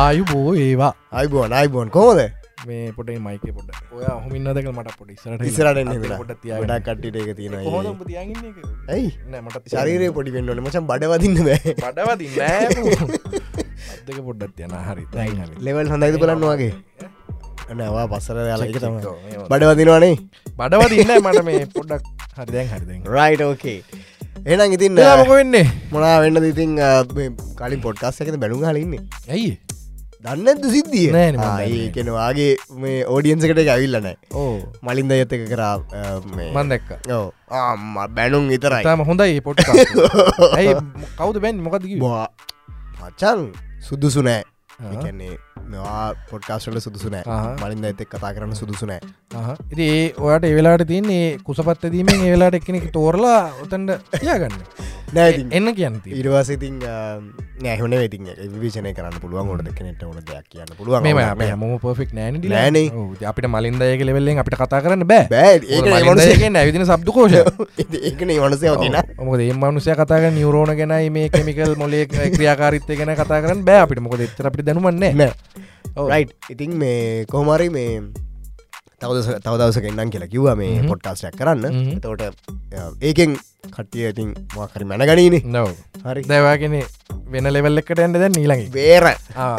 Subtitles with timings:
[0.00, 2.20] ආයු බෝ ඒවා අයිබෝන් අයිබෝන් කොහොද
[2.68, 5.78] මේ පොට මයික පොට ඔය හොමින්නදක මට පොට ඉසරට ඉස්සරට
[6.20, 6.30] පොට
[6.60, 9.08] ගොඩක් කට්ටිට එක තියෙන ඇයි?
[9.44, 11.74] මට ශරීරය පොඩි වෙන්නල මචන් බඩවදින්න බෑ.
[11.82, 12.64] පඩවති නෑ
[13.94, 15.04] අදක පොඩ්ඩත් යන හරි.
[15.68, 16.72] ලෙවල් හඳයිද බලන්න වගේ
[17.78, 19.00] නවා පස්සර යාල එක තම
[19.50, 20.14] බඩවදිනවානේ
[20.60, 22.04] බඩවතින්න මට මේ පොඩ්ඩක්.
[22.38, 23.78] හරි දැන් හරි රයිට ඕකේ
[24.46, 25.66] එනම් ඉතින් මොක වෙන්නේ?
[25.92, 26.78] මොනා වෙන්න ඉතින්
[27.58, 29.52] කලින් පොඩ්කාස් එකත බැලුම් හලඉන්නේ ඇයි
[30.24, 31.08] දන්නද සිද්ධිය.
[31.66, 32.50] ඒකෙනවාගේ
[32.82, 34.52] මේ ඕඩියන්සකට ඇවිල්ලනෑ ඕ.
[34.82, 35.74] මලින්ද යත එක කරා
[36.54, 36.90] මන් දැක්ක.
[37.50, 38.84] ආම බැනුම් විතරයි.
[38.84, 39.64] තාම හොඳයි පොට්
[40.58, 40.74] ඇයි
[41.16, 42.26] කවුද බැන් මොකද බවා
[43.00, 43.46] මචන්
[43.88, 44.44] සුදුසු නෑ.
[44.90, 45.32] එකන්නේ
[45.66, 47.24] මෙවා පොඩ්කාස්ටල සුදුසු නෑ.
[47.26, 47.56] ආහා.
[47.62, 49.00] මලින්ද ඇතෙක් කතා කරන්න සුදුසු නෑ.
[49.72, 54.60] ඉති ඒ ඔයාට එවෙලාට තියන්නේ කුසපත්තදීමෙන් ඒවෙලාට එක්කෙනෙක් තෝරලා ඔතන්ට තියාගන්න
[55.16, 56.76] නෑති එන්න කියන්නති ඉරවාසිතින්
[57.64, 58.18] නෑහන වෙති
[58.62, 59.48] විචනය කරන්න පුළුවන්.
[59.50, 61.06] ගොඩ දෙකනෙට ඕන දෙයක් කියන්න පුළුවන්.
[61.06, 62.40] හම පොෆෙක් නෑන.
[62.54, 62.86] නෑනේ.
[63.32, 65.26] අපිට මලින්දයක ලෙවෙල්ලෙන් අපිට කතා කරන්න බෑ.
[66.60, 67.34] ඇවිදින සබ්දුකෝෂ
[68.02, 73.42] ඒකන වනසය ෝතින මොකද ඒ මනුසය කතාග නිවරෝණ ගැනයි මේ කෙමිකල් මොලේ ක්‍රියාකාරිත්තය ගැන කතා
[73.44, 74.02] කරන්න බෑ අපිට.
[74.06, 76.24] මොකද එතර අපිට දැනුමන්නේ නෑ.
[76.54, 77.92] ඉතින් මේ කොහමරි මේ
[79.02, 80.82] තවද තවදවස එන්නම් කියලා කිව්ව මේ.
[80.90, 81.78] පොට්කාස්ටක් කරන්න.
[82.04, 82.22] තවට
[83.10, 83.32] ඒකෙන්
[83.74, 85.42] කට්ටිය ඉතින් මොකරි මැනගනීනේ.
[85.54, 85.68] නව
[86.06, 86.22] හරි.
[86.32, 86.76] දැවාගෙන
[87.32, 89.54] වෙන ලෙවල් එකට ඇන්ඩ දැන් ඊළඟ වේර ආ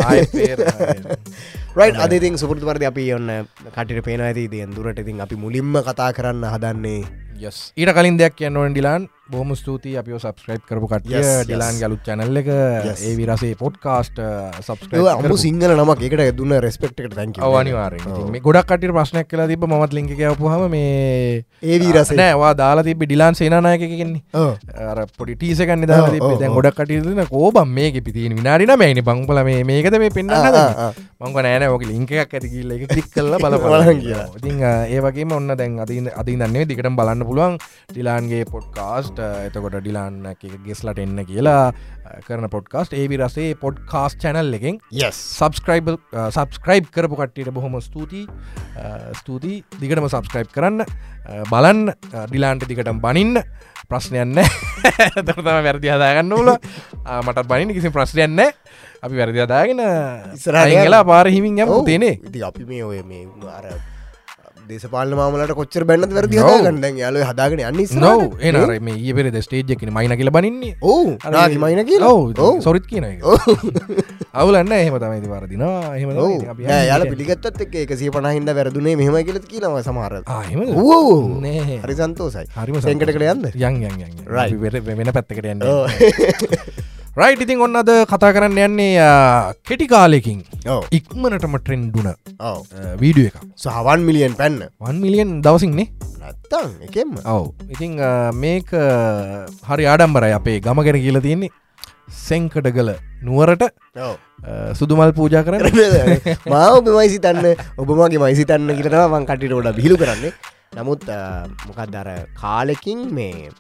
[1.80, 3.30] රයි් අදඉතින් සුපෘති පරදි අපි ඔන්න
[3.76, 4.44] කටිට පේන ඇති.
[4.54, 7.02] දියන් දුරට ඉතින් අපි මුලින්ම කතා කරන්න හදන්නේ
[7.48, 11.18] යස් ඊට කලින් දෙයක් කියන්නවන් ඩිලාන් බොහම ස්තුති අපිෝ සබස්ක්‍රයිබ් කරපු කටිය.
[11.46, 12.50] ඩිලාන් ගලුත් චැනල්ල එක.
[12.50, 14.20] ඒ විරසේ පොඩ්කාස්ට
[15.16, 19.94] අමු සිංහල නමක් එකට දුන්න රෙස්පෙක්ට තැක අවනිවාරෙන් මේ ගොඩක් කට ප්‍රශ්නයක් කලා තිබ මත්
[19.98, 24.22] ලිංක යපුහම මේ ඒ වීරසේ නෑවා දාලා තිබ ඩිලාන් සේනායකකෙන්නේ
[25.18, 26.02] පොඩි ටීසකන්න දා.
[26.58, 30.34] ගොඩක් කටයුතුන කෝබම් මේක පිතින විනාඩින මේනි බංපල මේ මේකද මේ පෙන්න්න
[31.22, 34.28] මංග නෑන ෝක ලිංකක් ඇතිකිල්ල එක ක්ලික් කල්ල බල බලන් කියලා.
[34.40, 37.58] ඉතින් ඒවගේ ඔන්න දැන් අති අති දන්නේ දිකට බලන්න පුළුවන්.
[37.92, 40.20] ඩිලාන්ගේ පොඩ්කාස්ට එතකොට ඩිලාන්න
[40.66, 41.72] ගෙස්ලට එන්න කියලා
[42.26, 42.94] කරන පොඩ්කාස්ට.
[42.94, 44.80] ඒවි රසේ පොඩ්කාස් චැනල් එකෙන්
[45.38, 45.90] සබස්ක්‍රයිබ්
[46.30, 48.28] සබස්ක්‍රයිබ් කරපු කට්ටියට බොහොම ස්තුතියි.
[49.16, 49.64] ස්තුතියි.
[49.80, 50.82] දිගටම සබස්ක්‍රයිබ් කරන්න.
[52.12, 53.42] අ, ඩිලාන්ට දිගටම් බනින්න.
[53.90, 54.38] ප්‍රශ්නයන්න
[55.28, 56.52] තම වැරදි හදාගන්න ල
[57.22, 58.40] මටත් බනින්න කිසි ප්‍රශ්නයන්න
[59.04, 59.82] අපි වැරදි අදාගෙන.
[60.34, 63.68] ඉස්සරලා පාරහිමින් යම තේනේ ඉති අපි මේ ඔය මේ අර
[64.72, 66.38] දේශපාල මාමලට කොච්චර බැන්න වැරදි.
[66.66, 70.74] ගන්න යාල හදාගෙන යන්න නොව එනර මේ ඒ පෙරෙද ස්ටේජ්ජකින මයින කියල බනින්නේ.
[70.82, 71.18] ඕ
[71.66, 72.12] මයින කියලා?
[72.12, 72.60] ඔව.
[72.68, 73.06] සොරිත් කියන
[74.34, 75.68] අවුලන්න එහෙම තමයි තමයි.
[76.54, 77.04] අපි යාල.
[77.12, 80.14] පිළිගත්තත් එක එක සිය පනහින්ද වැරදුනේ මෙහම කියලත් කියනව සමහර
[81.46, 81.82] නෑ.
[81.84, 82.48] හරි සන්තෝසයි.
[82.56, 83.44] හරිම සැංකට කළ යන්න?
[83.68, 83.76] යන්
[85.02, 85.62] වෙන පැත්තකට යන්න
[87.12, 87.20] ඕ.
[87.20, 89.08] රයිට් ඉතින් ඔන්න අද කතා කරන්න යන්නේ
[89.68, 90.40] කෙටි කාලෙකින්
[90.92, 92.08] ඉක්මනටම ට්‍රෙන්ඩුන
[93.02, 95.88] වීඩිය එක සහවන් මිලියන් පැන්න වන් මිලියන් දවසින්නේ
[96.22, 97.52] නැත්තං එකෙම ඔව.
[97.70, 97.98] ඉතිං
[98.36, 98.72] මේක
[99.70, 101.52] හරි ආඩම්බරයි අපේ ගම ගැන කියල තියෙන්නේ.
[102.20, 103.68] සෙංකට ගල නුවරට
[104.74, 105.68] සුදුමල් පූජා කරන්න.
[106.54, 110.34] මාව ඔබ මයිසි තන්න ඔබමගේ මයිසි තන්න කියරවා මං කටිට ොඩ බිහිලු කරන්නේ.
[110.78, 111.04] නමුත්
[111.68, 113.52] මොකක් දර කාලෙකින් මේ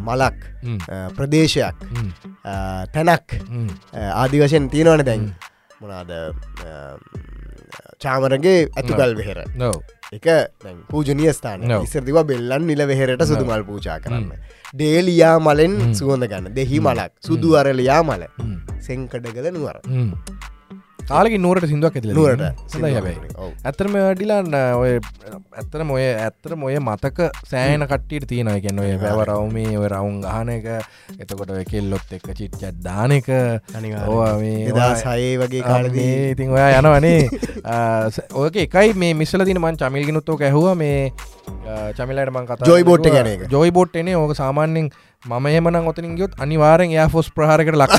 [0.00, 0.38] මලක්
[1.16, 1.76] ප්‍රදේශයක්
[2.94, 3.68] තැනක් හ්ම්.
[3.94, 5.24] අ, ආදි වශයෙන් තියෙනවන දැන්
[5.80, 6.10] මොනාද
[7.98, 9.38] චාමරගේ ඇතුකල් වෙහෙර.
[10.12, 10.26] එක
[10.90, 11.62] පූජනිය ස්ථාන.
[11.82, 14.28] ඉස්සරදිව බෙල්ලන් නිල වෙහෙරට සුදුමල් පූජා කරන්න.
[14.74, 15.74] ඩේලියා මලෙන්.
[15.94, 18.22] සුවඳ ගන්න දෙහි මලක් සුදු අරලයා මල
[18.80, 19.76] සෙංකඩගල නුවර
[21.06, 21.10] හ්ම්.
[21.10, 22.14] කාලෙකින් නුවරට සිින්දුවක් ඇතිල
[22.74, 23.18] හොඳයි හැබැයි.
[23.64, 24.92] ඇතරම ඩිලන්න ඔය
[25.56, 30.66] ඇත්තර මොය ඇත්තර මොය මතක සෑන කට්ටියට තියෙන ගැන ඔය වැවරවමේ ඔය රවුන් ගහන එක.
[31.20, 33.30] එතකොට කෙල්ලොත් එක්ක චිට්චත් දාන එක.
[35.04, 37.28] සයේ වගේ කාලදී ඉතින් ඔයා යනවනේ
[38.34, 40.74] ඕක එකයි මේ මිස්සල දින මන් චමිල්ගෙනුත්තෝ ඇහුව.
[40.76, 41.12] මේ
[41.98, 43.50] චමිලට මං කතා boat එක ගැන.
[43.50, 44.16] ජොයි බෝට් එනේ.
[44.16, 44.90] ඕක සාමාන්‍යෙන්
[45.26, 47.90] මම එමන ඔතනින් ගියොත් අනිවාරෙන් යා ෆොස් ප්‍රහරකට ලක්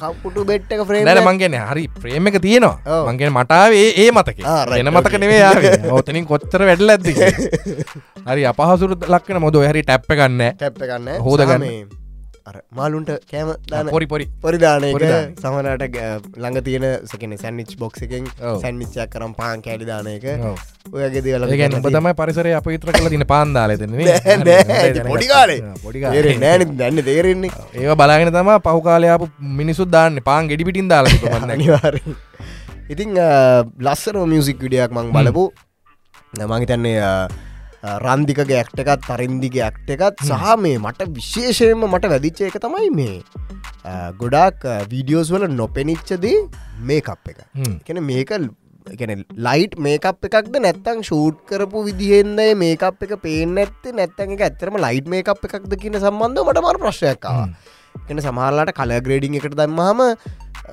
[0.00, 0.72] කපුටු බෙට්
[1.20, 3.02] මංගෙන හරි ප්‍රේම එක තියෙනවා.
[3.04, 4.38] මංගෙන මටාවේ ඒ මතක.
[4.78, 5.14] එන මතක.
[5.16, 7.04] නෙවේ යාගේ ඕතනින් කොච්චර වැඩල ඇද
[8.28, 11.20] හරි අපහසුර ලක්කන මොද හරි ටැප්ප ගන්න ටැප් එක ගන්න.
[11.20, 12.03] හෝදගන්න.
[12.48, 14.24] අර මාලුන්ට කෑම දාන පොරි පොරි.
[14.44, 14.84] පොරිදාන.
[15.42, 15.84] සමනට
[16.42, 18.58] ළඟ තියෙන සකන සැන්නිච් බොක්ස එකෙන් ඔව්.
[18.64, 20.26] සැන්නිච්චයක් කරම් පාන් කෑඩි දාන එක.
[20.92, 23.08] ඔයගේ දේවල ඔබ තමයි පරිසරය අප විතර කල.
[23.14, 23.96] තින පාන්දාලතන
[25.08, 27.52] පොඩිකාලේ තේරෙන්නේ නෑන දැන්න තේරෙන්නේ.
[27.80, 29.30] ඒ බලාගෙන තම පහුකාලයාපු
[29.60, 30.20] මිනිසු දාන්න.
[30.28, 31.96] පාන් ගෙඩි පිටින් දාලා අනිවාර
[32.92, 33.16] ඉතිං
[33.86, 35.46] ලස්සන මියසික් විඩියක් මං බලපු.
[36.38, 37.00] නමහිතන්නේ
[37.84, 43.16] රන්දිකගේ ඇක්ටකත් තරින්දිගේ ඇක්ට එකත් සහ මේ මට විශේෂයෙන්ම මට වැදිච්ච එක තමයි මේ.
[44.20, 46.36] ගොඩක් වීඩියෝස් වල නොපෙනිච්චදී
[46.82, 47.40] මේකප් එක.
[47.80, 48.32] එකන මේක
[49.38, 55.08] ලයිට් මේකප් එකක්ද නැත්තං ෂූට් කරපු විදිහෙන්ද මේකප් එක පේන ඇත්තේ නැත්තන් එක ඇත්තරම ලයිට්
[55.08, 60.02] මේකප් එකක්ද කියන සම්බන්ධ මට මර ප්‍රශ්යක්කාව එන සමහරලාට කල ග්‍රේඩිං එකට දම්මහම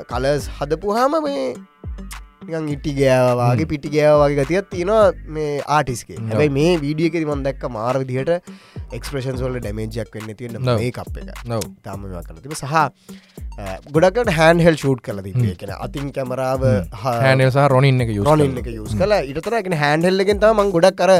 [0.09, 1.45] කලස් හදපු හාම මේ
[2.41, 5.03] නිකන් ඉටි ගෑවාගේ පිටි ගෑවාගේ ගතියක් තියෙනවා
[5.35, 6.29] මේ ආටිස්ගේ ඔව්.
[6.31, 8.31] හැබයි මේ වීඩිය එක මන් දැක්ක මාර විදිහට
[8.97, 10.57] එක්ස්ප්‍රේෂන් වල ඩමේජයක් වෙන්න තියෙන.
[10.69, 11.29] මේ කප් එක.
[11.85, 12.73] තාම කල තිබ සහ
[13.97, 16.65] ගොඩකට හැන් හෙල් ෂූට් කල තිබේ කෙන අතින් කැමරාව
[17.03, 21.13] හැනසා රොනින් එක යුස් රොනින් එක යුස් කල ඉටතරගෙන හැන්හෙල්ලගෙන් තම ගොඩක් කර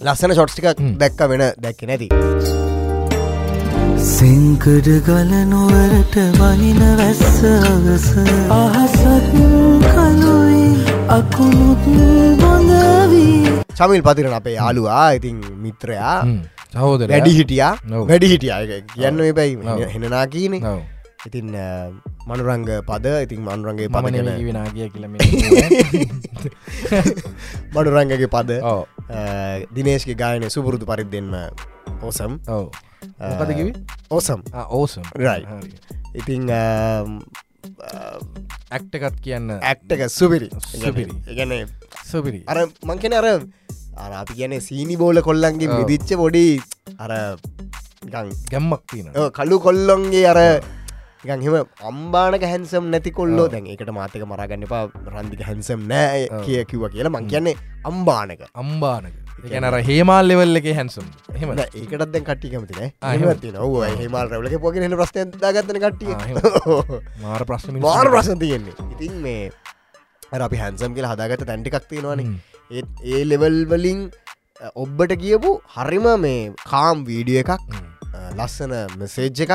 [0.00, 0.96] ලස්සන ෂොට්ස්ටික හ්ම්.
[1.04, 2.08] දැක්ක වෙන දැක්ක නැති
[4.00, 8.06] සිංකඩ ගල නොවරට වහින වැස්ස අගස.
[8.48, 9.04] අහසත්
[9.84, 10.64] කලුයි
[11.08, 11.84] අකුණුත්
[12.40, 13.60] බොඳවී.
[13.76, 16.16] චමිල් පතිරන අපේ යාලුවා ඉතින් මිත්‍රයා.
[16.72, 17.76] සහෝදර වැඩි හිටියා.
[18.08, 18.80] වැඩි හිටිය.
[18.88, 19.84] කියන්න ඔව්.
[19.94, 20.56] හෙනනා කියන
[21.28, 21.52] ඉතින්
[22.26, 25.16] මනුරංග පද ඉතින් මනුරන්ගේ ගැන විනාගිය කියලම
[27.74, 28.62] මඩුරංගගේ පද.
[29.74, 31.34] දිනේශ්ගේ ගායන සුපුරුදු පරිත් දෙන්න
[32.00, 32.40] ඕසම්.
[32.48, 32.72] ඔව
[33.20, 33.72] මොකද කිවි
[34.10, 35.46] ඕසම් ඕසම් Right.
[36.14, 36.50] ඉතිං
[38.70, 39.50] ඇක්ටකත් කියන්න.
[39.60, 40.48] ඇක්ටක සුපිරි.
[40.82, 41.12] සුපිරි.
[41.36, 41.52] ගැන
[42.10, 42.40] සුපිරි.
[42.46, 43.26] අර මංකෙන අර
[43.96, 45.78] අර අපි ගැන සීනි බෝල කොල්ලන්ගේ ඔව්.
[45.82, 46.44] විදිච්ච පොඩි
[46.98, 47.12] අර
[48.50, 50.38] ගැම්මක් තියෙන කළු කොල්ලොන්ගේ අර
[51.24, 51.56] නිකන් හෙම
[51.90, 53.52] අම්බානක හැන්සම් නැති කොල්ලෝ ඔව්.
[53.54, 54.84] දැන් එකට මාතක මරගන්න එපා.
[55.14, 56.28] රන්දික හැන්සම් නෑ.
[56.44, 58.40] කිය කිව කියලා මං කියන්නේ අම්බානක.
[58.54, 59.14] අම්බානක
[59.44, 63.40] ගැන අර හේමාල් ලෙවල් එක හැන්සම් හෙම ඒකටත් දැන් කට්ටි කැමතින ආ, එහෙම.
[63.40, 66.14] ති ඔව හෙමල් රවලක පොගෙන ප්‍රස්තය දාගත්තන කට්ටිය.
[67.24, 67.80] මාර ප්‍රශ්න.
[67.80, 68.74] මාර ප්‍රසන් තියෙන්නේ.
[68.94, 69.52] ඉතින් මේ
[70.40, 72.26] අපි හැන්සම් කියලා හදාගත තැන්ටිකක් තියෙනවාන.
[72.70, 74.02] ඒත් ඒ ලෙවල් වලින්
[74.76, 77.56] ඔබ්බට කියපු හරිම මේ කාම් වීඩිය එකක්
[78.36, 79.54] ලස්සන මෙසේජ් එකක්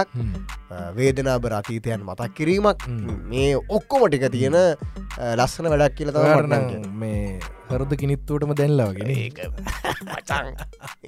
[0.76, 0.96] හ්ම්.
[0.98, 2.88] වේදනාබ රතීතයන් මතක් කිරීමක්.
[3.30, 4.58] මේ ඔක්කොමටික තියෙන
[5.36, 7.40] ලස්සන වැඩක් කියල නම් මේ
[7.70, 9.12] හරද කිනිත්තුවටම දැල්ලාවගෙන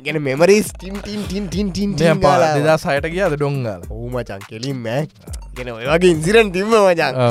[0.06, 2.54] ගෙන මෙමරිස් ටින් ටින් ටින් ටින් ටින් ටින් ගාලා.
[2.58, 3.82] දෙදා සයට කියාද ඩොංගාල?
[3.90, 5.04] ඔහු මචන් කෙලින් මෑ
[5.56, 7.22] ගෙන ඔය වගේ ඉන්සිරන් තිම්ම මචන්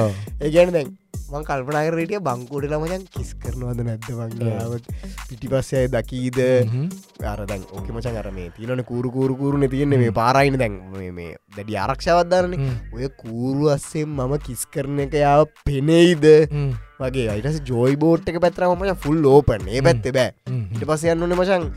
[0.42, 0.94] ඒගැන දැන්
[1.26, 4.84] මං කල්පනාකරටිය බංකෝඩ ළමචන් කිස් කරනවද නැද්ද වගේාවත්
[5.28, 6.38] පිටි පස්සය දකීද?
[7.26, 10.78] අරදැන් ඕක මචන් අර මේ තියන කූරු කූරු කූරුණ තියන්නේ මේ පාරයින දැන්.
[11.12, 11.76] මේ- දැඩි
[12.26, 12.54] ආරක්ෂාවත්දාරන
[12.92, 16.24] ඔය කූරු අස්සෙන් මම කිස් කරන එක යාව පෙනෙයිද?
[16.98, 20.32] වගේ අයිටස ජෝයි බෝට් එක පැත්‍රම මච ෆුල් ඕපන් ඒ පැත්තේ බෑ.
[20.72, 21.68] ඉට පස යන්න ඕන මචන්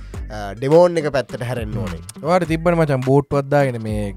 [0.57, 2.01] ඩෙමෝන් එක පැත්තට හැරෙන්න්න ඕනේ.
[2.23, 4.13] වාට තිබන මචන් බෝට් වද්දාගෙන මේ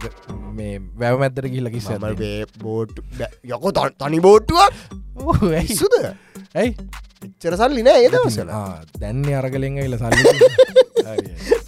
[0.53, 2.19] මේ වැව මැත්තර කිස්ස මල්
[2.59, 3.03] බෝට්
[3.45, 6.77] යකො තනි බෝට්ටුවක් සුද ඇයි?
[7.23, 8.51] එච්චර සල්ලි නෑ ඒදවසල
[9.03, 10.23] දැන්නේ අරගලෙන් ඉල සල්ලි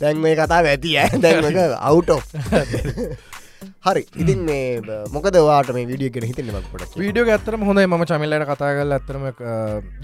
[0.00, 2.20] දැන් මේ කතා ඇති දැන්ක අවුටෝ
[3.86, 4.02] හරි.
[4.22, 7.86] ඉතින් මේ මොකද වාට මේ විඩිය ගෙන හිතන්න මක්පට වීඩියෝ ඇතරම හොඳයි.
[7.90, 9.24] ම චමිල්ලට කතා කල ඇතරම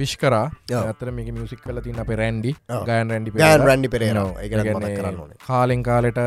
[0.00, 0.74] විශ්කර ඔව්.
[0.80, 2.52] ඇතර මේක මියසික් කල තින්න අප රැන්ඩි.
[2.88, 6.20] ගයන් රැන්ඩි ගෑන් රැන්ඩි පෙරේනවා කරන්න කාලෙන් කාලෙට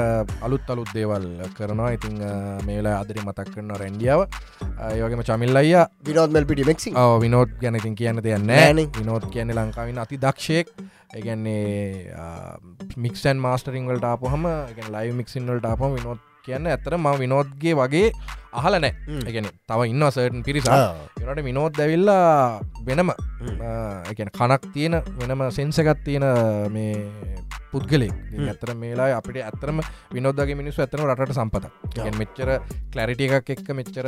[0.47, 1.27] අලුත් අලුත් දේවල්
[1.59, 1.91] කරනවා.
[1.97, 2.17] ඉතිං
[2.71, 4.25] මේලා අදරි මතක් කරන රැන්ඩියාව.
[4.89, 5.77] ඒවගේම චමිල් අයිය.
[6.09, 6.95] විනෝත්මල් පිටි මෙක්සි
[7.27, 8.89] විනෝත් ගැන ඉතින් කියන්න දෙයන්න නෑනේ.
[9.00, 10.75] විනෝත් කියන්නේ ලංකාවින් අති දක්ෂයෙක්.
[11.13, 12.17] ඒගැන්නේ
[13.05, 14.45] මික්ෂන් මාස්ටරිං වලට ආපහම
[14.95, 18.07] ලයි මික්සින් වලට ආපම විනෝත් කියන්න ඇතර ම විනෝත්ගේ වගේ
[18.62, 19.24] අහල නෑ හ්ම්.
[19.29, 20.79] එකන තව ඉන්න සටන් පිරිසා
[21.22, 23.12] යනට විනෝත් දැවිල්ලා වෙනම.
[24.12, 26.25] එකන කනක් තියෙන වෙනම සෙන්සකත් තියෙන
[26.75, 26.95] මේ
[27.74, 28.13] පුද්ගලෙක්.
[28.50, 29.79] ඇතර මේලා අපිට ඇතරම
[30.15, 31.65] විනෝදගේ මිනිස් ඇතන රට සම්පත.
[32.19, 32.50] මෙච්චර
[32.93, 34.07] කලරිටිය එකක් එක්ක මෙච්චර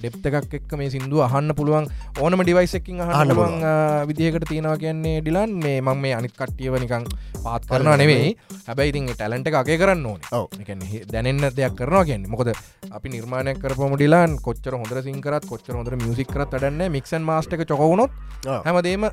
[0.00, 1.86] ඩෙප්ත එකක් එක්ක මේ සිින්දුව අහන්න පුළුවන්.
[2.20, 3.62] ඕනම ඩිවයිසකින් අහන්න අහන්න පුළුවන්
[4.10, 5.52] විදිහකට තියෙනවා කියන්නේ ඩිලන්.
[5.64, 7.06] මේ මං මේ අනිත් කට්ටියව නිකං
[7.44, 8.34] පාත් කරනවා නෙවෙයි
[8.66, 10.20] හැබැයි ඉතින් ටැලන්ට එක අගේ කරන්න ඕන.
[10.32, 10.46] ඔව්.
[11.12, 12.32] දැනන්න දෙයක් කරනවා කියන්නේ.
[12.34, 12.50] මොකද
[12.90, 18.10] අපි නිර්මාණයක් කරපම ඩිලාන් කොච්චර හොඳර සිංකරත් කොච්චර හොඳර මියසික් කරත් අඩන්න මික්සන් මාස්ටක චොකවුණොත්
[18.64, 19.04] හැමදේම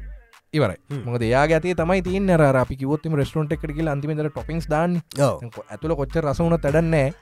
[0.53, 0.77] ඉවරයි.
[1.05, 5.01] මොක දෙයාගේ ඇති තමයි අර අපි කිවොත්ම රෙස්ටරන්ට එකට කියල අන්තිමට ටොපික්ස් දාන්න.
[5.71, 7.13] ඇතුළ කොච්ච රසවුන තැඩන්නෑ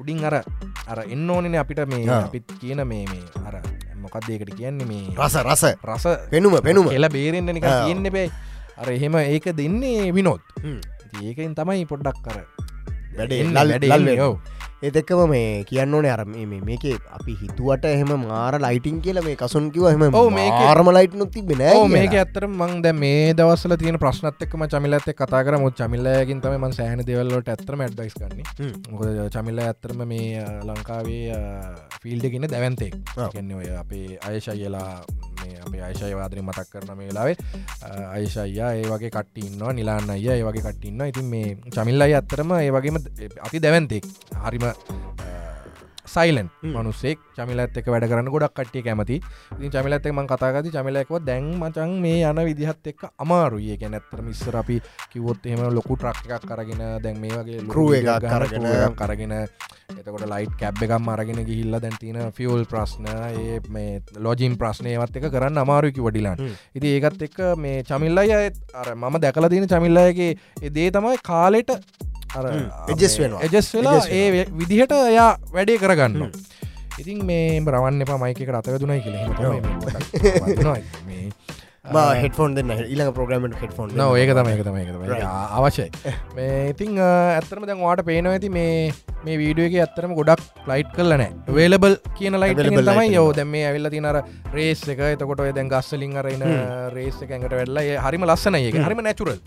[0.00, 0.42] උඩින් අර
[0.88, 2.04] අර එන්න ඕනන අපිට මේ.
[2.10, 3.62] අපිත් කියන මේ මේ අර
[3.96, 5.64] මොකක්දේකට කියන්නේ මේ රස රස.
[5.84, 6.90] රස පෙනුම පෙනුම.
[6.90, 7.84] එල බේරෙන්න්න නික ආ.
[7.84, 8.30] තියෙන්න්න බෑ.
[8.76, 10.40] අර එහෙම ඒක දෙන්නේ විනොත්.
[11.22, 12.38] ඒකෙන් තමයි පොඩ්ඩක් කර
[13.16, 14.18] වැඩේ ලල්-
[14.82, 19.70] එක්කම මේ කියන්න ඕනේ අර මේ මේක අපි හිතුවට එහෙම මාර ලයිටින් කියල මේ කසුන්
[19.70, 19.84] කිව
[20.30, 25.08] මේක- ආරම ලයිට් නොති බෙන මේක ඇත්තර මං දැ මේ දවසල තියෙන ප්‍රශ්නත් එක්ම චමිලත්
[25.08, 25.58] එක් කතා කර.
[25.58, 31.32] මුත් චමිල්ලයකින් තම මන් සෑහන දෙවල්ලට ඇතරම ඇඩ්බයිස් කරන්නේ චමිල්ල ඇත්තරම මේ ලංකාවේ
[32.02, 32.94] ෆිල්ඩගෙන දැවන්තෙක්.
[33.32, 34.90] කැන්න ඔය අපේ අයශයලා
[35.38, 37.36] මේ අපේ අයශය වාදරය මතක් කරන මේලාවේ
[38.10, 43.00] අයශයියා ඒ වගේ කට්ටින්නවා නිලාන්න අය ඒ වගේ කට්ටින්න ඉතින් මේ චමිල්ලයි ඇත්තරම ඒ වගේම
[43.42, 44.04] අති දැවන්තෙක්.
[44.44, 44.65] හරිම
[46.06, 46.70] සයිලන් හ්ම්.
[46.72, 49.16] මනුස්සෙක් චමිලත් එක වැඩ කරන්න ගොඩක් කට්ටිය කැමති
[49.52, 54.22] ඉතින් චමිලත් එක මං කතාගති චමිලයකව දැන් මචන් මේ යන විදිහත් එක්ක අමාරුය ගැන ඇත්තර
[54.22, 54.76] මිස්සර අපි
[55.12, 57.58] කිවොත් එහෙම ලොකු ට්‍රක් එකක් කරගෙන දැන් මේ වගේ
[57.90, 58.54] විදිහක් එකක්
[58.86, 64.56] එකක් කරගෙන එතකොට ලයිට් කැබ් එකම් අරගෙන ගිහිල්ල දැන් තින ෆියල් ප්‍රශ්න ඒ මේ ලෝජීන්
[64.56, 66.38] ප්‍රශ්නයවත් එක කරන්න අමාරුකි වඩිලාන්.
[66.74, 68.40] ඉති ඒකත් එක්ක මේ චමිල්ලයි
[68.74, 70.32] අර මම දැකල තියෙන චමිල්ලයගේ
[70.72, 71.70] දේ තමයි කාලෙට
[72.92, 73.40] adjust වෙනවා.
[73.48, 76.14] එජස් වෙලා ඒ විදිහට එයා වැඩේ කරගන්න.
[77.00, 79.16] ඉතින් මේ රවන්න එපා මයිකට අතකදුනයි කියල.
[82.22, 82.70] හෙටෆෝන් දෙන්න.
[82.94, 83.90] ඉලඟ ප්‍රග්‍රමට හෙටෆෝන්
[84.20, 84.76] ඒක තම ඒක තම
[85.10, 85.26] Right.
[85.58, 85.90] අවශ්‍යයි.
[86.36, 88.92] මේ ඉතිං ඇත්තරම දැන් වාට පේනව ඇති මේ
[89.26, 91.22] මේ වීඩියෝගේ ඇත්තරම ගොඩක් ලයිට් කරලන
[91.58, 94.18] වේලබල් කියන ලයිට තමයි යෝ දැම මේ ඇවිල්ල තිනර
[94.56, 95.00] රේස් එක.
[95.12, 96.44] එතකොට ඔය දැන් ගස්සලින් අරන්න
[96.96, 98.74] රේස් එක ඇඟට වෙල්ලා හරිම ලස්සන ඒක.
[98.88, 99.38] හරිම නැචුරල්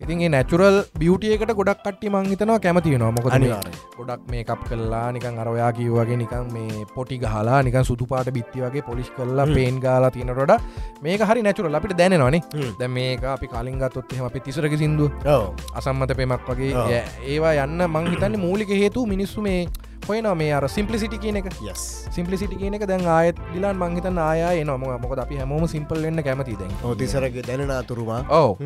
[0.00, 3.78] ඉතින් ඒ නැචුරල් බියටියකට ගොඩක් කට්ටි මංහිතනවා මේ අනිවාර්යෙන්.
[3.96, 8.62] ගොඩක් මේ කප් කල්ලා නිකන් අරවයා කිව්වගේ නිකන් මේ පොටි ගහලා නිකන් සුදු පාට බිත්ති
[8.64, 9.46] වගේ පොලිස් කල්ලා.
[9.56, 10.54] පේන් ගාලා තියනට
[11.02, 12.42] මේක හරි නැචුරල් අපිට දැනවානේ.
[12.78, 15.50] දැ මේක අපි කලින් ගත්තොත් එහෙම අපි තිසරක සිින්දුව ඔව්.
[15.74, 19.60] අසම්මත පෙමක් වගේ ඒවා යන්න මං හිතන්නේ මූලික හේතු මිනිස්සු මේ
[20.08, 21.48] හොයනවා මේ අර සිම්පලිසිටි කියන එක.
[21.66, 21.82] Yes.
[22.16, 26.56] සිම්පලිසිටි කියන එක දැන් ආයත් දිලාන් මංහිතන් ආය නොම මොකද අපි හැමෝම සිම්පල් වෙන්න කැමති
[26.60, 26.72] දැන්.
[27.02, 28.20] තිසරගේ දැනෙන අතුරුමා.
[28.30, 28.56] ඕ.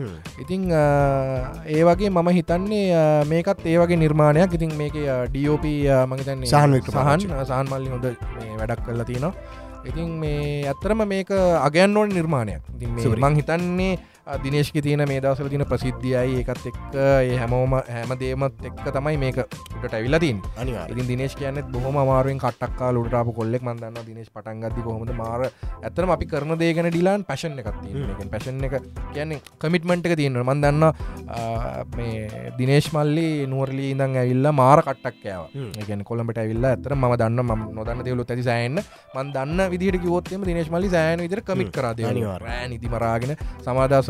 [0.42, 3.00] ඉතිං ඒ වගේ මම හිතන්නේ
[3.32, 4.54] මේකත් ඒ වගේ නිර්මාණයක්.
[4.60, 4.96] ඉතින් මේක
[5.32, 5.66] ඩියෝප
[6.12, 6.78] මහිතන්නේ සහන්.
[6.92, 8.06] සහන් සහන් මල්ලි හොඳ
[8.60, 9.34] වැඩක් කරලා තියෙනවා.
[9.90, 11.30] ඉතින් මේ ඇත්තරම මේක
[11.66, 12.62] අගයන් ඕන නිර්මාණයක්.
[12.76, 13.92] ඉතින් මේ හිතන්නේ
[14.26, 16.42] දිනේශ්ක තියෙන මේ දවසල තින ප්‍රසිද්ධියයි.
[16.42, 20.38] ඒකත් එක්ක ඒ හැමෝම හැමදේමත් එක්ක තමයි මේක උට ඇවිලතින්.
[20.92, 25.10] ඉතින් දිනේශ් කියන්නෙත් බොහොම අමාරුවෙන් කට්ටක්කා ලුටාපු කොල්ලෙක් මන්දන්න දිනේශ් පටන්ගදදි කොහොමද?
[25.12, 25.50] මාර
[25.82, 28.78] ඇතරම අපි කරන දේගෙන ඩිලාන් පැශන් එකක් තියෙන පැශන් එක
[29.12, 30.84] කියන්නේ කමිට්මන්ට් එක තියෙන මන්දන්න
[31.96, 35.70] මේ දිනේශ් මල්ලි නුවරලි ඉඳං ඇවිල්ල මාර කට්ටක්කෑව හ්ම්.
[35.82, 38.78] එකන කොළඹට ඇවිල්ල ඇතර ම දන්න ම නොදන්න දෙවලු ඇති සෑන්න
[39.16, 42.70] මන් දන්න විදිට කිවොත්තම දිනේශ් මල්ලි සෑන විදිර කමිට් කරද අනිවාර්යෙන්.
[42.70, 42.88] නිති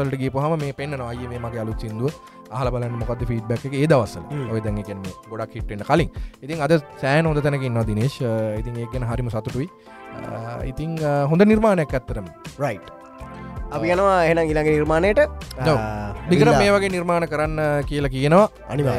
[0.03, 2.13] මරාගෙන සමාදසල්ට ගී පහම මේ පෙන්න්න අය මේ මගේ අලුත් සිින්දුව
[2.51, 3.87] අහල බලන්න මොකද ෆීඩ්බැක් ඒ
[4.31, 4.51] හ්ම්.
[4.51, 6.11] ඔය දැන් කියන්නේ ගොඩක් හිටෙන්ට කලින්.
[6.43, 8.21] ඉතින් අද සෑන හොඳ තැනකින්න දිනේශ්
[8.59, 9.69] ඉතින් ඒගෙන හරිම සතුටුයි.
[10.13, 10.63] අ,
[11.27, 12.27] හොඳ නිර්මාණයක් ඇත්තරම
[12.59, 13.02] රයිට්
[13.77, 15.21] අපි යනවා එහෙන ඉළඟ නිර්මාණයට.
[16.31, 18.45] දිගර මේ වගේ නිර්මාණ කරන්න කියලා කියනවා.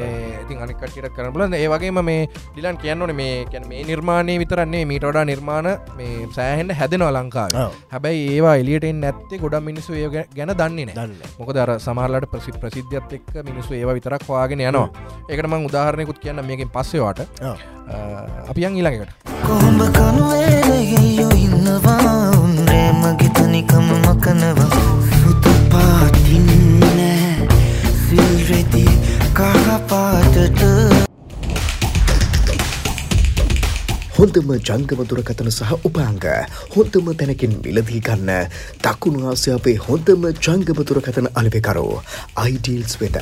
[0.07, 4.83] ඒ, ඉතින් අනිකට කරන බල ඒ වගේම මේ ඩිලන් කියන්නන මේ කැන මේ නිර්මාණය විතරන්නේ
[4.91, 7.53] මීට වඩා නිර්මාණ මේ සෑහෙන්ට හැදෙනවා ලංකාව.
[7.93, 12.51] හැබැයි ඒවා එලියට නැත්තේ ගොඩ මිනිස්සු ඒ ගැන දන්නේ නෑ දන්න මොකද අර සමාරලට ප්‍රසි
[12.63, 14.87] ප්‍රසිද්ධියත් එක්ක මිනිස්සු ඒවා විතරක් හවාගෙන යනවා.
[15.29, 17.21] ඒකට මං උදාහරණයකුත් කියන්න මේකින් පස්සේවාට
[17.89, 18.49] ඔව්.
[18.49, 19.11] අපියන් ඊළඟට
[19.47, 24.81] කොහොඹ කනුවේලයෙයෝ ඉන්නවා උන්රේ මගේ තනිකම මකනවා.
[25.19, 27.47] සුදු පාටින්නෑ
[28.03, 28.85] සිල්රෙදි
[29.37, 30.61] කහපාටට.
[34.17, 36.23] හොඳම ජංගම දුරකතන සහ උපාංග.
[36.75, 38.49] හොඳම තැනකින් මිලදී ගන්න.
[38.83, 41.87] දකුණු ආසියාවේ හොඳම ජංගම දුරකතන අලවෙකරු
[42.43, 43.17] අයිඩීල්ස් වෙත.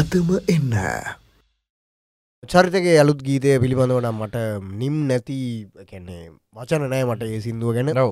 [0.00, 0.74] අදම එන්න.
[2.52, 4.36] චරිතගේ අලුත් ගීතය පිළිබඳව නම් මට
[4.80, 5.36] නිම් නැති
[5.90, 6.22] කැන්නේ
[6.56, 7.90] වචන නෑ මට ඒ සිින්දුව ගැන.
[7.92, 8.10] නව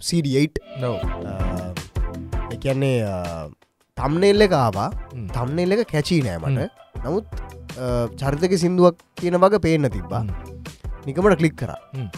[0.00, 0.94] සඩ8 නව
[2.54, 2.98] එකන්නේ
[3.96, 5.26] තම්නෙල්ල කාවා හ්ම්.
[5.36, 6.68] තම්නෙල් එක කැචී නෑ මට.
[7.04, 7.26] නමුත්
[8.20, 10.22] චරිතක සිින්දුවක් කියන වග පේන්න තිබ්බා.
[11.06, 11.74] නිකමට කලික් කර.
[11.96, 12.08] හ්ම්.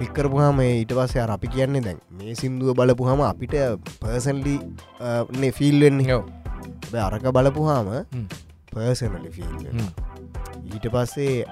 [0.00, 3.54] ලික්කරපුහම ඊට පස්සේ අපි කියන්නේ දැන් මේ සිින්දුව බලපුහම අපිට
[4.00, 4.56] පර්සන්ලි
[5.58, 6.22] ෆිල්වෙන්නේ
[7.08, 8.26] අරක බලපුහාම හ්ම්.
[8.72, 9.52] Personally feel.
[10.72, 11.44] ඊට පස්සේ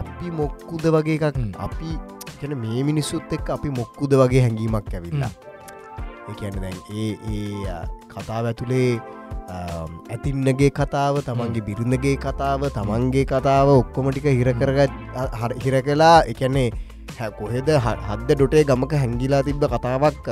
[0.00, 1.36] අපි මොක්කුද වගේ එකක්.
[1.66, 1.90] අපි
[2.38, 5.32] කැන මේ මිනිස්සුත් එක්ක අපි මොක්කුද වගේ හැඟීමක් ඇවිල්ලා.
[6.30, 7.76] ඒඇන දැන් ඒ ඒ
[8.12, 8.98] කතාව ඇතුළේ
[10.14, 14.92] ඇතින්නගේ කතාව තමන්ගේ බිරිඳගේ කතාව තමන්ගේ කතාව ඔක්කොමටික හිරකරගත්
[15.64, 16.68] හිර කලා එකන්නේ
[17.18, 20.26] හැ කොහෙද හද්ද ඩොටේ ගමක හැංගිලා තිබ්බ කතාවක්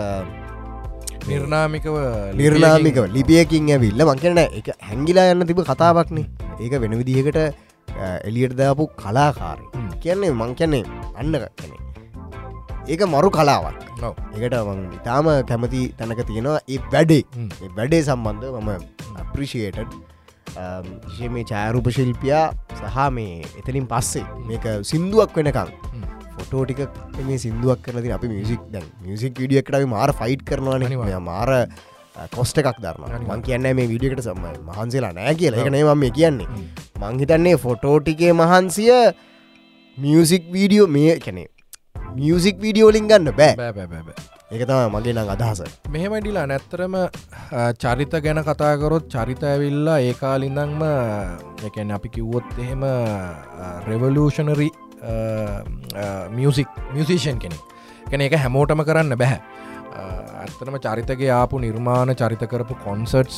[1.28, 1.94] නිර්නාමිකව
[2.40, 4.02] නිර්නාමික ලිපියකින් ඇවිල්ල.
[4.09, 6.26] මංකන එක හැංගිලා යන්න තිබ කතාවක්නේ
[6.61, 7.38] ඒක වෙන විදිහකට
[8.28, 9.88] එලියට දාපු කලාකාරය හ්ම්.
[10.02, 10.84] කියන්නේ මං කියන්නේ
[11.18, 11.80] අන්න කනේ
[12.88, 13.78] ඒක මරු කලාවක්.
[14.68, 17.22] මං ඉතාම කැමති තැනක තියෙනවා ඒ වැඩේ.
[17.76, 18.70] වැඩේ සම්බන්ධ මම
[19.22, 19.94] අප්‍රිෂේටඩ්
[21.06, 22.44] විශේ මේ චාරූප ශිල්පියා
[22.80, 25.72] සහ මේ එතනින් පස්සේ මේක සිින්දුවක් වෙනකං.
[26.36, 26.80] ෆොටෝ ටික
[27.30, 31.22] මේ සිින්දුවක් කරනති අපි මියසික් දැන් මියසික් විඩියක්ට මාර ෆයිට් අනිවාර්යෙන්.
[31.30, 31.50] මාර
[32.37, 33.26] කොස්ට එකක් අනිවාර්යෙන්.
[33.30, 35.64] මං කියන්න මේ විඩියකට සම මහන්සේලා නෑ කියලා.
[35.64, 36.49] එක නේ මම කියන්නේ.
[37.02, 38.92] මංහිතන්නේ ෆොටෝටිකේ මහන්සිය
[39.99, 41.49] මියසික් වීඩියෝ මේ කැනේ
[42.21, 43.52] මියසික් වීඩියෝලින් ගන්න බෑ.
[44.52, 45.61] ඒක තම මගේ නං අදහස.
[45.94, 46.94] මෙහෙමඩිලා නැත්තරම
[47.83, 50.83] චරිත ගැන කතාකරොත් චරිත ඇවිල්ලා ඒකාලිඳංම
[51.68, 52.83] එකැන අපි කිව්වොත් එහෙම
[53.88, 54.68] රෙවලූෂනරි
[56.37, 57.59] මියසික් මියසිෂන් කෙනෙ
[58.11, 59.40] කැන එක හැමෝටම කරන්න බැහැ
[59.94, 63.36] ඇත්තනම චරිතගේ ආපු නිර්මාණ චරිත කරපු කොන්සර්ට්ස්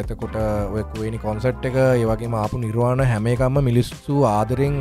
[0.00, 0.36] එතකොට
[0.72, 4.76] ඔයකුවනි කොන්සට් එක ඒවගේ ආපු නිර්වාණ හැම එකම්ම මිලිස්සු ආදරෙන්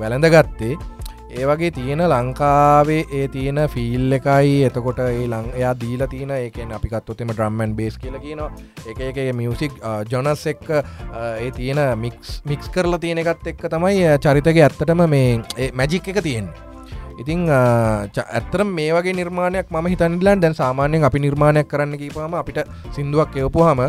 [0.00, 0.74] වැළඳ ගත්තේ
[1.28, 4.52] ඒ වගේ තියෙන ලංකාවේ ඒ තියෙන ෆිල් එකයි.
[4.64, 8.50] එතකොට ඒ ලං එයා දීල තියෙන ඒකෙන් අපිකත්තුතෙම ඩ්‍රම්මන් බේස් කියල කියනවා.
[8.86, 9.74] එක එක මියසික්
[10.10, 16.08] ජොනස් එක්ක ඒ තියෙන මික්ස් මික්ස් කරලා තියෙන එකත් එක්ක තමයි චරිතක ඇත්තටම මේ මැජික්
[16.08, 16.48] එක තියෙන්
[17.16, 22.60] ඉතිං ඇත්තර මේ වගේ නිර්මාණයක් ම හිතන්ලන් දැන් සාමාන්‍යයෙන් අපි නිර්මාණයක් කරන්න කීපම අපිට
[22.92, 23.80] සිින්දුවක් එවපුහම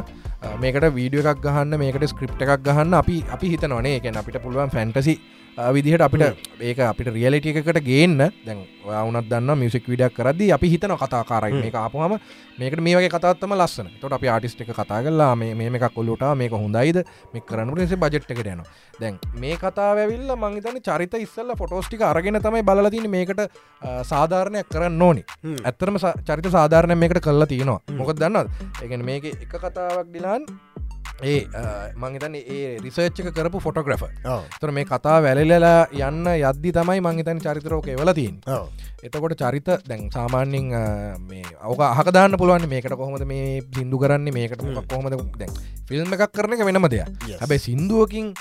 [0.57, 4.71] මේකට වීඩිය එකක් ගහන්න මේකට ස්ක්‍රප් එකක් ගහන්න අපි අපි හිත නොනේ එක අපිට පුළුවන්
[4.71, 5.15] ෆැන්ටසි
[5.57, 10.93] විදිහට අපිට ඒක අපිට රියලිටිය එකකට ගේන්න දැන් ඔයවුනත් දන්න මියසික් විඩක් කරද අපි හිතන
[11.03, 11.61] කතාකාරයි.
[11.63, 12.13] මේ අපහම
[12.57, 16.51] මේකට මේ වගේ කතාත්තම ලස්සන තොට අපි ආටිස්ට එක කතා කරලා මේ එකක් කොල්ලුට මේක
[16.51, 17.01] හොඳයිද?
[17.33, 18.61] මේ කරන්න සේ බජට් එකට යන
[19.01, 23.41] දැන් මේ කතාවැවිල්ල මංහිතන චරිත ඉස්සල්ල ෆොටෝස්ටික අරගෙන තමයි බලතින මේකට
[24.11, 25.25] සාධාරණයක් කරන්න ඕනි.
[25.65, 25.97] ඇත්තරම
[26.29, 27.81] චරිත සාධාරණය මේකට කල්ලා තියෙනවා.
[27.97, 30.45] මොකක් දන්නත් එකන මේක එක කතාවක් ඩිලාන්
[31.23, 31.39] ඒ
[31.95, 34.03] මංහිතන ඒ රිසර්ච්චක කරපු ෆොටෝග්‍රෆ
[34.59, 38.37] තර මේ කතා වැලලලා යන්න යද්දි තමයි මංහිතන් චරිතරෝක එවලතින්
[39.03, 40.69] එතකොට චරිත දැන් සාමාන්‍යින්
[41.23, 45.53] මේ අවක අහකදාන්න පුළුවන් මේකට කොහොමද මේ සිින්දු කරන්නේ මේකට කොහොමද දැන්
[45.87, 47.09] ෆිල්ම් එකක් කරන එක වෙනම දෙයක්.
[47.33, 48.33] හැබැයි සිින්දුවකින්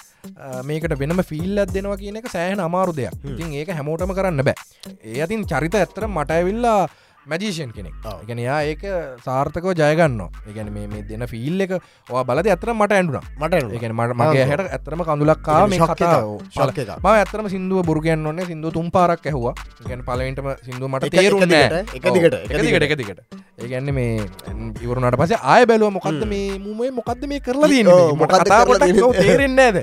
[0.65, 3.13] මේකට වෙනම ෆිල්ලත් දෙනවා කියන එක සෑහන අමාරු දෙයක්.
[3.25, 4.57] ඉතින් ඒක හැමෝටම කරන්න බෑ.
[5.05, 6.41] ඒ අතින් චරිත ඇත්තර මට
[7.27, 7.95] මැජීෂන් කෙනෙක්.
[8.29, 8.83] ගැන යා ඒක
[9.25, 11.73] සාර්ථකව ජයගන්න එකැන මේ දෙන ෆිල් එක
[12.29, 16.39] බලද ඇතර මට ඇඩුන මට එකන මට මගේ හැට ඇතරම කඳුලක්කා මේ කතාව.
[17.03, 19.55] ම ඇතරම සිින්දුව බුරගයන් ඔන්න සිින්දුව තුම් පාරක් ඇහවා.
[19.87, 21.57] ගැන පලවෙන්ටම සිින්දුව මට තේරුන්න
[21.95, 23.21] එකදිකට එකදිකට
[23.59, 24.23] ඒගැන්න මේ
[24.83, 28.75] ඉවරුණට පස ආය බැලුව මොකක්ද මේ මුමේ මොකක්ද මේ කරලා දන්න මොකතාට
[29.17, 29.79] තේරෙන්න ඇද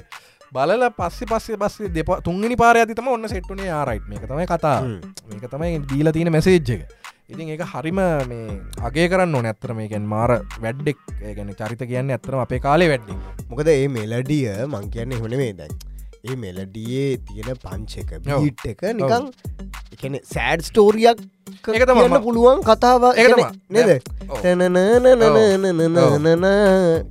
[0.51, 4.79] බලල පස්සෙ පස්සේ පස්සේ දෙප තුන්ගනි පාර ඇතිතම ඔන්න සෙට්ටුනේ ආරයිට් මේක තමයි කතා
[5.29, 10.31] මේක තමයි දීල තියෙන මැසේජ්ජක ඉතින් ඒක හරිම මේ අගේ කරන්න ඕන ඇත්තර මේකෙන් මාර
[10.59, 10.99] වැඩ්ඩෙක්
[11.31, 13.15] ගැන චරිත කියන්න ඇතරම අපේ කාලේ වැඩ්ඩි
[13.49, 15.73] මොකද ඒ මෙලඩිය මං කියන්නේ හොන දැන්.
[16.23, 19.29] ඒ මෙලඩියේ තියෙන පංචක බීට් එක නිකං
[19.93, 21.19] එකන සෑඩ් ස්ටෝරියක්
[21.69, 23.07] එක තමන්න පුළුවන් කතාව
[23.69, 23.91] නේද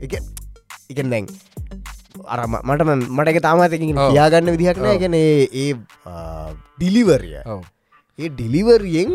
[0.01, 1.27] එක දැන්
[2.27, 5.67] අර මට මටක තාමතකින් කියාගන්න විදිහක්න ගැන ඒ
[6.77, 7.37] ඩිලිවරිය
[8.19, 9.13] ඒ ඩිලිවරියෙන්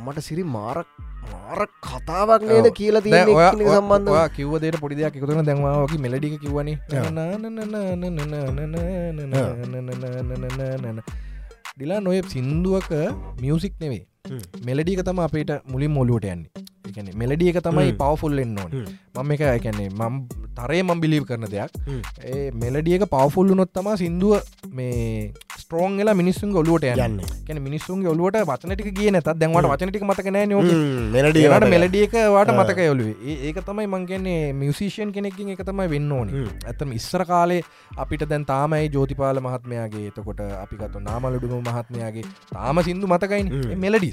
[0.00, 0.88] අම්මට සිරි මාරක්
[1.24, 6.74] මාර කතාවක් නේද කියලා තිය සම්බන්ධ කිව්වදට පොඩිදයක් එකතුන දැන්වාගේ මෙලඩික කිව්වනි
[11.72, 12.90] ඩිලා නොය සින්දුවක
[13.40, 14.02] මියසික් නෙවේ
[14.66, 16.66] මෙලඩික තම අපේට මුලින් මොලුවට යන්නේ.
[16.90, 18.72] එකන මෙලඩිය එක තමයි පවෆුල්ලෙන් ඕන.
[19.16, 20.14] මම එක එකන්නේ මම්
[20.58, 21.70] තරේ මම් බිලිව් කරන දෙයක්.
[22.30, 24.40] ඒ මෙලඩියක පවෆුල්ලු නොත් තමා සිින්දුව
[24.78, 27.20] මේ ස්ට්‍රෝන් එලා මිනිස්සුන් ඔලුවට යන්න.
[27.46, 30.62] කැන මිනිස්සුන්ගේ ඔලුවට වචනටික කිය නැත දැන්වට වචනටික මතක නෑ නෝ
[31.16, 36.46] මෙලඩියට මෙලඩියක වාට මතක ඔලුවේ ඒක තමයි මංගන්නේ මියසිෂන් කෙනෙකින් එක තමයි වෙන්න ඕනි.
[36.70, 37.62] ඇතම ඉස්සර කාලේ
[38.04, 43.54] අපිට දැන් තාමයි ජෝතිපාල මහත්මයාගේ එතකොට අපිකතු නාමලුඩුම මහත්මයාගේ තාම සිින්දු මතකයින්.
[43.84, 44.09] මෙලඩිස්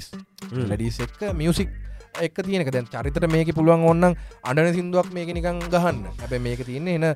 [0.64, 1.70] ලඩිස් එක්ක මියසික්
[2.18, 5.98] එක් තියනක දැන් චරිතට මේක පුළුවන් ඔන්නන් අඩන සිින්දුවක් මේක නිකං ගහන්න.
[6.20, 7.06] හැබැ මේක තියන්නේ එන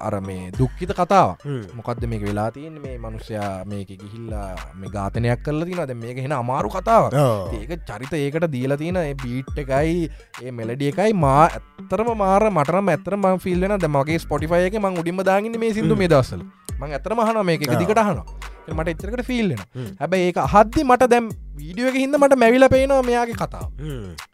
[0.00, 1.42] අර මේ දුක්කිත කතාව
[1.74, 2.78] මොකක්ද මේක වෙලා තියන්න?
[2.78, 7.10] මේ මනුස්සයා මේක ගිහිල්ලා මේ ගාතනයක් කරල තින ද මේක හෙන අමාරු කතාව
[7.52, 10.10] ඒක චරිත ඒකට දීලා තියෙන බීට් එකයි
[10.42, 15.74] ඒ මෙලඩිය එකයි මා ඇත්තරම මාර මටරම ඇතරම ෆිල්ලන දමගේ ස්පොටිෆයක මං උඩිම දාගන්න මේ
[15.74, 16.44] සිදු මේ දස්සල
[16.82, 19.60] මං ඇතරම හන මේක දිකට හනවා මට එච්චරකට ෆිල්ලෙන
[20.00, 23.68] හැබැයි ඒක හද්දි මට දැම් වීඩියෝක හිද මට මැවිල පේනවා මෙයාගේ කතාව.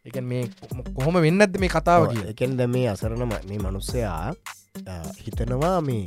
[0.08, 0.44] එක මේ
[0.96, 4.32] කොහොම වෙන්න ඇද මේ කතාව කිය එකෙන්ද මේ අසරණ මේ මනුස්සයා
[5.24, 6.04] හිතනවා මේ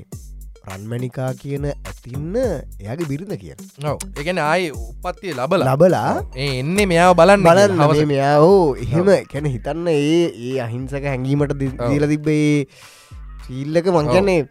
[0.69, 5.63] රන්මණිකා කියන ඇතින්න එයාගේ බිරිඳ කියන නොව එකන ආය උපත්තිය ලබල.
[5.65, 6.11] ලබලා
[6.47, 12.05] එන්නේ මෙයාව බලන්න බලන්න හවස මෙයා හෝ එහෙම කැන හිතන්න ඒ ඒ අහිංසක හැඟීමට දීල
[12.13, 12.67] තිබ්බේ
[13.45, 14.41] සීල්ලක මංගන්නේ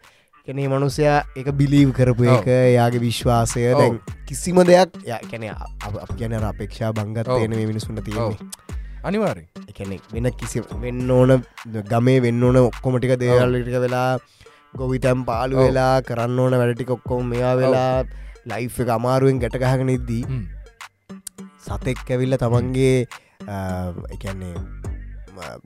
[0.46, 3.66] කැනේ මනුසයා එක බිලීව් කරපු එක යාගේ විශ්වාසය.
[3.74, 4.98] දැන් කිසිම දෙයක්
[5.30, 8.68] කැන අප ගැන අපේක්ෂා බංගත්තයන මේ මිනිසුන්ට තියෙන්නේ.
[9.02, 11.32] අනිවාරය එකනෙ වෙන කිසි වෙන්න ඕන
[11.92, 14.10] ගමේ වෙන්න ඕන ඔක්කොමටික දේවල්ලිටික වෙලා
[14.76, 18.04] ගොවිතැම් පාලු වෙලා කරන්න ඕන වැඩටික ඔක්කොම මෙයා වෙලා
[18.46, 20.24] ලයි් එක අමාරුවෙන් ගැටගහගෙන ඉද්දී
[21.66, 22.96] සතෙක් ඇවිල්ල තමන්ගේ
[24.14, 24.54] එකන්නේ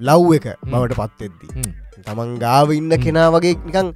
[0.08, 1.72] ලව් එක බවට පත්තෙද්දී
[2.06, 3.90] තමන් ගාව ඉන්න කෙනා වගේ නිකං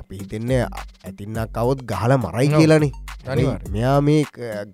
[0.00, 0.62] අපි හිතෙන්නේ
[1.06, 2.92] ඇතින්නක් කවොත් ගහල මරයි කියලනේ.
[3.74, 4.20] මෙයා මේ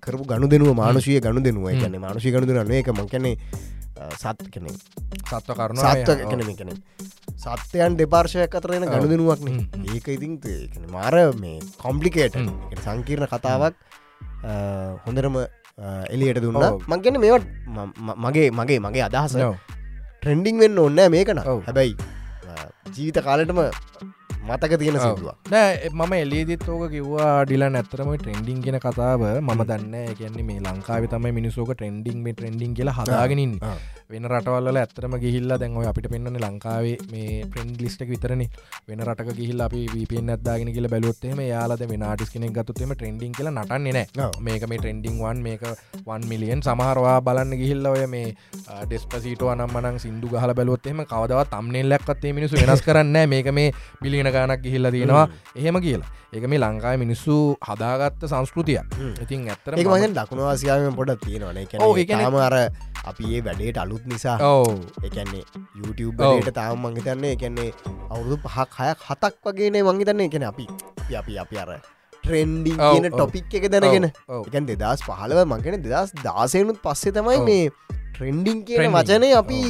[0.04, 3.36] කරපු ගණු දෙනුව මානුෂය ගණු දෙනුව කියන්නේ මානුෂි ගණු දෙනන්නේ එක මංකනේ
[4.20, 4.70] සත් කෙනෙ
[5.30, 6.72] සත්ව කරුණ සත්ව කෙනෙ කෙනෙ
[7.44, 9.48] සත්‍යයන් දෙපාර්ශයක් අතරෙන ගණු දෙනුවක්න
[9.94, 10.38] ඒක ඉතින්
[10.96, 12.38] මාර මේ කොම්පලිකේට
[12.84, 13.74] සංකීර්ණ කතාවක්
[15.06, 15.36] හොඳරම
[16.14, 16.56] එලියට දුන්න.
[16.56, 16.82] ඔව්.
[16.90, 17.46] මංගන්න මේවට
[18.24, 19.34] මගේ මගේ මගේ අදහස.
[20.20, 21.40] ට්‍රෙන්ඩිං වෙන්න ඔන්න මේකන.
[21.66, 21.96] හැබැයි
[22.94, 23.60] ජීවිත කාලටම
[24.48, 24.96] මතක තියෙන
[25.52, 29.22] නෑ මම එලේදිත් ඕක කිව්වා ඩිලා නැතරම ට්‍රෙන්ඩිං කියෙන කතාව.
[29.40, 33.54] මම දන්න කියන්නේ මේ ලංකාව තම මිනිසෝක ට්‍රෙන්ඩිං මේ ට්‍රෙන්ඩිං කියලා හදාගෙනින්.
[34.12, 38.42] වෙන රටවල්ල ඇත්තරම ගිහිල්ල දැන්ව අපිට පෙන්න්න ලංකාවේ මේ ප්‍රෙන්ඩ් ලිස්ටක් විතරන.
[38.88, 43.96] වෙන රටක ගිහිල් අපි වපෙන් අදදාගෙන කියල බැලොත්තේම යාලද වෙනටස් කෙනෙක් ගතුත්තෙම ට්‍රෙන්ඩිං කියල නටන්නේ
[43.98, 44.28] නෑ.
[44.48, 45.64] මේක මේ ට්‍රෙන්ඩිං වන් මේක
[46.10, 48.36] වන් මිලියන් සමහරවා බලන්න ගිහිල්ල ඔය මේ
[48.84, 53.72] ඩෙස්පසිට අනම්මනං සිින්දු ගහල බැලොත්තෙම කවදව තම්නෙල් ලැක්කත්තේ මිනිසු වෙනස් කරන්න මේක මේ
[54.04, 55.24] බිලියන ගානක් ගිහිල්ල තියෙනවා.
[55.56, 56.10] එහෙම කියලා.
[56.34, 57.34] ඒක මේ ලංකායි මිනිස්සු
[57.68, 58.78] හදාගත්ත සංස්කෘතිය
[59.22, 61.56] ඉතින් ඇත්තර ඒක මගෙන් දකුණවාසියාවම පොඩ තියෙනවාන.
[62.24, 62.54] තාම අර
[63.06, 64.36] අපි ඒ වැඩේට අලුත් නිසා.
[64.42, 64.66] ඕ
[65.04, 65.44] එකන්නේ
[65.78, 67.70] YouTubeට තාම මංහිතන්නේ එකන්නේ
[68.10, 70.66] අවුරුදු පහක් හයක් හතක් වගේනේ මංහිතන්නේ එකන අපි
[71.18, 71.70] අපි- අපි අර
[72.24, 73.08] ට්‍රෙන්ඩිං කියන.
[73.10, 74.10] ටොපික් එක දැනගෙන.
[74.48, 77.38] එකන් දෙදස් පහලව මගෙන දෙදස් දාසයනුත් පස්සේ තමයි.
[77.44, 77.70] මේ
[78.14, 78.90] ට්‍රෙන්ඩිං කියන.
[78.92, 79.60] වචනය අපි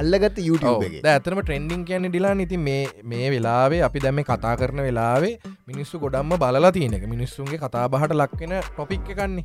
[0.00, 0.96] අල්ලගත්ත YouTube එක.
[1.06, 5.32] ඇතරම ට්‍රෙන්ඩිං කියන ඩිලා ඉති මේ මේ වෙලාවේ අපි දැම කතා කරන වෙලාවේ
[5.66, 7.06] මිනිස්සු ගොඩම්ම බලලා තියෙන එක.
[7.14, 9.44] මිනිස්සුන්ගේ කතාබහට ලක්වෙන ටොපික් එකන්නේ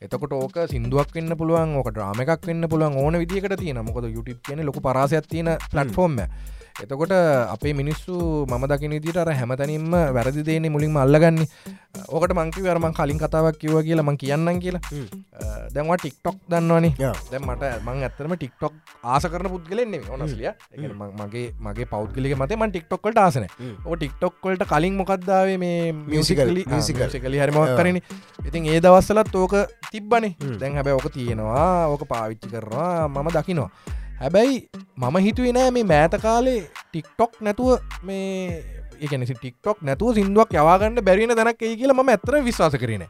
[0.00, 4.40] එතකොට ඕක සිින්දුවක් වෙන්න පුළුවන් ඕක ්‍රාම එකක් වෙන්න පුළුවන් ඕන විදිකට තියෙන මොකද YouTube
[4.42, 6.20] කියන ලොක පරාසයක් තියෙන පලට්ෆෝර්ම්
[6.82, 7.12] එතකොට
[7.54, 8.14] අපේ මිනිස්සු
[8.46, 11.38] මම දකින දිට අර හැමතනින්ම වැරදි දේනේ මුලින්ම අල්ලගන්න.
[12.14, 14.82] ඕකට මංකි වරමන් කලින් කතාවක් කිව කියලා මං කියන්නම් කියලා.
[15.74, 16.90] දැන්වා ටික්ටොක් දන්නවනි.
[17.04, 17.14] යා.
[17.30, 18.74] දැ මට මං ඇතරම ටික්ටොක්
[19.14, 20.52] ආස කරන පුද්ගලෙන්නේ ඕනස්ලිය
[21.22, 23.48] මගේ මගේ පෞද්ගලික මත මන් ටික්ටොක්කට ආසන
[23.86, 27.08] ඕ ටික්ටොක්වලට කලින් මොකක්දාවේ මේ මියසිකලි musical.
[27.26, 28.02] කලි හරිමක් කරන.
[28.48, 29.56] ඉතින් ඒ දවස්සලත් ඕක
[29.92, 30.36] තිබ්බනේ.
[30.60, 33.70] දැන් හැබැ ඕක තියෙනවා ඕක පාවිච්චි කරනවා මම දකිනවා
[34.20, 34.56] හැබැයි
[34.98, 37.70] මම හිතුවේ නෑ මේ මෑත කාලේ ටික්ටොක් නැතුව
[38.02, 38.64] මේ
[39.00, 43.06] එකනසි ටික්ටොක් නැතුව සිින්දුවක් යවාගන්න බැරින දැනක් ඒ කියලා ම ඇතර විශවාස කරන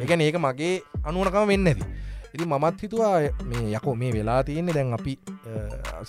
[0.00, 1.84] ඒකන ඒක මගේ අනුවනකම වෙන්න ඇති
[2.34, 3.12] ඉති මමත් හිතුවා
[3.50, 5.14] මේ යකෝ මේ වෙලා තියෙන්නේ දැන් අපි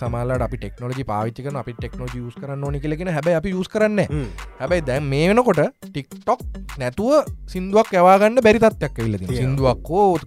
[0.00, 4.00] සමාලට අපි ටෙක්නෝජි පාවිච්චික අපි ටෙක්නෝජි යස් කරන්න ඕනි කියලෙන හැබයි අපි යස් කරන්න
[4.58, 6.42] හැබැයි දැන් මේ වෙනකොට ටික්ටොක්
[6.78, 7.12] නැතුව
[7.52, 9.38] සිින්දුවක් යවාගන්න බැරි තත්යක් ඇවිල්ලති තියෙනවා.
[9.38, 10.18] සිින්දුවක් හෝ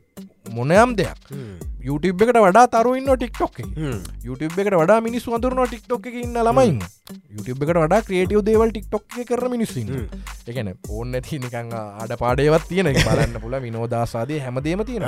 [0.52, 1.20] මොනයම් දෙයක්
[1.82, 3.56] YouTube එකට වඩා තරුවන්න ටික්ටොක්
[4.28, 6.78] YouTube එකට වඩා මිනිස් වඳරන ටික්ටොක් එක ඉන්න ළමයින්.
[7.36, 9.90] YouTube එකට වඩා ක්‍රේටියව දේවල් ටික්ටොක් කර මිනිස්සින්න
[10.48, 15.08] එකන ඕන්න ඇති නිකං අඩ පාඩේවත් තියෙන බලන්න පුල විනෝදාසාදය හැමදේම තියෙන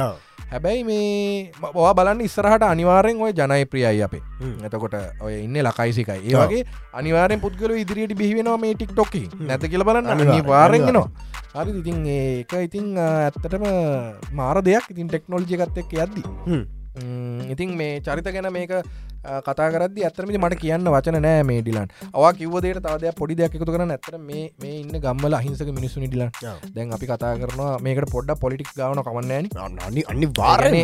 [0.54, 4.22] හැබැයි මේ බවා බලන්න ඉස්සරහට අනිවාරෙන් ඔය ජනයි ප්‍රියයි අපේ
[4.68, 6.20] එතකොට ඔය ඉන්න ලකයිසිකයි.
[6.24, 6.36] ඒ.
[6.42, 6.64] වගේ
[6.94, 10.08] අනිවාරෙන් පුද්ගල ඉදිරියට බිහිවෙනවා මේ ටික්ටොක්කි නැත කියල බලන්න.
[10.30, 11.10] අනිවාරෙන්ගෙනවා
[11.56, 13.66] හරි ඉතින් ඒක ඉතිං ආ, ඇත්තටම
[14.34, 14.86] මාර දෙයක්.
[14.90, 16.24] ඉතින් ටෙක්නෝල්ජිකත් එක් යද්දි.
[17.54, 18.72] ඉතින් මේ චරිත ගැන මේක
[19.48, 21.88] කතා කරද ඇතරමි මට කියන්න වචන නෑ මේ ඩිලන්.
[22.14, 26.32] අවා කිවදේට තවදය පොඩි දෙයක් එකතු කරන ඇතර මේ මේ ඉන්න ගම්මල අහිංසක මිනිස්සු ඩිලන්.
[26.76, 29.50] දැන් අපි කතා කරනවා මේකට පොඩ්ඩ පොලිටික් ගවන කවන්නෑන
[29.88, 30.28] අනි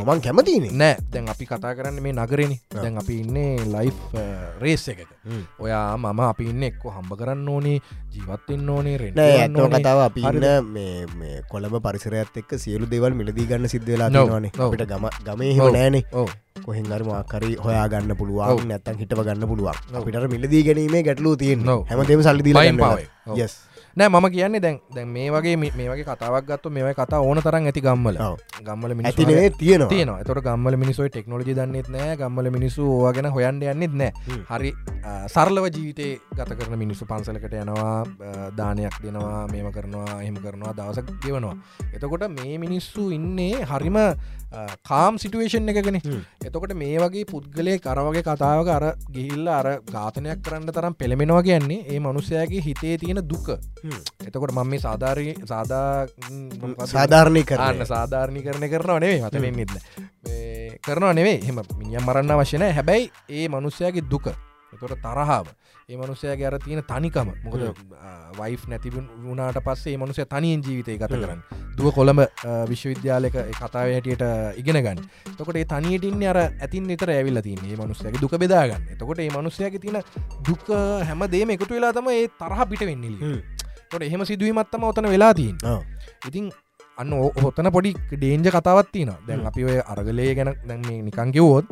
[0.02, 0.96] මං කැමතින නෑ.
[1.14, 3.92] දැන් අපි කතා කරන්න මේ නගරෙන දැන් අපි ඉන්නේ ලයි්
[4.64, 5.08] රේස් එකක.
[5.60, 7.78] ඔයා මම අපි ඉන්න එක්කො හම්බ කරන්න ඕනේ
[8.14, 10.22] ජීවත්වෙන්න ඕනේ රෙන් නෑ ඇත්ම කතාව අපි
[11.52, 14.52] කොළඹ පරිසරයත් එක්ක සියලු දෙවල් මිලදී ගන්න සිද්ධ වෙලා No, නවානේ.
[14.58, 15.74] අපිට ගම ගමේ ඔව්.
[15.76, 16.04] නෑනේ.
[16.14, 16.28] ඕ
[16.66, 18.68] කොහෙන් අරමකරි හොයා ගන්න පුළුවන්.
[18.68, 19.78] නැත්තන් හිටව ගන්න පුළුවන්.
[19.96, 21.66] අපිට මිලදී ගැනීමේ ගැටලූ තියෙන්.
[21.90, 23.08] හැමතේම සල්ලි බයින් පාවේ.
[24.00, 27.70] නෑ මම කියන්නේ දැන් දැන් මේ වගේ මේ වගේ කතාවක් ගත්තු මේ කතා ඕන තරන්
[27.72, 28.20] ඇති ගම්මල.
[28.68, 29.90] ගම්මල ඇතිනේ තියෙනවා.
[29.94, 34.12] තියන තොට ගම්මල මිනිසුයි ටෙක්නෝජි දන්නෙත් නෑ ගම්මල මිනිසු ඕගෙන හොයන්ඩ යන්නෙත් නෑ.
[34.52, 34.72] හරි
[35.28, 41.56] සරලව ජීවිතය ගත කරන මිනිස්සු පන්සලකට යනවා දානයක් දෙනවා මේම කරනවා එහෙම කරනවා දවසක් ගෙවනවා.
[41.94, 44.00] එතකොට මේ මිනිස්සු ඉන්නේ හරිම
[44.90, 46.00] කාම් සිටුවේෂන් එකගෙන.
[46.48, 48.86] එතකොට මේ වගේ පුද්ගලය කරවගේ කතාවක අර
[49.16, 53.48] ගිහිල්ල අර ඝාතනයක් කරන්න තරම් පෙළමෙනවා කියන්නේ ඒ මනුස්සයගේ හිතේ තියෙන දුක
[54.28, 56.08] එතකොට මම මේ සාධාරී සාදා
[56.88, 59.78] සාධාරණය කරන්න කරන්න සාධාරණි කරන කරනවා නෙවේ මත වෙන්නෙත්න
[60.82, 64.28] කරනවා නෙවේ හෙම මිනිියම් මරන්න වශයන හැබැයි ඒ මනුස්සයගේ දුක.
[64.74, 65.48] එතොට තරහාාව.
[65.90, 67.32] ඒ මනුස්සයගේ අර තියෙන තනිකම.
[67.44, 67.64] මොකද
[68.40, 71.42] වයි් නැති වුණට පස්සේ මනුසය තනියෙන් ජීවිතය ගත කරන්න.
[71.78, 72.22] දුව කොළඹ
[72.72, 74.26] විශ්වවිද්‍යාලක කතාව හැටියට
[74.58, 75.06] ඉගෙන ගන්න.
[75.38, 79.80] තොකට ඒ තනියටින් අර ඇතින් නිතර ඇවිල්ල තින් ඒ මනුස්සයගේ දුක බෙදාගන්න එතකොට ඒ මනුස්සයගේ
[79.80, 80.04] තියෙන
[80.48, 80.68] දුක
[81.04, 83.18] හැම දේම එකතු වෙලා තම ඒ තරහ පිට වෙන්නලි
[83.92, 85.56] තොට එහෙම සිදුවීමත්තම ඔතන වෙලා තින්
[86.28, 86.50] ඉතින්
[86.98, 91.66] අන්න ඔතන පොඩි ඩේන්ජ කතාවත් තින දැන් අපි ඔය අරගලය ගැන දැන් මේ නිකං කිවෝත්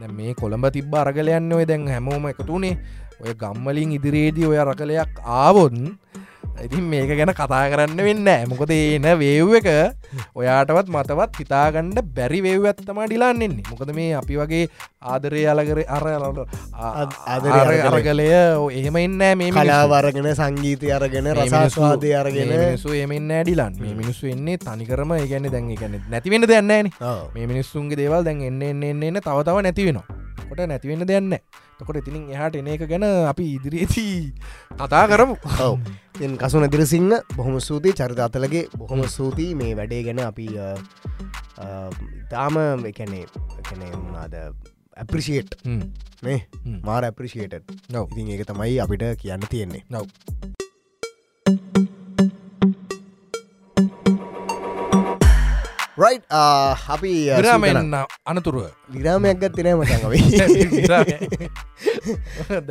[0.00, 2.74] දැන් මේ කොළඹ තිබ්බ අරගලයන්න ඔය දැන් හැමෝම එකතුනේ
[3.20, 5.78] ඔය ගම්මලින් ඉදිරියේදී ඔය රකලයක් ආවොත්
[6.64, 9.68] ඉතින් මේක ගැන කතා කරන්න වෙන්න මොකද එන වේව් එක
[10.34, 14.64] ඔයාටවත් මතවත් හිතාගණ්ඩ බැරි වේව් ඇත්තම ඩිලාන්නෙන්නේ මොකද මේ අපි වගේ
[15.00, 16.04] ආදරය අලකර අර
[17.90, 18.28] අරගලය.
[18.72, 22.50] එහෙම එන්න මේ කලාවරගෙන සංගීතය අරගෙන රසාස්වාදය අරගෙන.
[22.50, 27.32] මිනිස්සු එමෙන් ඇඩිලන් මේ මිනිස්සු එන්නේ තනිකරම ඒගැන්න දැන් ගැන නැතිවෙන්න දෙන්නන ඔව්.
[27.34, 30.06] මේ මිනිස්සුන්ගේ දේවල් දැන් එන්න එන්න එන්න තව තව නැති වෙනවා.
[30.48, 31.34] කොට නැතිවෙන්න දෙන්න
[31.80, 34.16] තකොට ඉතිනින් එහට එන එක ගැන අපි ඉදිරියේදී
[34.80, 35.36] කතා කරමු.
[35.66, 35.74] ඔව්.
[36.18, 40.46] තින් කසු නැදිරසිංහ බොහොම සූතියි චරිත අතලගේ බොහොම සූතියි මේ වැඩේ ගැන අපි
[42.22, 42.56] ඉතාම
[42.92, 43.24] එකනේ
[43.60, 44.34] එකනේ මොනාද
[44.96, 45.52] ඇප්‍රිසිේට්.
[46.26, 46.40] මේ.
[46.88, 47.54] මාර ඇප්‍රිසිේට
[48.00, 48.06] ඔව්.
[48.12, 49.84] ඉතින් ඒක තමයි අපිට කියන්න තියෙන්නේ.
[49.90, 50.04] නව්
[56.00, 56.18] රයි්
[56.88, 58.72] අපි විරාමෙන්න්න අනතුරුව.
[58.88, 60.22] විරාමයක් ගත්තනෑ මටඟවේ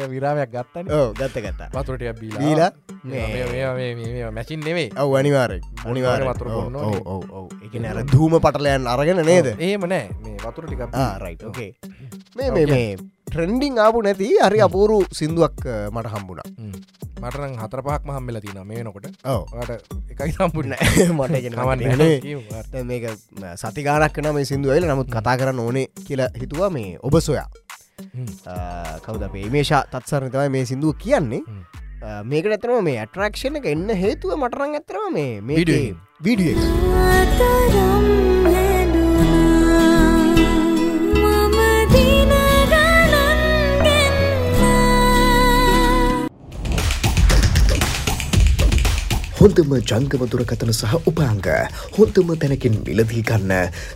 [0.14, 0.86] විරාමයක් ගත්තන.
[1.14, 1.70] ගත්ත ගත්තා.
[1.70, 2.72] පතුරටයක් බීලා.
[4.32, 6.48] මැසින් නෙවේ ඔව අනිවාරෙක් අනිවාර්ය මොනිවාර වතුර
[7.62, 9.48] එක අර දූම පටලයන් අරගෙන නේද?
[9.60, 10.10] ඒම නෑ.
[10.24, 10.82] මේ වතුර ටික
[11.22, 11.72] රයි් ඕකේ
[12.36, 12.98] මේ මේ
[13.30, 15.58] ට්‍රෙන්ඩිං ආපු නැති හරි අපූරු සිින්දුවක්
[15.94, 16.42] මට හම්බුණ.
[17.22, 19.46] මටරං හතර පහක් මහම්මල තින මේ නොකොට ඔව.
[19.62, 19.70] ට
[20.14, 20.74] එකයි සම්පුන්න
[21.18, 21.32] මට
[22.84, 23.06] මේක
[23.56, 27.50] සතිගානක් කන මේ සිින්දුවල නමුත් කතා කරන්න ඕනේ කියලා හිතුවා මේ ඔබ සොයා
[29.06, 31.42] කවද අපේ මේෂා තත්සරනතවයි මේ සිින්දුව කියන්නේ.
[32.24, 38.29] මේකට ඇතරම මේ ඇටරක්ෂණ එක එන්න හේතුව මටරං ඇතරම මේ මේ වීඩියෝ
[49.40, 51.42] හොඳම ජංගම දුරකතන සහ උපාංග.
[51.96, 53.54] හොඳම තැනකින් මිලදී ගන්න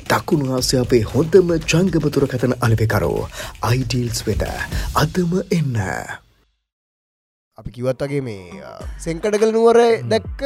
[0.10, 3.28] දකුණු ආසියාවේ හොඳම ජංගම දුරකතන අලවෙකරෝ.
[3.62, 4.44] අයිඩීල්ස් වෙත
[4.96, 5.78] අදම එන්න.
[7.58, 10.42] අපි කිවත් වගේ මේ අ, සෙංකඩකල නුවර දැක්ක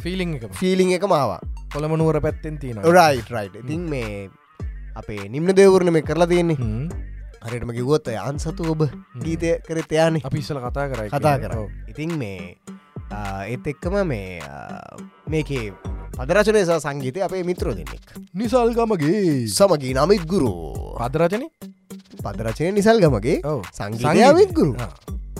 [0.00, 1.40] ෆිලිං ෆීලිං එක මාවා
[1.72, 4.30] කොළම නුවර පැත්තෙන් තියෙන රයි් රයි් ඉතින් මේ
[4.96, 6.56] අපේ නිම්න දෙවරණ මේ කරලා තියෙන්නේ.
[7.42, 8.86] හරිටම කිවොත් අයන් සතු ඔබ
[9.24, 11.52] ගීතය කරත යානේ අපි ඉස්සල කතා කරයි කතා කර.
[11.88, 12.56] ඉතින් මේ
[13.10, 14.40] ඒත් එක්කම මේ
[15.28, 15.72] මේකේ
[16.12, 18.04] පදරචනය සහ සංගීතය අපේ මිත්‍රෝ දෙන්නෙක්.
[18.34, 19.46] නිසල්ගමගේ.
[19.48, 20.52] සමගී නමිත් ගුරු.
[20.98, 21.44] පදරචන?
[22.22, 23.62] පදරචනය නිසල් ගමගේ ඔව.
[23.72, 24.74] සංගීතය අමිත් ගුරු.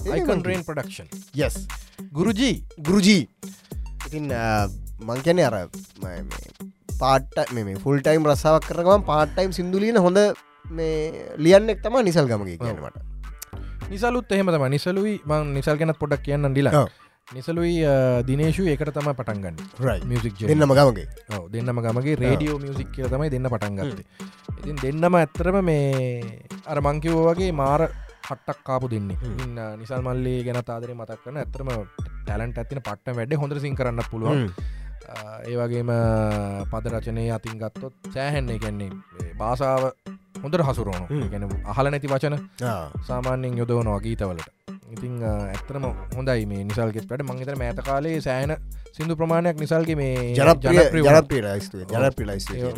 [0.07, 1.57] යිකන්ට්‍රේන් ප්‍රඩක්ෂන් යස්
[2.13, 2.65] ගුරුජී.
[2.79, 3.29] ගුරුජී.
[4.07, 4.33] ඉතින්
[5.01, 5.69] මංකැන අර ම-
[6.03, 6.25] මේ
[6.99, 10.19] පාට මේ ෆුල් ටයිම් රස්සාාවක් කරගම පාට්ටයිම් සිින්දුලියන හොඳ
[10.71, 12.99] මේ ලියන්නෙක් තම නිසල් ගමගේ කියනට
[13.91, 16.87] නිසලුත් එහෙම තම නිසලුයි මං නිසල් ගැනත් පොඩක් කියන්න ඩිලා.
[17.31, 17.87] නිසලුයි
[18.27, 19.57] දනේශු එකට තම පටන්ගන්න
[20.05, 21.07] මියසික් දෙන්නම ගමගේ.
[21.31, 22.16] ඔව දෙන්නම ගමගේ.
[22.16, 24.05] රේඩියෝ මියසික් කියල තමයි දෙන්න පටන්ගත්තේ
[24.61, 26.25] ඉතින් දෙන්නම ඇත්තරම මේ
[26.66, 27.87] අර මංකිවෝ වගේ මාර
[28.23, 29.19] පට්ටක් කාපු දෙන්නේ.
[29.37, 31.71] ඉන්න නිසල් මල්ලේ ගැන තාදර මතක් කන ඇතරම
[32.25, 34.51] ටැලන්ට ඇතින පට්ට වැඩ හොඳ සිං කරන්න පුළුවන්.
[35.47, 35.93] ඒ වගේම
[36.73, 38.90] පදරචනය අතින් ගත්තොත් සෑහෙන්නේ ගැන්නේ
[39.38, 39.93] භාසාාව
[40.43, 41.27] හොඳට හසුරුවන හ්ම්.
[41.31, 42.37] ගැන අහල නැති වචන
[43.07, 44.60] සාමාන්‍යෙන් යොදවනවා ගීතවලට
[44.90, 45.85] ඉතිං ඇත්තරම
[46.16, 47.22] හොඳයි මේ නිසල්ගෙත් වැඩ.
[47.24, 48.53] මංගතර මෑත කාලේ සෑන
[48.92, 50.35] සිින්දු ප්‍රමාණයක් නිසල්ගේ මේ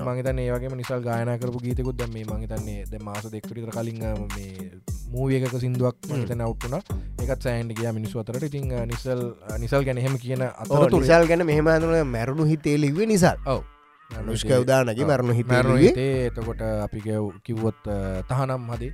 [0.08, 4.02] මහිතන ඒවගේ නිසල් ගායන කරපු ගීතකුත් දැම මේ මහිතන්නේ ද මාස දෙක්කරිතර කලින්
[4.36, 4.70] මේ
[5.10, 6.78] මූවියක සිින්දුවක් මහිත නවට්ටුන
[7.22, 8.42] එකත් සෑන්ඩ ගිය මිනිස් අතරට.
[8.42, 9.20] ඉතින් අ, නිසල්
[9.58, 13.62] නිසල් ගැන එහෙම කියන අතර නිසල් ගැන මෙහම ඇතුන මැරුණු හිතේ ලිවේ නිසා ඔව.
[14.10, 16.26] නුෂ්ක උදානගේ මැරුණු මැරුණු හිතේ හිතේ.
[16.28, 17.00] එතකොට අපි
[17.44, 17.80] කිව්වොත්
[18.28, 18.92] තහනම් හදේ.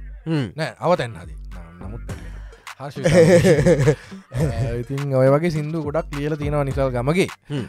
[0.57, 1.37] නෑ අවතැන් හදේ.
[1.81, 2.03] නමුත්.
[4.81, 7.67] ඉතින් ඔය වගේ සිින්දු ගොඩක් ලියල තියෙනවා නිසල් ගමගේ හ්ම්.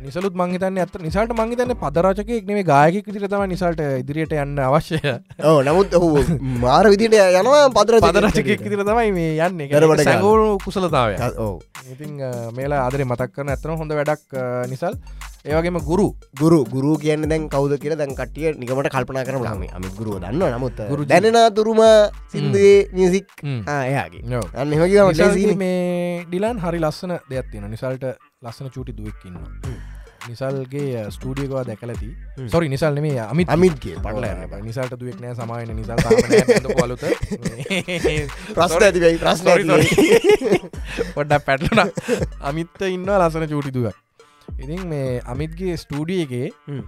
[0.00, 5.00] නිසලුත් මංහිතන්න ඇත නිසාට මංහිතන්න පදරචකෙක් නෙේ ගායක විදිර තම නිසල්ට ඉදිරියට යන්න අවශ්‍යය
[5.44, 6.24] ඕ නමුත් ඔහු
[6.62, 9.60] මාර විදිට යනවා පදර පදරචකෙක් විදිර තමයි මේ යන්න.
[9.64, 10.04] ගන්න.
[10.04, 11.54] සැගෝරු කුසලතාවය ඕ
[11.86, 12.16] ඉතින්
[12.56, 14.96] මේලා ආදරේ මතක් කරන ඇතන හොඳ වැඩක් නිසල්.
[15.42, 16.06] ඒවගේම ගුරු.
[16.34, 20.56] ගුරු ගුරු කියන්න දැන් කවද කියල දැන් කටිය නිකමට කල්පනා කරන ලාම අමි ගුරුව දන්න
[20.56, 21.10] නමුත් ගුරුජී.
[21.12, 21.84] දැනෙනා තුරුම
[22.28, 23.28] සිින්දේ මියසික්.
[23.66, 24.24] එයාගේ.
[24.54, 24.74] අන්න
[25.58, 29.34] මේ ඩිලන් හරි ලස්සන දෙයක් තියෙන නිසල්ට ලස්සන චූටි දුවක්කින්න
[30.26, 32.06] නිසල්ගේ ස්ටඩියකවා දැකලති.
[32.46, 36.00] සොරි නිසල් නෙමේ අමිත් අමිත්ගේ පටල නිසල්ට දුවෙක් නෑ සමායන නිසල්
[36.70, 37.04] පලුත
[38.56, 39.50] ප්‍රශ්න ඇතිවයි ප්‍රශ්න.
[41.16, 41.92] පොඩ්ඩක් පැටලන
[42.42, 43.90] අමිත්ත ඉන්න ලසන චූටිදුව
[44.56, 46.82] ඉතින් මේ අමිත්ගේ ස්ටඩියගේ හ්ම්.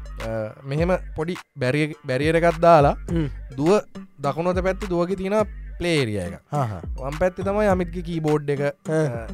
[0.64, 2.96] මෙහෙම පොඩි බැරිය බැරියරකත් දාලා.
[3.52, 3.76] දුව
[4.18, 5.36] දකුණොත පැත්ති දුවගේ තියෙන
[5.82, 6.38] ප්ලේරිය එක.
[7.02, 8.64] වම් පැත්ති තමයි අමිත්ගේ කීබෝඩ් එක.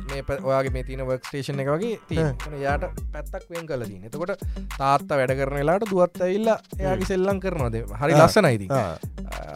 [0.08, 2.24] මේ ඔයාගේ මේ තින වර්ක් ස්ටේෂන් එක වගේ තිය
[2.64, 4.44] යාට පැත්තක් වෙන් කල දී එතකොට
[4.78, 8.12] තාත්තා වැඩ කරනලාට දුවත් ඇල්ලා එයාගේ සෙල්ලං කරනවාද හරි.
[8.18, 8.66] ලස්සනයිති.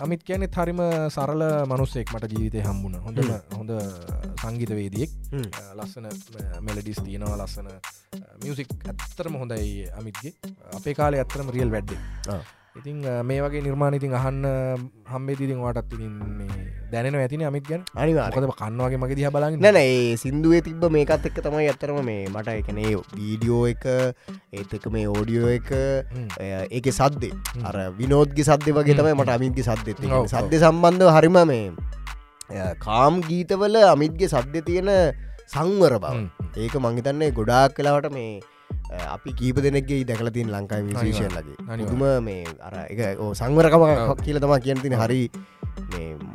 [0.05, 0.81] අමිත් කියන හරිම
[1.15, 3.01] සරල මනුස්සෙක් මට ජීවිතය හම්බුණ.
[3.07, 3.71] හොඳම හොඳ
[4.43, 5.11] සංගීතවේදියෙක්.
[5.79, 6.09] ලස්සන
[6.67, 7.69] මෙලඩිස් තියෙනවා ලස්සන
[8.43, 10.35] මියසික් ඇත්තරම හොඳයි අමිත්ගේ.
[10.79, 12.01] අපේ කාලේ ඇත්තරම රියල් වැඩ්ඩේ.
[12.73, 14.45] ඉතින් මේ වගේ නිර්මාණ ඉතින් අහන්න
[15.13, 16.61] හම්බේතිතින් ዋටත් ඉතින් මේ
[16.93, 17.83] දැනෙන ඇතින අමිත් ගැන.
[18.03, 22.23] අනිවාර මොකද කන්නවගේ මගේ දිහ බලන්න නැන ඒ සිින්දුවේ තිබ මේකත් එක්ක තමයි ඇත්තරම මේ
[22.33, 25.69] මට එකනේ වීඩියෝ එක ඒත් එක මේ ඕඩියෝ එක.
[26.77, 27.33] ඒක සද්දේ.
[27.69, 29.37] අර විනෝද්ගි සද්‍ය වගේ තමයි මට
[30.09, 30.33] ඔව්, ඔව්.
[30.35, 34.91] සද්‍ය සම්බන්ධව හරිම මේ කාම් ගීතවල අමිත්ගේ සද්‍ය තියෙන
[35.53, 36.25] සංවර බව.
[36.57, 38.41] ඒක මංහිතන්නේ ගොඩාක් කලාවට මේ
[39.15, 41.87] අපි කීප දෙනෙක්ගේ දැකල තින් ලංකායි විශේෂයන් ලගේ.
[41.91, 43.01] දුම මේ අර එක
[43.41, 43.85] සංවරකම
[44.25, 45.23] කියල තමා කියන තින හරි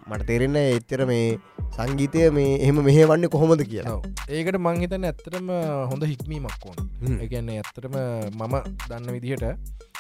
[0.09, 1.37] මට තේරෙන්න එච්චර මේ
[1.77, 3.97] සංගීතය මේ එහෙම මෙහ වන්න කොහොමද කියලා.
[4.37, 5.51] ඒකට මංහිතන්න ඇත්තරම
[5.91, 6.77] හොඳ හික්මීමක් ඕන.
[7.25, 7.95] එකන්නේ ඇත්තරම
[8.39, 8.55] මම
[8.89, 9.45] දන්න විදිහට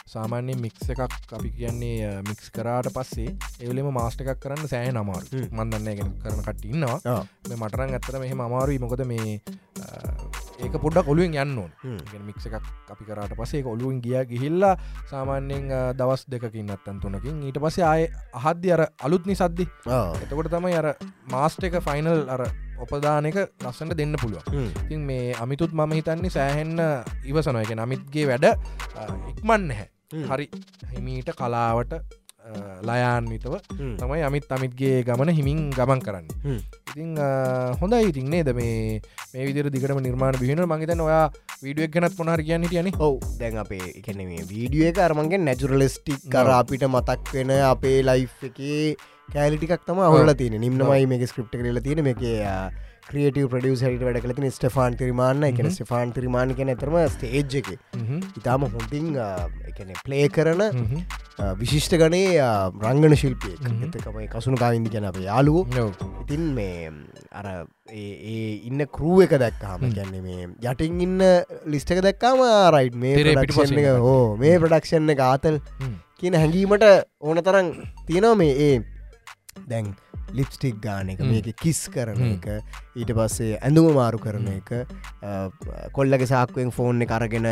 [0.07, 1.01] සාමාන්‍ය මික්ස එකක්
[1.33, 5.25] අපි කියන්නේ මික්ස් කරාට පස්සේ ඒවලම මාස්ට එකක් කරන්න සෑහ නමාරු.
[5.51, 6.99] මන්දන්න ගැන කරන කට ඉන්නවා
[7.57, 9.41] මටරන් ඇත්තර මෙහෙම අමාරුයි මොකද මේ
[10.57, 11.71] ඒක පොඩ්ඩක් ඔලුවෙන් යන්න ඕන.
[12.23, 14.75] මික්ස එකක් අපි කරට පසේ ඔලුවෙන් ගිය ගිහිල්ලා
[15.07, 19.67] සාමාන්‍යයෙන් අ, දවස් දෙකින් අත්තන් තුනකින් ඊට පස්සේ ආය අහද්‍ය අර අලුත්නි සද්දි.
[20.17, 20.87] එතකොට තමයි අර
[21.27, 24.45] මාස්ට එක ෆයිනල් අර ඔපදානක ලස්සට දෙන්න පුළුවන්.
[24.81, 26.79] ඉතින් මේ අමිතුත් මම හිතන්නේ සෑහෙන්න
[27.25, 28.55] ඉවසනො එක අමිත්ගේ වැඩ අ,
[29.29, 29.96] ඉක්මන් නැහැ හ්ම්.
[30.11, 30.47] හරි.
[30.93, 31.93] හිමීට කලාවට
[32.87, 33.55] ලයාන්විතව.
[33.99, 36.27] තමයි අමිත් අමිත්ගේ ගමන හිමින් ගමන් කරන්න.
[36.91, 37.09] ඉතිං
[37.81, 39.01] හොඳයි ඉතින් නේද මේ
[39.33, 41.25] මේ විදිර දිගටම නිර්මාණ බිහින මගේතන ඔයා
[41.63, 42.89] වීඩුවක් ගැනත් මොහර කියන්න හිටියන.
[43.07, 43.19] ඔව්.
[43.41, 46.49] දැන් අපේ එකන මේ වීඩියෝ එක අරමගේ නැචුරලස්ටික් කර.
[46.61, 48.95] අපිට මතක් වෙන අපේ ලයි් එකේ
[49.33, 52.15] කෑලිටිකක් තම හොල තියෙන නිම්නමයි මේ ස්ක්‍රප්ට කරලා තියෙන මේ
[53.09, 55.43] ක්‍රියටව ප්‍රඩියස් හට වැඩ කලති ස්ටෆාන් තිරිමාන්න.
[55.49, 55.71] එක හ්ම්.
[55.75, 57.69] ස්ටෆාන් තිරිමාණ කියන ඇතරම ස්ටේජ් එක.
[58.39, 59.07] ඉතාම හොඳින්
[59.69, 60.63] එකන ප්ලේ කරන
[61.61, 62.49] විශිෂ්ට ගනේ
[62.85, 63.61] රංගන ශිල්පියෙක්.
[63.87, 65.87] එතකමයි කසුණු කාවින්දි ගැන අප යාලුවෝ
[66.23, 66.91] ඉතින් මේ
[67.33, 67.45] අර
[67.93, 69.87] ඒ ඉන්න කරූ එක දැක්කාම.
[69.97, 71.23] ගැන්නේ මේ යටින් ඉන්න
[71.73, 72.43] ලිස්ටක දැක්කාම
[72.75, 75.61] රයිට් මේ ප්‍රඩක්ෂන් එක හෝ මේ ප්‍රඩක්ෂන් එක ආතල්
[76.19, 76.85] කියන හැඟීමට
[77.21, 77.67] ඕන තරන්
[78.07, 78.75] තියෙනවා මේ ඒ
[79.69, 79.93] දැන්
[80.33, 81.19] ලිප්ස්ටික් ගාන එක.
[81.31, 82.19] මේක කිස් කරන.
[82.35, 82.47] එක
[82.95, 84.69] ඊට පස්සේ ඇඳුම මාරු කරන එක
[85.95, 87.47] කොල්ලගේ සාක්ුවෙන් ෆෝන් එක අරගෙන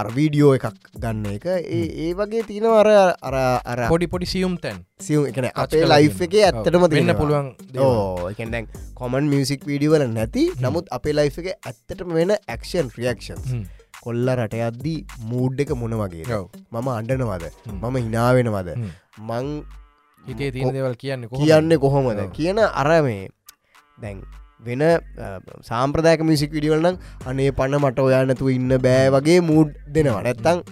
[0.00, 2.90] අර වීඩියෝ එකක් ගන්න එක ඒ වගේ තියෙනවා අර
[3.30, 3.36] අර
[3.74, 6.10] අර පොඩි පොඩි සියුම් තැන් සියුම් එකන අපේ ලයි්.
[6.26, 7.18] එක ඇත්තටම තියෙනවා.
[7.22, 7.86] පුළුවන් දේවල්.
[7.86, 8.68] ඕ එකන් දැන්
[9.00, 13.66] කොමන් මියසික් වීඩියවල නැති නමුත් අපේ ලයි් එක ඇත්තටම වෙන ඇක්ෂන් රියක්ෂන්.
[14.04, 14.98] කොල්ල රට අද්දී
[15.30, 16.26] මූඩ් එක මොන වගේ.
[16.72, 17.80] මම අන්ඩනවද හ්ම්.
[17.82, 18.68] මම හිනාවෙනවද.
[19.28, 19.46] මං
[20.26, 22.20] හිතේ තියෙන දේවල් කියන්න කියන්න කොහොමද.
[22.32, 23.28] කියන අර මේ
[23.98, 24.22] දැන්
[24.60, 24.82] වෙන
[25.62, 30.22] සාම්ප්‍රදායක මිසික් විඩියවල්නම් අනේ පණ මට ඔයානතු ඉන්න බෑ වගේ මූඩ් දෙනවා.
[30.22, 30.62] නැත්තං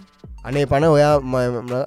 [0.44, 1.14] අනේ පණ ඔයා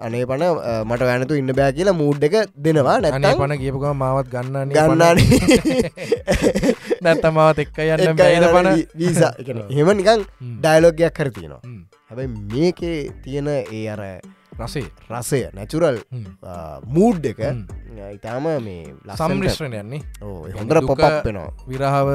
[0.01, 0.45] අනේ පණ
[0.86, 2.97] මට වැනතු ඉන්න බෑ කියලා මූඩ් එක දෙනවා.
[3.01, 5.91] නැත්තං පන කියපුකම මාවත් ගන්න ගන්නානේ
[7.06, 8.71] නැත්තමාවත් එක්ක යන්න යන පන.
[8.97, 9.32] වීසා
[9.73, 10.56] එහෙම නිකං හ්ම්.
[10.62, 11.62] ඩයිලෝගයක් කර තියෙනවා.
[11.63, 11.84] හ්ම්.
[12.10, 14.01] හැබැයි මේකේ තියෙන ඒ අර
[14.60, 15.98] රසේ රසය නැචුරල්
[16.96, 17.41] මූඩ් එක.
[18.15, 20.02] ඉතාම මේ සම්මිශ්‍රණ යන්නේ.
[20.22, 22.10] ඕ හොඳර පොපක්වෙනවා විරහාව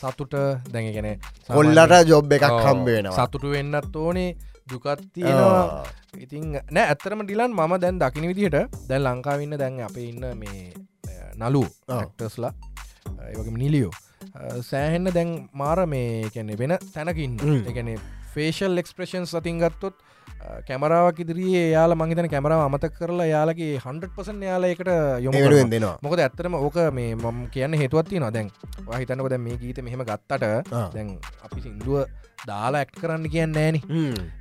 [0.00, 0.34] සතුට
[0.72, 1.08] දැඟගෙන
[1.48, 4.30] කොල්ලට ජොබ් එකක් හම්බේෙන සතුට වෙන්නත් ඕනේ
[4.70, 5.84] දුකත්තියෙනවා
[6.24, 10.72] ඉතින් නෑ ඇත්තරම ටිලන් මම දැන් දකින විදිහට දැන් ලංකාවන්න දැන් අප ඉන්න මේ
[11.36, 11.62] නලු
[12.16, 12.52] ටස්ලා
[13.30, 13.92] ඒවගේ නිලියෝ.
[14.62, 17.36] සෑහෙන්න දැන් මාර මේ කැනෙ වෙන තැනකින්
[17.70, 17.90] එකන
[18.34, 19.96] ෆේෂල් එක්ස්ප්‍රේෂන් සතින් ගත්තොත්
[20.68, 24.90] කැමරාවක් ඉදිරියේ යාල මහිතන කැමරාව අමතක් කරලා යාලගේ හන්ඩ පසන් යාල එකට
[25.24, 25.50] යොමු ඒ කරනවා.
[25.50, 28.50] වෙනුවෙන් දෙනවා මොකද ඇත්තරම ඕක මේ මම කියන්න හේතුවත්ති නවා දැන්
[29.00, 30.72] හිතන්නක දැන් මේ ගීත මෙහෙම ගත්තට.
[30.94, 31.14] දැන්
[31.46, 32.06] අපි සිින්දුව
[32.46, 33.82] දාලා ඇක්ට කරන්න කියන්න ෑනි.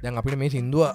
[0.04, 0.86] දැන් අපිට මේ සිින්දුව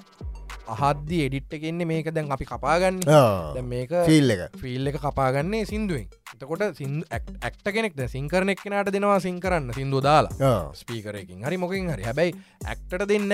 [0.71, 3.03] අහද්දි එඩිට්ට කෙන්නේ මේක දැන් අපි කපාගන්න.
[3.05, 9.19] දැන් මේක ෆිල් එක ෆිල් එක කපාගන්නේ සිින්දුවෙන් එතකොට සිින්දු ඇක්ට කෙනෙක්ද සිංකරනෙක් කෙනට දෙනවා
[9.19, 10.53] සිංකරන්න සිින්දුව දාලා.
[10.81, 13.27] ස්පීකරයකින් හරි මොකින් හරි හැබැයි ඇක්ට දෙන්න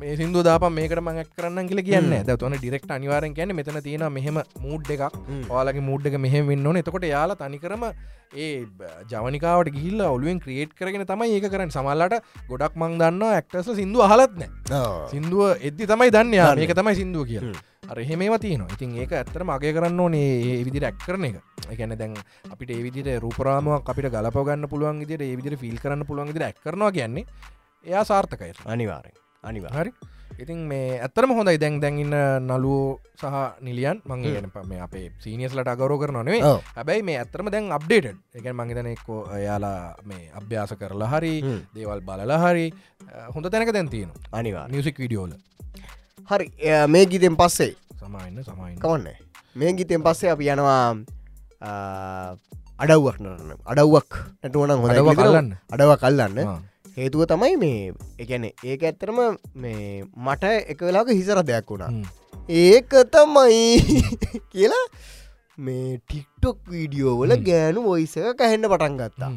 [0.00, 2.12] මේ සිින්දු දාප මේකට මං ඇක් කරන්න කියල කියන්න.
[2.28, 5.02] දවන ඩිරෙක්ට අනිවාරෙන් කියන්න මෙතන තියෙන මෙහෙම මූඩ් එකක්.
[5.28, 5.42] හ්ම්.
[5.52, 6.78] ඔයාලගේ මුඩ් එක මෙහෙම වෙන්න ඕන.
[6.80, 7.84] එතකොට යාලා තනිකරම
[8.34, 8.64] ඒ
[9.12, 11.74] ජවනිකාවට ගිල්ල ඔලුවෙන් ක්‍රියේට් කරගෙන තමයි ඒක කරන්න.
[11.76, 12.16] සමල්ලට
[12.48, 15.06] ගොඩක් මං දන්න ඇක්ටස සිින්දු අහලත්න ආ.
[15.12, 16.34] සිින්දුව එද්දි තමයි දන්න.
[16.40, 16.50] යා.
[16.56, 17.54] මේක තමයි සිින්දුව කිය හ්ම්.
[17.92, 21.40] අර එහෙමේව තියන ඉතින් ඒක ඇත්තර මගේ කරන්න ඕනේ ඒ විදි රැක් කරන එක.
[21.76, 22.16] එකන දැන්
[22.48, 26.94] අපිට ඒවිදිට රූපරාමුවක් අපිට ගලපගන්න පුළුවන් විදිට ඒ විදිට ෆිල් කරන්න පුළුවන් විදිට ඇක් කරනවා
[26.98, 27.26] කියන්නේ
[27.84, 28.54] එයා සාර්ථකයි.
[28.64, 29.72] අනිවාරෙන් අනිවා.
[29.72, 29.92] හරි.
[30.40, 31.58] ඉතින් මේ ඇත්තරම හොඳයි.
[31.60, 36.40] දැන් දැන්ඉන්න නලුවෝ සහ නිලියන් මං ගැන මේ අපේ සීනියස්ලට අගරෝ කරනනේ.
[36.76, 41.34] හැබැයි මේ ඇත්තරම දැන් අප්ඩේට එක මංගතන එක්කෝ යාලා මේ අභ්‍යාස කරලා හරි.
[41.74, 42.66] දේවල් බලලා හරි
[43.34, 44.66] හොඳ තැනක දැන් තියෙන අනිවා.
[44.72, 45.32] මියසික් විඩියෝල
[46.30, 46.46] හරි.
[46.88, 47.76] මේ ගීතෙන් පස්සේ?
[48.00, 49.18] සමයින්න සමයින්න කවන්නේ
[49.56, 51.04] මේ ගීතෙන් පස්සේ අපි යනවා
[52.80, 54.10] අඩව්වක් නරන්න අඩව්වක්
[54.40, 55.54] නැටුවන හොඳ?
[55.68, 56.48] අඩව කල්ලන්න.
[56.96, 59.20] හේතුව තමයි මේ එකන ඒක ඇත්තරම
[59.54, 61.90] මේ මට එක වෙලාක හිසර දෙයක් වුණා.
[62.48, 63.62] ඒක තමයි
[64.52, 64.84] කියලා
[65.58, 67.36] මේ ටික්ටොක් වීඩියෝවල.
[67.48, 69.32] ගෑනු ඔයිස කැහෙන්න පටන් ගත්තා.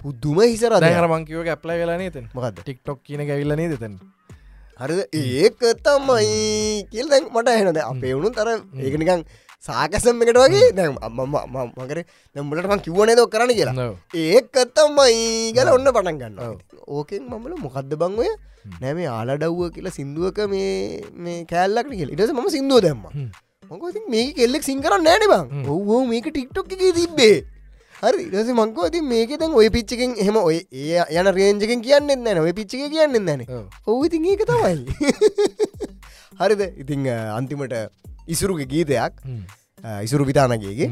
[0.00, 0.72] පුද්දුම හිසර
[1.08, 3.96] මංකිවක ඇප්ලයි වෙලානේ තෙන් මොකක්ද ටික්ටොක් කියන ගැවිල්ලනේ දෙතන්
[4.80, 5.00] හරිද?
[5.12, 8.50] ඒක තමයි කියල් දැන් මට එහෙනද අපේ වුණු තර
[8.80, 9.24] ඒකනිකං
[9.66, 10.96] සාකසම් එකට වගේ දැම්
[11.76, 11.98] මකර?
[12.36, 13.86] දැම්මලටම කිව්වනේ දො කරන්න කියලා?
[14.14, 16.58] ඒක තමයි ගල ඔන්න පටන් ගන්න ඔව්.
[16.88, 18.28] ඕකෙන් මමල මොකක්ද බංවය
[18.74, 22.12] නෑම ආලඩව්ව කියලා සිින්දුවක මේ මේ කෑල්ලක් කියල.
[22.12, 23.08] ඉටස ම සිින්දුව දැම්ම.
[23.08, 23.30] හ්ම්.
[23.70, 25.42] මොකති මේ කෙල්ලෙක් සිංකරන්න නෑන බං.
[25.48, 25.64] හ්ම්.
[25.70, 27.34] ඔවෝ මේක ටික්ටොක් එක තිබ්බේ.
[28.02, 32.38] හරි රස මංකෝ ති මේක දැන් ඔය පිච්චකෙන් එහෙම ඔය ඒ යන රේජකෙන් කියන්න නැන
[32.38, 33.48] ඔය පිච්චික කියන්න නැන
[33.86, 34.76] ඔහු ඉතින් ඒක තමයි.
[36.40, 36.62] හරිද?
[36.76, 37.76] ඉතිං අන්තිමට
[38.26, 39.12] ඉසුරුගේ ගීතයක්.
[40.06, 40.90] ඉසුරු විතානගේගේ.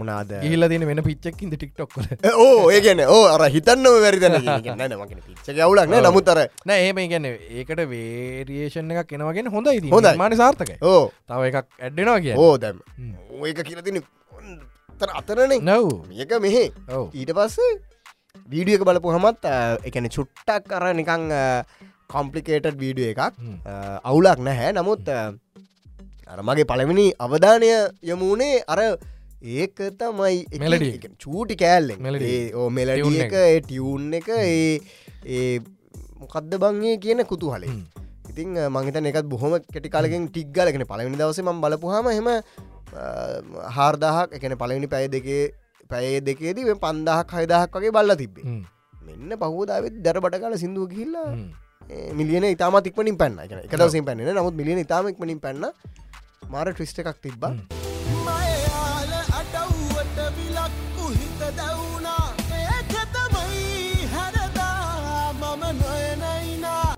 [0.00, 0.30] මනාද?
[0.42, 1.94] ගිහිල්ල තියෙන වෙන පිච්චක්කින්ද ටික්ටොක්
[2.38, 6.80] ඕ ඒගැන ඕ අර හිතන්න වැරිදන න මකින පිච්චක අවුලක් නෑ.
[6.86, 10.14] ඒම ගැන ඒකට වේරියේෂන් එකක් එනවගෙන හොඳයි හොඳයි.
[10.20, 10.76] මාන සාර්ථකයි.
[10.82, 12.78] ඕ තව එකක් ඇඩ්ඩෙනවා කිය ඕ දැම්
[13.48, 13.98] ඒක කියලතින
[15.00, 15.58] තර අතරනේ.
[15.58, 16.06] නව්.
[16.08, 16.64] මේක මෙහෙ.
[17.10, 17.72] ඊට පස්සේ
[18.52, 19.54] වීඩිය එක බලපු හමත්
[19.88, 21.32] එකන චුට්ටක් කර නිකං
[22.12, 23.34] කොම්පලිකේටඩ් වීඩිය එකක්.
[24.04, 24.70] අවුලක් නැහැ.
[24.78, 25.02] නමුත්
[26.26, 27.68] අ, අර මගේ පළවෙනි අවධානය
[28.04, 28.80] යමුණේ අර
[29.42, 30.36] ඒක තමයි.
[30.94, 31.56] එක චූටි.
[32.26, 33.34] ඒ ඕ මෙලඩිය එක.
[33.60, 34.80] ටියවුන් එක ඒ
[35.26, 35.60] ඒ
[36.20, 37.82] මොකක්ද බංගේ කියන කුතුහලේ හ්ම්.
[38.30, 42.28] ඉතින් මංහිත එකත් බොහොම කෙටි කාලකින් ටික්ගලගෙන පලවෙනි දවස ම බලපුහම හෙම
[43.70, 45.42] හාර්දාහක් එකන පලවෙනි පැය දෙකේ
[45.90, 48.44] පැය දෙකේදී පන්දහක් හයිදහක් වගේ බල්ල තිබේ
[49.06, 51.28] මෙන්න පහෝදාවත් දැරබට කාල සිින්දුව කිහිල්ලා
[52.14, 53.36] මිලියන ඉතාම තික්මනින් පැන්න.
[53.38, 55.64] එක එක දවසින් පැන්න නමුත් මිලියන ඉතාමක්මනින් පැන්න
[56.52, 57.42] මාර ට්‍රිස්ට එකක් තිබ්බ.
[58.26, 62.26] මයාල අඩව්වට විලක්කු හිත දැවුණා.
[62.60, 66.94] ඒක තමයි හැරදා මම නොයනයිනා.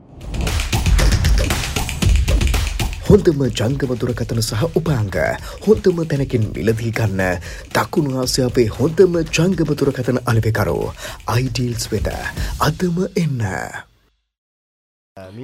[3.09, 5.15] හොඳම ජංගම දුරකථන සහ උපාංග.
[5.67, 7.23] හොඳම තැනකින් මිලදී ගන්න.
[7.77, 10.85] දකුණු ආසියාවේ හොඳම ජංගම දුරකථන අලවෙකරෝ.
[11.37, 12.11] අයිඩීල්ස් වෙත
[12.69, 13.47] අදම එන්න.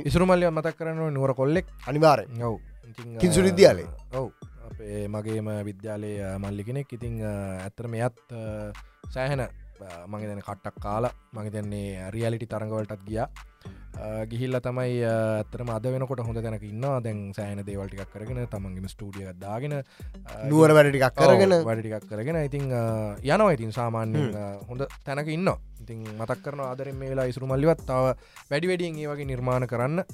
[0.08, 1.66] ඉසුරුමල්ලිය මතක් කරන්න නුවර කොල්ලෙක්.
[1.90, 2.58] අනිවාරය ඔව්
[3.20, 3.88] කිංසු විද්‍යාලේ?
[4.14, 4.30] ඔව්.
[4.68, 6.12] අපේ මගේම විද්‍යාලය
[6.44, 6.92] මල්ලි කෙනෙක්.
[6.92, 8.16] ඉතිං ඇත්තර මෙයත්
[9.14, 9.46] සෑහෙන
[10.08, 13.28] මගේ කට්ටක් කාලා මගේ දෙන්නේ රියලිටි තරඟවලටත් ගියා.
[14.30, 19.74] ගිහිල්ල තමයි ඇතරම අද වෙනකොට හොඳ තැනක ඉන්න දැන් සෑන දේවල්ටික් කරගෙන තමන්ගේම ස්ටඩිය දාගෙන
[20.50, 21.54] නුවර වැඩටිකක් කරගෙන.
[21.68, 22.40] වැඩටිකක් කරගෙන.
[22.48, 24.32] ඉතින් යනවා ඉතින් සාමාන්‍යෙන්
[24.68, 28.14] හොඳ තැනක ඉන්න ඉතින් මතක් කරන ආදරෙන් මේ වෙලා ඉසුරු මල්ලිවත් තාව
[28.50, 30.04] වැඩි වැඩියෙන් ඒ වගේ නිර්මාණ කරන්න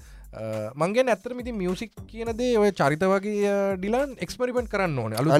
[0.76, 5.30] මගේ ඇත්තර ඉති මියසික් කියනදේ ඔය චරිත වගේ ඩිලන් එක්ස්පරිපෙන්ට් කරන්න ඕන අලු.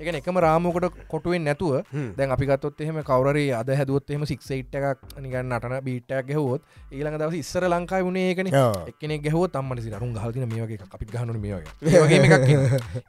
[0.00, 1.84] එක එකම රාමකට කොටුවෙන් නැතුව.
[2.16, 7.36] දැන් අපිගත්තොත් එහෙම කවරේ අද හැදුවත් එහම සික්සයිට් එකක් නිගන්න නටන බීට්ටයක් ගැහවොත් ඊළඟ දවස
[7.42, 8.88] ඉස්සර ලංකායි වුණේ ඒකන ඔව්.
[8.90, 12.46] එක්කෙනෙ ගැහවත් අම්මට සිරුම් ගහතින මේ වගේ අපි ගහනු මේ වගේ වගේ එකක්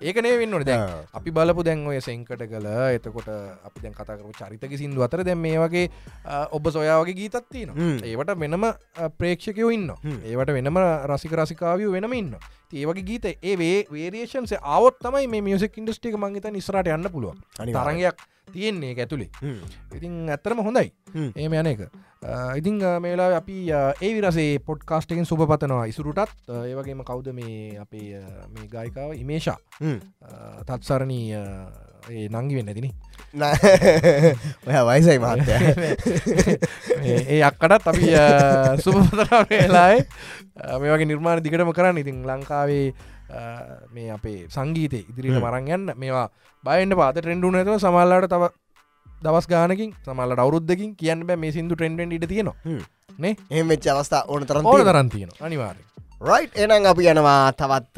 [0.01, 0.85] ඒකනේ වෙන්නට දැන්.
[1.13, 2.67] අපි බලපු දැන් ඔය සෙංකට කළ
[2.97, 5.87] එතකොට අපි දැන් කතාකරු චරිතක සිින්දු අතර දැන් මේ වගේ
[6.51, 7.71] ඔබ සොයාවගේ ගීතත්තින.
[8.03, 8.65] ඒවට වෙනම
[9.17, 9.91] ප්‍රේක්ෂකයෝ ඉන්න.
[10.25, 12.35] ඒවට වෙනම රසික රසිකාවිය වෙනම ඉන්න
[12.73, 13.55] ඒවගේ ගීත ඒ
[13.91, 17.41] වේරේෂන්සේ ආවොත් තමයි මේ මියසික් ඉන්ඩස්ටික මංගත නිස්රට යන්න පුළුවන්.
[17.57, 19.29] තරගයක් තියෙන්නේ ඇතුළේ.
[19.95, 20.93] ඉතින් ඇත්තරම හොඳයි.
[21.35, 21.85] ඒම යන එක.
[22.57, 26.35] ඉතිං මේලා අපි ඒ විරසේ පොඩ්කාස්ටකින් සුප පතනවා ඉසුරුටත්.
[26.49, 29.15] ඒවගේම කවුද මේ අපේ මේ ගායිකාව?
[29.15, 29.57] ඉමේෂා.
[30.65, 31.25] තත්සරණී
[32.09, 32.91] ඒ නංගි වෙන්න තින.
[34.67, 35.53] ඔය වයිසයි මහත්තය.
[37.31, 38.13] ඒ අක්කටත් අපි
[38.81, 40.05] සුපපතර වෙලායි
[40.81, 42.01] මේ වගේ නිර්මාණ දිගටම කරන්න.
[42.01, 42.93] ඉතින් ලංකාවේ
[43.95, 45.37] මේ අපේ සංගීතය ඉදිරිට.
[45.43, 45.93] මරන් යන්න.
[46.01, 46.27] මේවා
[46.63, 48.43] බයන්න පාත ට්‍රෙන්ඩු නැතුව සමල්ලාට තව
[49.25, 52.57] දවස් ගානකින් සමල්ලට අවරුද්ධකින් කියන්න බෑ මේ සිින්දු ට්‍රෙන්ඩ ඉට තියෙනවා.
[53.23, 53.33] නේ?
[53.53, 54.93] එහෙම වෙච්ච අවස්ථා ඕන තරම් ඕන තියෙනවා.
[54.93, 55.83] තරන් තියෙන අනිවාරය
[56.29, 57.95] රයිට් එනම් අපි යනවා තවත්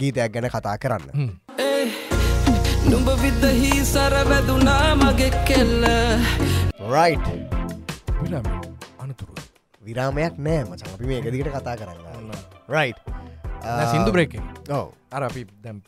[0.00, 1.30] ගීතයක් ගැන කතා කරන්න.
[2.90, 5.84] නුඹ විදහි සර වැදුනා මගෙ කෙල්ල.
[6.94, 7.26] රයිට්
[9.02, 9.34] අනතුරු
[9.88, 12.36] විරාමයක් නෑ මචන් අපි මේ එකදිකට කතා කරන්න.
[12.76, 13.00] රයිට්
[13.86, 14.34] සිින්දු බ්‍රේක
[14.70, 15.78] ඕ අර අපි දැම්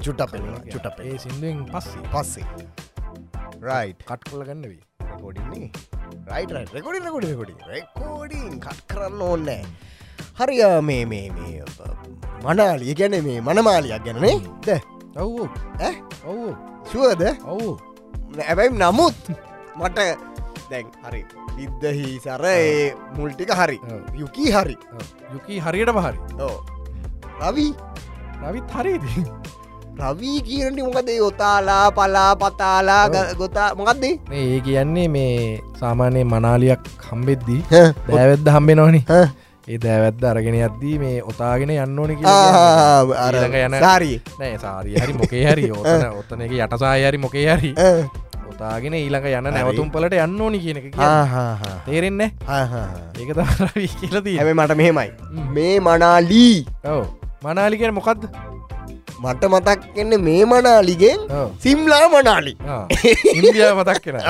[0.00, 2.46] චුට්ටක් පෙන්නවා, චුට්ටක් ඒ සිින්දුවෙන් පස්සේ පස්සේ
[3.62, 5.70] රයිට් කට් කල ගන්නවී රෙකෝඩින්නේ
[6.28, 9.64] right record record record recording cut කරන්න ඕන්නෑ
[10.38, 11.62] හරි අ, මේ මේ මේ
[12.44, 14.80] මනාලිය ගැන මේ මනමාලියක් ගැනනේ ද
[15.16, 15.48] ඔව්ෝ?
[16.24, 16.52] ඔව්ෝ
[16.92, 17.68] ශුවද ඔවු
[18.40, 19.18] ඇබැයි නමුත්
[19.76, 19.98] මට
[20.72, 21.22] දැන් හරි.
[21.56, 23.78] විද්දහි සර ඒ මුල්ටික හරි.
[24.20, 24.76] යුකී හරි.
[25.34, 26.18] යුකී හරියට පහරි
[27.42, 27.72] රවී?
[28.42, 29.04] රවිත් හරිද
[30.00, 31.08] රවී කියනට මොකද?
[31.14, 33.04] යොතාලා පලා පතාලා
[33.40, 40.96] ගොතා මොකක්දේ ඒ කියන්නේ මේ සාමානය මනාලියක් හම්බෙද්දී දෑවැද්ද හම්බෙ නොනි ඒ දෑවැද්ද අරගෙන යද්දී
[41.02, 45.70] මේ ඔතාගෙන යන්න ඕනි ඊළඟ යන සාරී නෑ සාරිය හරි මොකේ හරි.
[45.70, 47.72] ඔතන ඔත්තන එක යටසාය හරි මොකේ හරි
[48.62, 51.74] ඔතාගෙන ඊළඟ යන්න නැවතුම් පලට යන්න ඕනි කියන කියන්නේ.
[51.86, 52.22] තේරෙන්න?
[53.18, 55.10] ඒක තමරවී කියලදී හැම මට මෙහෙමයි.
[55.56, 56.58] මේ මනාලී.
[56.94, 57.02] ඔව.
[57.46, 58.28] මනාලිකෙන මොකක්ද
[59.24, 61.26] මට මතක් එන්න මේ මනාලිගෙන්.
[61.64, 62.54] සිම්ලා මනාලි.
[62.74, 62.86] ආ.
[63.34, 64.20] ඉන්දියාව මතක් කෙන.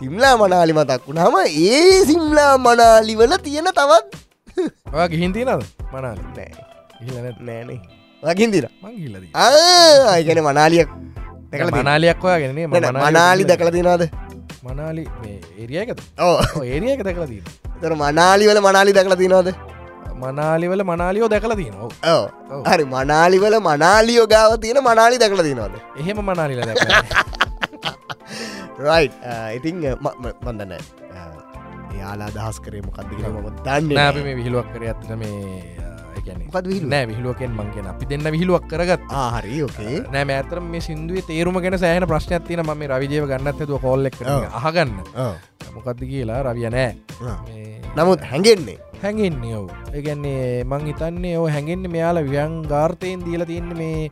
[0.00, 4.10] සිම්ලා මනාලි මතක් වුණාම ඒ සිම්ලා මනාලිවල තියෙන තවත්
[5.14, 5.50] ගිහින්තිනද
[5.94, 6.22] මනාලි.
[6.36, 6.50] නෑ.
[7.46, 7.80] නෑනේ
[8.22, 10.90] වගින්දිර මං හිල්ලදී ආයගැන මනාලියක්
[11.50, 14.02] මනාලියක් ඔයාගෙන මනාලි දැකල තිනාද
[14.62, 17.42] මනාලි මේ ඒරියකද ඕ ඒරියක දැකලදී
[17.80, 19.48] තර මනාලිවල මනාලි දැකල තිනවාද
[20.16, 21.54] මනාලිවල මනාලියෝ දැකල
[22.12, 22.24] ඕ
[22.68, 26.78] හරි මනාලිවල මනාලියෝ ගාව තියෙන මනාලි දැකල තිනවාද එහෙම මනාලිල දැක
[28.80, 29.06] රයි්
[29.56, 29.84] ඉතිං
[30.44, 30.74] මන්දන්න
[32.00, 35.89] යාලා දහස් කරේ මොකක්දගෙන ම දන්න නෑප මේ විහිලුවක් කර ඇත්තන මේ
[36.70, 36.90] විහිළුව?
[36.92, 39.02] නෑ විහිලුවකෙන් මංගෙන අපි දෙන්න විහිලුවක් කරගත්.
[39.22, 44.20] ආහරි ඕකේ නෑ මෑතරම මේ සිින්දුවේ තේරුම ගැන සෑහන ප්‍රශ්නයක්තින ම රවිජයව ගන්නත් ඇතුව කොල්ලෙක්.
[44.60, 44.94] අහගන්න.
[45.74, 46.92] මොකක්ද කියලා රවිය නෑ.
[47.46, 48.78] මේ නමුත් හැඟෙන්නේ.
[49.02, 49.68] හැඟෙන්නේ ඔවු.
[49.96, 54.10] ඒගැන්නේ මං හිතන්නේ ඔ හැඟෙන්න්න මෙයාලා වියන් ගාර්තයෙන් දීල තියන්න මේ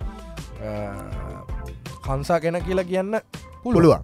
[2.07, 3.21] කන්සා ගැන කියලා කියන්න
[3.63, 4.03] පුළුවන්.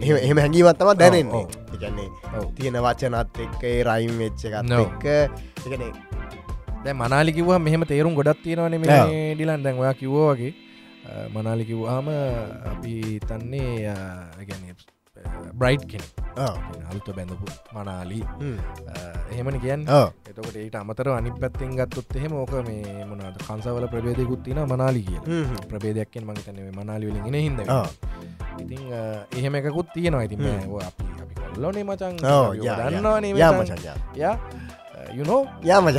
[0.00, 1.46] එහෙම එහෙම හැඟීමත් තම දැනෙන්නේ.
[1.74, 2.08] එකන්නේ.
[2.56, 4.80] තියෙන වචනත් එක්ක රයිම් වෙච්ච ඔව්.
[4.84, 5.04] එක්ක.
[5.66, 5.82] එකන
[6.84, 9.62] දැ මනාලිකිව මෙහම තේරුම් ගොඩත් තියෙනවන ඩිලන්.
[9.64, 10.52] දැන් ඔයා කිව්වා වගේ
[11.34, 12.08] මනාලිකිව්වාම
[12.72, 12.94] අපි
[13.28, 13.94] තන්නේ
[14.48, 14.64] ගැන
[15.60, 16.04] බ්‍රයිට් කෙන
[16.90, 18.24] අලුත බැඳපු මනාලී.
[19.32, 19.82] එහෙමන කියන්න.
[20.28, 25.20] එතකට ඒට අමතර අනි පැත්තෙන් ගත්තොත් එහෙම ඕක මේ මොනාද කන්සවල ප්‍රබේදයකුත් තින මනාලි කිය
[25.70, 27.60] ප්‍රබේදයක්ෙන් මගතන මනාලිවලින් හිද
[28.62, 28.82] ඉතින්
[29.38, 30.24] එහෙම එකකුත් තියෙනවා.
[30.28, 30.40] ඉතින්
[30.88, 32.16] අපි අපි කොල්ලොනේ මචන්
[32.80, 33.32] දන්නවානේ
[34.22, 34.34] යා
[35.18, 35.98] යුනෝ යා මච.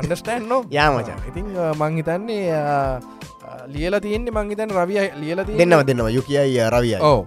[0.00, 1.46] අන්ඩස්ටෑන් නෝ යා මචන් ඉතින්
[1.82, 2.42] මංහිතන්නේ
[3.74, 6.10] ලියල තියෙන්නේ මංහිතන් රවිය ලියල දෙන්නව දෙන්නවා.
[6.16, 7.22] යු කියයි රවිය ඕ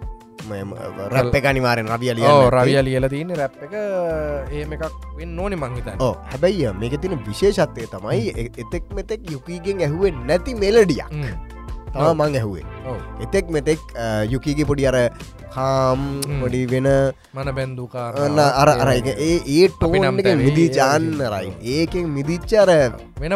[1.16, 3.74] රැප් එක අනිවාරෙන් රවිය ලිය රවිය ලියල තියන්න රැප් එක
[4.60, 4.86] ඒම එකක්
[5.18, 8.34] වෙන්න ඕනෙ මංහිතන්න ඕ හැබැයි මේක තින විශේෂත්වය තමයි
[8.64, 11.10] එතෙක් මෙතෙක් යුකීගෙන් ඇහුවෙන් නැති මෙලඩියක්
[11.96, 12.66] තම මං ඇහුවේ.
[13.24, 13.80] එතෙක් මෙතෙක්
[14.32, 14.98] යුකීගේ පොඩි අර
[15.56, 16.40] හ්ම්.
[16.42, 16.88] පොඩි වෙන
[17.34, 21.30] මන බැන්දුකාර ඔන්න අර අරයික ඒ ඒ ටෝන් එක තැවේ මිදී ඒ ජාන්න වගේ.
[21.34, 21.52] රයි.
[21.76, 22.70] ඒකෙන් මිදිච්චර
[23.22, 23.34] වෙන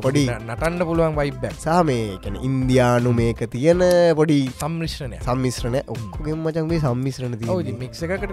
[0.00, 3.84] පොඩි නටන්න පුළුවන් වයිබ්බැක් සාමේ කැන ඉන්දයානු මේක තියෙන
[4.16, 5.20] පොඩි සම්මිශ්‍රණය.
[5.20, 7.36] සම්මිශ්‍රණ ඔක්කොගෙන් මචන් මේ සම්මිශ්‍රණ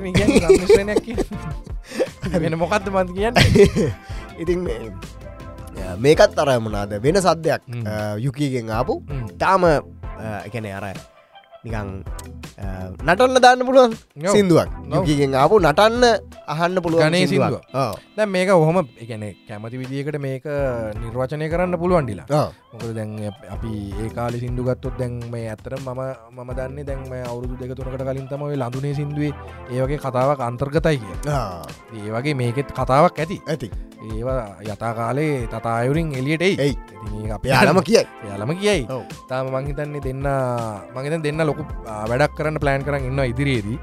[0.07, 1.05] නිග සම්මිශ්‍රණයක්
[2.35, 3.35] වෙන මොකක්ද මන්ද කියන්න?
[4.41, 4.59] ඉතින්
[5.99, 7.83] මේකත් අර මොනාද වෙන සද්‍යයක් හ්ම්.
[8.19, 9.01] යුකීගෙන් ආපු.
[9.37, 9.67] තාම
[10.45, 10.85] එකන අර
[11.67, 11.89] නිකං
[13.05, 13.93] නටන්න දාන්න පුළුවන්.
[14.33, 14.69] සිින්දුවක්.
[14.91, 16.03] යුකීගෙන් ආපු නටන්න
[16.47, 17.01] අහන්න පුළුවන්.
[17.75, 17.95] ඔව්.
[18.15, 20.45] දැ මේක ඔහොම එකන කැමති විදිකට මේක
[20.95, 22.27] නිර්වචනය කරන්න පුළුවන්ඩිලා.
[22.73, 23.11] මොකද දැන්
[23.49, 26.01] අපි ඒ කාලි සිින්දුගත්තොත් දැන් මේ ඇතර මම
[26.33, 29.33] මම දන්නේ දැන් මේ අවුරුදු දෙක තුනකට කලින් තමයි ලඳුනේ සිින්දුවේ
[29.71, 31.61] ඒවගේ කතාවක් අන්තර්ගතයි කිය ආ,
[31.95, 33.37] ඒ වගේ මේකෙත් කතාවක් ඇති.
[33.45, 33.69] ඇති.
[34.07, 36.55] ඒවා යතා කාලේ තතායුරින් එලියට එයි.
[37.29, 38.03] අපේ යාලම කියයි.
[38.29, 38.81] යාලම කියයි.
[39.29, 40.21] තාම මංහිතන්නේ දෙන්න
[40.95, 41.63] මගත දෙන්න ලොකු
[42.05, 43.77] වැඩක් කරන්න ප්ලෑන් කරන්න ඉන්න ඉදිරියේදී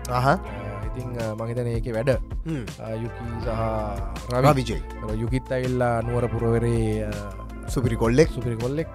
[0.94, 2.10] ඉතිං මහිතන ඒක වැඩ.
[3.04, 3.50] යුකී සහ
[4.34, 4.52] රවි.
[4.60, 4.78] විජයි
[5.22, 7.10] යුකිත් ඇල්ලා නුවර පුරවරේ
[7.76, 8.28] සුපිරි කොල්ලෙක්.
[8.36, 8.88] සුපිරි කොල්ලෙක්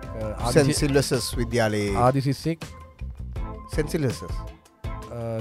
[0.54, 1.92] සැන්සිල්ලසස් විද්‍යාලයේ.
[2.06, 2.64] ආදි සිස්සෙක්
[3.76, 4.24] සැන්සිල්ලසස්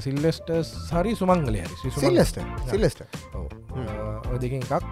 [0.01, 0.51] සිල්ලෙස්ට
[0.93, 1.15] හරි.
[1.15, 1.91] සුමංගලය හරි.
[1.97, 2.39] සිල්ලස්ට
[2.71, 3.03] සිල්ලස්ට
[4.41, 4.85] දෙකින් එකක්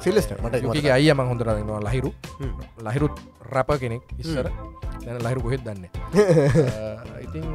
[0.00, 2.12] සිල්ලෙස්ට මට ඒක යුකිගේ අයිය මං හොඳරනවා ලහිරු.
[2.40, 2.54] හ්ම්.
[2.86, 3.20] ලහිරුත්
[3.50, 4.50] රැප කෙනෙක් ඉස්සර.
[5.04, 5.88] දැන ලහිරු කොහෙත් දන්න?
[7.24, 7.46] ඉතිං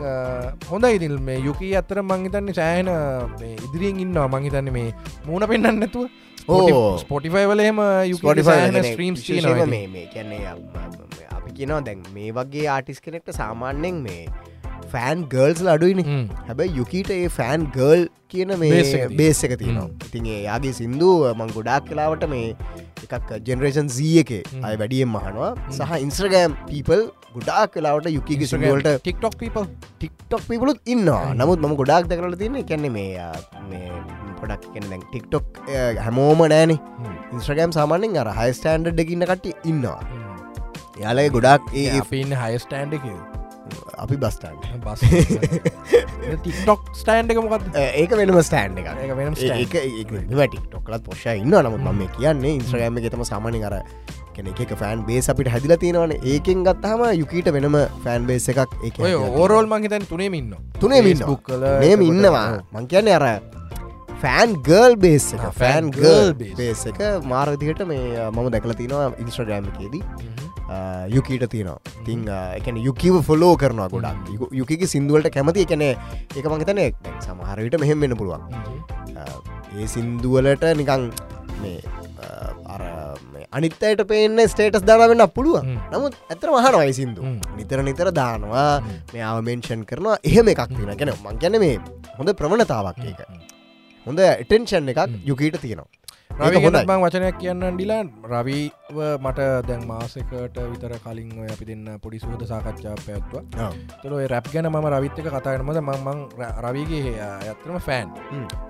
[0.70, 2.90] හොඳ ඉදිල් මේ යුකී අත්තර මංහිතන්නේ සෑහන
[3.42, 4.28] ඉදිරියෙන් ඉන්නවා.
[4.30, 4.94] මංහිතන්න මේ
[5.26, 6.10] මූුණ පෙන්න්න නැතුව.
[6.48, 6.98] ඕ.
[6.98, 7.82] ස්පොටිෆයි වලහෙම
[8.12, 10.46] Spotify යුකි ගැන ස්ට්‍රීම් විශේෂයෙන්ම මේ මේ කියන්නේ
[11.30, 14.24] අපි කියනවා දැන් මේ වගේ ආටිස් කෙනෙක්ට සාමාන්‍යෙන් මේ
[14.96, 16.06] ෆෑන් ගර්ල්ස් අඩුයිනි.
[16.50, 18.84] හැබැයි යුකීට ඒ ෆෑන් ගර්ල් කියන මේ.
[19.22, 19.90] බේස් එක තියෙනවා.
[20.10, 22.48] ඉතින් යාගේ සිින්දුව මං ගොඩක් කලාවට මේ
[23.06, 24.32] එකක් ජෙනරේෂන් සී එක.
[24.68, 27.02] අය වැඩියෙන් මහනවා සහ ඉන්ස්්‍රගෑම් පීපල්
[27.36, 29.66] ගොඩාක් කලාවට යුකීගේ සිදුවලට ටික්ටොක් පිපල්
[29.96, 31.34] ටික්ටොක් පිපලුත් ඉන්නවා.
[31.40, 33.92] නමුත් මම ගොඩක් දකරල තියන්නේ කැන්නේ මේ
[34.42, 35.60] පොඩක් කෙන ටික්ටොක්
[36.06, 36.74] හැමෝම නෑන
[37.34, 40.00] ඉන්ස්්‍රගෑම් සාමානෙන් අර හයි ස්ටන්ඩ් එකඉන්න කට ඉන්නවා.
[41.04, 43.06] යාලගේ ගොඩක් ඒ අපින්න හයස්ටන්ඩ එක
[43.98, 45.02] අපි බස්ටන්ඩ බස්
[46.38, 47.42] ටික්ටොක් ස්ටන්ඩ එක.
[47.46, 50.16] මොකක්ද ඒක වෙනම ස්ටෑන්් එක ඒක
[50.48, 53.78] ටික්ටොක්ලත් පොෂ ඉන්න නමුත් මම කියන්නේ ඉන්ස්්‍රගෑම එකතම සාමානය කර
[54.36, 56.16] කෙන එක ෆෑන් බේස් අපිට හැදිල තියෙනවන.
[56.24, 61.24] ඒකෙන් ගත්තහම යුකීට වෙනම ෆෑන් බේස් එකක් එක ඕරෝල් මංහිතන් තුනේ ඉන්න තුනේ ඉන්න
[61.84, 62.48] නේම ඉන්නවා.
[62.74, 63.28] මං කියන්නේ අර
[64.22, 66.36] fan girl base fan girl.
[66.56, 70.04] Base එක මාරදිහට මේ මම දැකල තියෙනවා ඉන්ස්ට්‍රගෑම් එකේදී
[71.16, 71.80] යුකීට තියෙනවා.
[72.06, 72.26] තිං
[72.60, 74.30] එකන යුකිව ෆොලෝ කරනවා ගොඩක්.
[74.62, 76.82] යුකික සිින්දුවලට කැමති එකන එක මංතන
[77.26, 78.44] සමහරවිට මෙහෙම වෙන්න පුළුවන්.
[79.78, 81.10] ඒ සින්දුවලට නිකං
[81.62, 81.80] මේ
[82.74, 82.82] අර
[83.58, 85.70] අනිත්තයට පේන්න ස්ටේටස් දානවෙන්න පුළුවන්.
[85.70, 85.78] හ්ම්.
[85.94, 87.22] නමුත් ඇතර මහනවයි සිින්දු.
[87.60, 88.72] නිතර නිතර දානවා
[89.14, 90.18] මෙයාව මෙන්ෂන් කරනවා.
[90.30, 91.78] එහෙම එකක් තියෙන ගැන මං ගැන මේ
[92.18, 93.22] හොඳ ප්‍රවණතාවක් ඒක.
[94.06, 95.99] හොඳ එටෙන්ෂන් එකක් යුකීට තියෙනවා
[96.30, 98.04] බං වචනයක් කියන්න ඩිලා.
[98.24, 100.32] රවීව මට දැන් මාසකට
[100.72, 103.34] විතර කලින් ඔය අපි දෙන්න පොඩි සූද සාකච්ඡා පැත්ව.
[104.02, 106.20] තුළ රැප් ගැන ම රවිත්තක කතාගෙනමද මං
[106.66, 108.14] රවිගේ ඇත්තම ෆෑන්.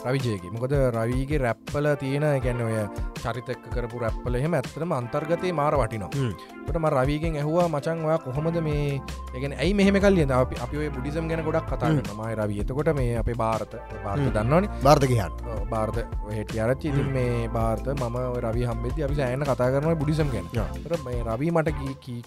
[0.06, 2.80] රවිජයගේ මොකද රවීගේ රැප්පල තියෙන ගැන ඔය
[3.22, 6.10] චරිතක කරපු රැප්පල එහෙම ඇත්තම අන්තර්ගතය මාර වටිනවා.
[6.16, 6.34] හ්ම්.
[6.66, 8.98] ටම රවීගෙන් ඇහවා මචන් ඔයා කොහොමද මේ
[9.36, 12.60] එකන ඇයි මෙහෙම කල්ලිය අපි අපි බුඩිසම් ගැන ගොඩක් කතා මයි රවී.
[12.66, 14.26] එතකොට මේ අපේ භාරත භාරත.
[14.34, 14.68] දන්නවනි?
[14.84, 15.32] බාර්ධකයන්
[15.70, 16.02] බාර්ධ
[16.34, 17.14] හෙට අරච්චි ඉතින්
[17.54, 20.48] මේ මම ඔය රවි හම්බෙති අපි සෑන කතා කරන බුඩිසම් ගැන.
[21.06, 21.70] මේ රවී මට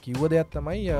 [0.03, 0.91] කිව්ව දෙයක් තමයි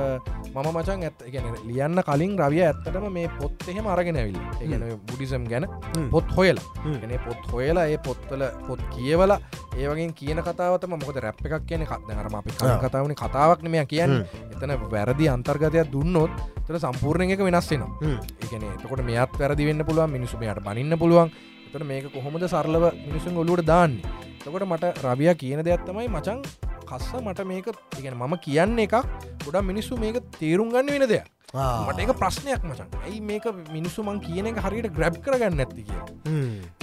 [0.53, 5.43] මම මචන් ඇත් ගැන ලියන්න කලින් රවිය ඇත්තටම මේ පොත් එහෙම අරගෙන ඇවිල් ගැන බුඩිසම්
[5.51, 5.67] ගැන.
[6.11, 6.63] පොත් හොයලා.
[7.01, 9.39] ගෙන පොත් හොයලා ඒ පොත්වල පොත් කියවලා
[9.77, 12.51] ඒවගේ කියන කතාවතම මොකද රැප් එකක් කියන කත්නරම අපි.
[12.83, 14.25] කතාවන කතාවක් නමය කියන්න.
[14.53, 16.31] එතන වැරදි අන්තර්ගතයක් දුන්නොත්
[16.67, 18.17] තර සම්පූර්ණ එක වෙනස් වෙනවා.
[18.43, 21.31] එකන එතකොට මෙත් වැරදි වෙන්න පුළුවන් මිනිසුමයට බනින්න පුළුවන්
[21.73, 23.97] එතට මේක කොහොමද සරලව මිනිසුන් ඔලුවට දාන්න?
[24.39, 26.41] තකොට මට රවිය කියන දෙයක් තමයි මචන්
[26.85, 27.67] කස්ස මට මේක
[27.99, 28.95] ඉගෙන මම කියන්න එකක්
[29.45, 31.25] ගොඩා මිනිස්සු මේක තේරුම් ගන්න වෙන දෙයක්.
[31.87, 36.01] මට ඒක ප්‍රශ්නයක් මචන් ඇයි මේක මිනිස්සු මං කියන එක හරියට ග්‍රබ් කරගන්න ඇත්ති කිය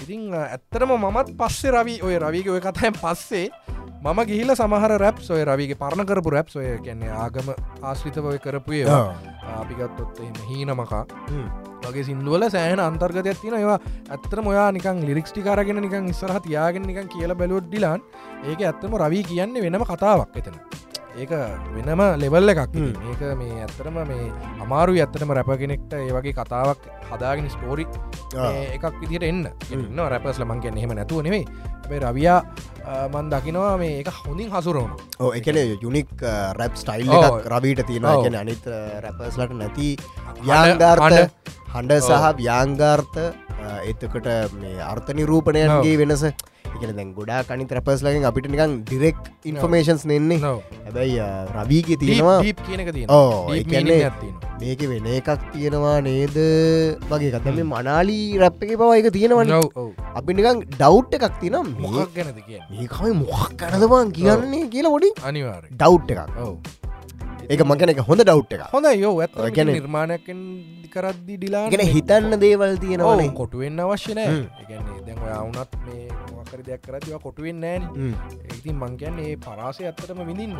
[0.02, 3.46] ඉතිං අ, ඇත්තරම මමත් පස්සේ රවි ඔය රවික ඔය කතයන් පස්සේ
[4.00, 7.50] මම ගිහිල සමහර රැප් ඔය රවිගේ පරණ කරපු රැප් ඔය කියන්නේ ආගම
[7.82, 9.12] ආශ්‍රිතව ඔය කරපු ඒවා.
[9.60, 11.02] අපිගත්තොත් එහෙම හීනමකා.
[11.84, 13.78] වගේ සිින්දුවල සෑහන අන්තර්ගතයක් තින ඒවා
[14.08, 18.00] ඇත්තර මොයා නිකන් ලිරික්ස්ටි කාරගෙන නිකන් ඉස්සරහ තියාගෙන නිකන් කියල බැලුවොත් ඩිලාන්
[18.44, 20.56] ඒක ඇත්තම රවී කියන්නේ වෙනම කතාවක් එතන
[21.22, 21.32] ඒක
[21.76, 22.76] වෙනම ලෙවල්ල එකක්.
[23.06, 24.30] මේක මේ ඇත්තරම මේ
[24.64, 27.86] අමාරු ඇත්තටම රැප කෙනෙක්ට ඒ වගේ කතාවක් හදාගෙන ස්ටෝරි
[28.76, 29.42] එකක් විදිට එන්න.
[29.74, 31.44] එන්න රැපස්ල මං කියන්න එහෙම නැතුව නෙවෙයි
[31.84, 32.40] අපේ රවියා
[33.12, 34.92] මන් දකිනවා මේ එක හොඳින් හසුරුවන
[35.24, 36.10] ඕ එකන යුනික්
[36.60, 37.12] රැප් ස්ටයිල්
[37.52, 38.16] රබීට තියෙනවා.
[38.22, 38.64] එකන අනිත්
[39.04, 39.88] රැපස්ලට නැති
[40.50, 41.20] යාංගාර්ථ
[41.74, 42.00] හඬ.
[42.08, 43.18] සහ ව්‍යංගාර්ථ
[43.90, 44.28] එතකට
[44.60, 46.24] මේ අර්ථ නිරූපණයන්ගේ වෙනස
[46.74, 49.16] එකන දැන් ගොඩා කනි රැපස්ලගෙන් අපිට නිකන් ඩිරෙක්
[49.52, 50.38] ඉන්ෆර්මේෂන්ස් නෙන්නේ.
[50.40, 51.18] හැබැයි
[51.56, 52.38] රවීගේ තියෙනවා.
[52.42, 54.50] කියනක තියෙන ඕ, ඒ Deep කියන්නේ- meaning එකක් තියෙනවා.
[54.60, 56.36] මේක වෙන එකක් තියෙනවා නේද?
[57.10, 59.52] වගේ කත මේ මනාලී රැප් එක පව එක තියෙනවන.
[59.58, 59.90] ඔව්, ඔව්.
[60.18, 65.64] අපි නිකන් ඩව් එකක් තිනම් මොකක් ගැනද කිය මේකමයි මොහක් කරදවන් කියන්නේ කියලා වඩින් අනිවාර
[65.70, 66.36] ඩව් එකක්.
[66.44, 66.56] ඔව
[67.50, 70.40] ඒක මගන එක හොඳ ඩව් එක හොඳ යෝ ඇත් ඔය කියන්නේ- නිර්මාණයක්ෙන්
[70.92, 73.30] කරද්දි ඩිලා ගෙන හිතන්න දේවල් තියෙනවනේ.
[73.40, 74.28] කොටුවෙන් අවශ්‍ය නෑ.
[74.28, 74.44] හ්ම්.
[74.62, 76.06] එකන්නේ දැන් ඔයාවුනත් මේ
[76.50, 77.82] මොකර දෙයක් කරදවා කොටුවෙන් නෑන.
[78.58, 80.56] ඉතින් මංකයන්නේ ඒ පරාසය ඇත්තටම විඳින්න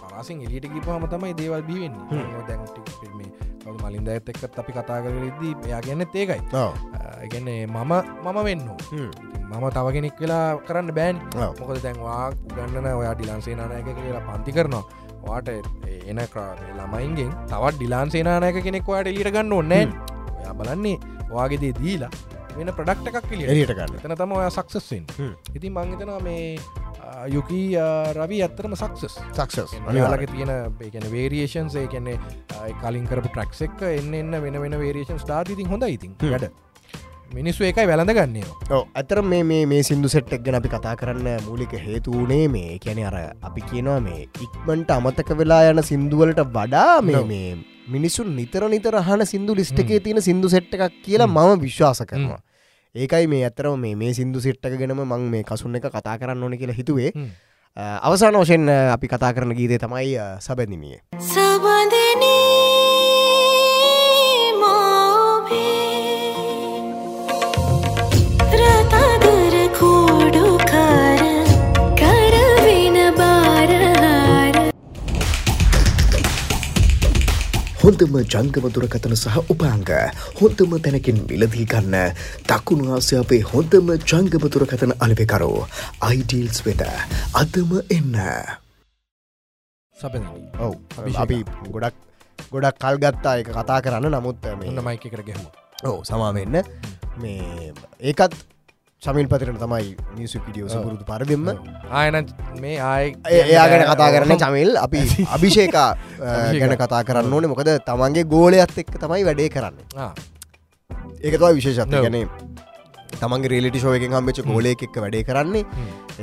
[0.00, 2.60] පරාසින් එලියට කිපහම තමයි දේවල් බිවෙන්නේ දැන්
[3.18, 3.30] මේ
[3.64, 6.40] කවු මලින්ද ඇත් එක්කත් අපි කතා කරදී එයා ගැන්නෙත් ඒකයි.
[7.32, 7.92] ගැන්නේ මම
[8.24, 8.68] මම වෙන්න.
[9.50, 11.16] මම තව කෙනෙක් වෙලා කරන්න බෑන්.
[11.58, 14.84] මොකද දැන්වා ගන්නන ඔයා ඩිලන්සේනානයක කියලා පන්ති කරනවා.
[15.26, 16.20] වාට එන
[16.78, 19.84] ළමයින්ගෙන් තවත් ඩිලාන් සේනානයක කෙනෙක් වාට එලිට ගන්න ඕන්නෑ
[20.38, 20.96] ඔයා බලන්නේ
[21.34, 22.12] වාගේදේ දීලා
[22.56, 25.06] වෙන ප්‍රඩක්ට එකක් එලියට ගන්න එතන තම ඔයා සක්සස්ෙන්.
[25.54, 26.58] ඉතින් මංහිතනවා මේ
[27.28, 27.66] යුකී
[28.18, 32.18] රවී ඇත්තරම සක්සස් සක්සස් යාලක තියෙන ඒකන වේරියේෂන්ස් ඒ කියන්නේ
[32.82, 36.14] කලින් කරපු ට්‍රක්ස් එක්ක එන්න එන්න වෙන වෙන වේරේෂන් ස්ටාර්ට ඉතින් හොඳ ඉතින්.
[36.22, 36.48] වැඩ.
[37.34, 42.48] මිනිස්සු එකයි වැළඳ ගන්නේ ඇතර මේ මේ සිින්දු සෙට්ක් ගැන අපි කතා කරන්න මූලික හේතුවනේ
[42.48, 42.78] මේ.
[42.78, 47.24] කැන අර අපි කියනවා මේ ඉක්මන්ට අමතක වෙලා යන සිින්දුවලට වඩා මේ.
[47.32, 52.02] මේ මිනිසුන් නිතර නිතර හන සිින්දු ලිස්ට එකේ තියෙන සිින්දු සෙට් එකක් කියලා මම විශ්වාස
[52.02, 52.40] කරනවා.
[52.94, 56.58] ඒකයි මේ ඇතරම මේ මේ සිින්දු සිට්ක ගෙනම මං මේ කසුන් එක කතා කරන්න ඕන
[56.58, 57.12] කියලා හිතුවේ.
[57.76, 60.98] අවසාන වශයෙන් අපි කතා කරන ගීතේ තමයි සබැඳමිය
[77.84, 79.88] හොඳම ජංගම දුරකතන සහ උපාංග.
[80.38, 81.96] හොඳම තැනකින් මිලදී ගන්න.
[82.48, 85.58] දකුණු ආසියාපේ හොඳම ජංගම දුරකතන අලිවෙකරෝ.
[86.08, 86.80] අයිඩීල්ස් වෙත
[87.40, 88.16] අදම එන්න.
[89.96, 90.14] සබ
[90.64, 90.72] ඔව්.
[91.24, 91.38] අපි
[91.74, 91.96] ගොඩක්
[92.52, 93.36] ගොඩක් කල් ගත්තා.
[93.42, 94.08] එක කතා කරන්න.
[94.16, 95.44] නමුත් මේ ඔන්න මයික කර ගැහම
[95.84, 96.56] ඕ සමාවෙන්න.
[97.20, 98.32] මේ ඒකත්
[99.04, 100.84] චමිල් පතිරන තමයි මියසික් ඩියෝස ඔව්.
[100.86, 101.48] පුරුදු පරදෙම
[102.00, 102.16] ආයන
[102.62, 104.70] මේ ආය එයා ගැන කතා කරන්න චමිල්.
[104.84, 105.00] අපි
[105.36, 105.88] අභිෂේකා.
[106.60, 107.50] ගැන කතා කරන්න ඕනේ.
[107.52, 109.76] මොකද තමන්ගේ ගෝලයත් එක්ක තමයි වැඩේ කරන්න.
[111.24, 112.00] ඒක තවා විශේෂත්ය.
[112.06, 112.18] ගැන
[113.20, 115.64] තමන්ගේ රේලිටි ශෝයකෙන් හම්බෙච ගෝලය එක්ක වැඩේ කරන්නේ.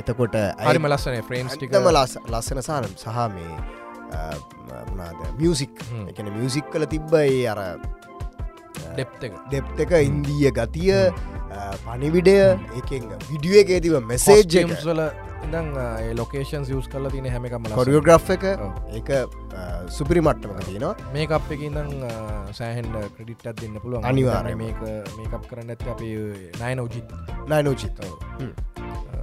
[0.02, 1.70] එතකොට හරිම ලස්සන ෆ්‍රේම්ස් ටික.
[1.72, 3.06] ඇත්තම ලස් ලස්සන සානම් සහ
[3.36, 3.54] මේ
[4.92, 5.74] මනාද මියසික්.
[6.10, 7.60] එකන මියසික් කල තිබ්බයි අර
[8.96, 9.92] ඩෙප් එක.
[10.02, 10.92] ඉන්දීය ගතිය
[11.84, 12.38] පනිවිඩය
[12.78, 14.72] ඒකෙන් විඩිය එක තිව මෙසේජ් එක.
[14.86, 15.02] වල
[15.42, 15.68] ඉඳං
[16.18, 18.44] ලොකේෂන් සියස් කල තින හැමකම කොරියෝග්‍රෆ් එක.
[18.98, 19.10] ඒක
[19.96, 20.94] සුපිරි මට්ටමක තියෙනවා.
[21.14, 21.90] මේ අප එක ඉඳං
[22.58, 24.06] සෑහන්ඩ ක්‍රඩිට්ටත් දෙන්න පුළුවන්.
[24.12, 24.62] අනිවාර්යයෙන්ම.
[24.64, 24.80] මේක
[25.18, 26.08] මේකප් කරන්න ඇති අපි
[26.62, 27.16] නයන උජිත්
[27.50, 27.96] නයනෝචිත්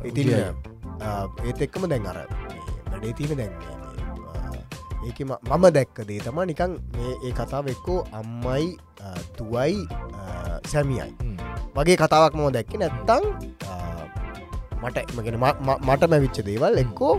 [0.04, 0.54] ඉතින් උජිය.
[1.48, 2.24] ඒත් එක්කම දැන් අර
[2.92, 3.54] වැඩේ තියෙන දැන්
[5.08, 8.76] ඒක මම දැක්ක දේ තම නිකං මේ ඒ කතාව එක්කෝ අම්මයි
[9.38, 9.88] තුවයි
[10.68, 11.39] සැමියයි.
[11.80, 13.24] වගේ කතාවක් මම දැක්ක නැත්තං
[14.84, 15.38] මට මගෙන
[15.88, 17.16] මට මැවිච්ච දේවල් එක්කෝ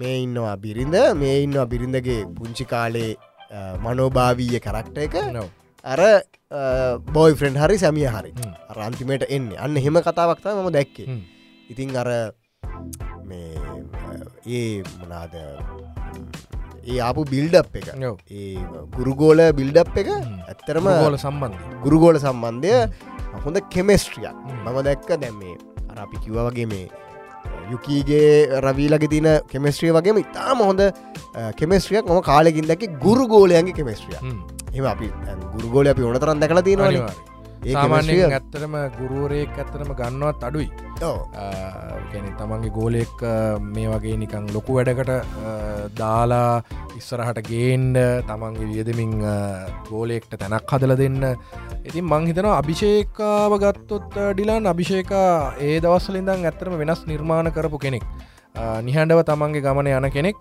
[0.00, 3.12] මේ ඉන්නවා බිරිඳ මේ ඉන්නවා බිරිඳගේ පුංචි කාලේ
[3.84, 5.14] මනෝභාවීය කරක්ට එක.
[5.92, 6.00] අර
[7.14, 8.30] බෝයි ෆ්‍රෙන්ඩ් හරි සැමිය හරි.
[8.76, 11.22] රන්තිමට එන්න අන්න හෙම කතාවක්තා මම දැක්කේ හ්ම්.
[11.72, 12.10] ඉතිං අර
[13.28, 13.52] මේ
[14.58, 15.34] ඒ මනාද
[16.88, 17.88] ඒ ආපු බිල්ඩප් එක.
[18.38, 18.56] ඒ
[18.96, 20.10] ගුරුගෝල බිල්ඩප් එක.
[20.50, 22.74] ඇත්තරම ගෝල සම්බන්ධ ගුරුගෝල සම්බන්ධය
[23.48, 24.34] හොඳ කෙමෙස්ට්‍රියක්.
[24.46, 24.62] හ්ම්.
[24.64, 25.56] මම දැක්ක දැම් මේ
[25.90, 26.86] අර අපි කිව වගේ මේ
[27.72, 30.82] යුකීගේ රවීලගේ තින කෙමෙස්ට්‍රිය වගේම ඉතාම හොඳ
[31.60, 32.04] කෙමෙස්ට්‍රියක්.
[32.06, 34.38] ම කාලෙකින් දැක ගුරුගෝලයන්ගේ කෙමෙස්ට්‍රිය හ්ම්.
[34.76, 35.06] එම අපි
[35.54, 37.12] ගුරුගෝල අපි ඕන තරන් දැකලා තියෙනවා
[37.66, 40.68] සාමාන්‍යයෙන් ඇත්තරම ගුරුවරයෙක් ඇත්තරම ගන්නවත් අඩුයි.
[42.12, 43.18] ගැන තමන්ගේ ගෝලෙක්
[43.74, 45.10] මේ වගේ නිකං ලොකු වැඩකට
[46.00, 46.62] දාලා
[47.00, 47.98] ඉස්සරහට ගේන්ඩ
[48.30, 49.14] තමන්ගේ වියදමින්
[49.90, 51.20] ගෝලෙක්ට තැනක් හදල දෙන්න.
[51.88, 55.30] ඉතින් මංහිතනවා අභිෂේකාව ගත්තොත් ඩිලාන් අභිෂේකා
[55.68, 58.04] ඒ දවස්සලින්දං ඇත්තරම වෙනස් නිර්මාණ කරපු කෙනෙක්
[58.82, 60.36] නිහඬව තමන්ගේ ගමන යන කෙනෙක්.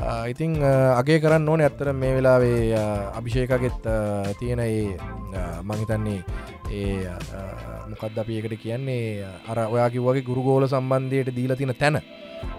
[0.00, 2.84] අ, ඉතිං අ, අගේ කරන්න ඕන ඇත්තර මේ වෙලාවේ අ,
[3.18, 3.96] අභිෂේකගෙත් අ,
[4.38, 4.96] තියෙන ඒ
[5.34, 6.24] අ, මංහිතන්නේ
[6.70, 7.42] ඒ අ,
[7.90, 9.26] මොකක්ද අපි එකට කියන්නේ?
[9.48, 12.00] අර ඔයාගේ වගේ ගුරුගෝල සම්බන්ධයට දීලා තින තැන.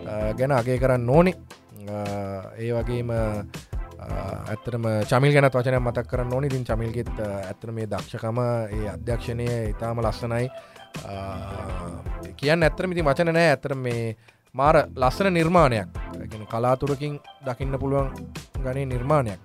[0.08, 1.34] අ, ගැන අගේ කරන්න ඕනෙ.
[2.62, 3.22] ඒ වගේම අ,
[4.52, 6.50] ඇත්තරම චමිල් ගැන වචන මතක් කරන්න ඕනි.
[6.50, 8.38] තින් චමිල්ගෙත් අ, ඇත්තර මේ දක්ෂකම
[8.78, 10.46] ඒ අධ්‍යක්ෂණය ඉතාම ලස්සනයි.
[11.10, 11.16] අ,
[12.38, 13.50] කියන්න ඇත්තර ඉතින් වචන නෑ.
[13.56, 14.16] ඇතර මේ
[14.54, 15.88] මාර ලස්සන නිර්මාණයක්.
[16.52, 18.12] කලාතුරකින් දකින්න පුළුවන්
[18.64, 19.40] ගනේ නිර්මාණයක්.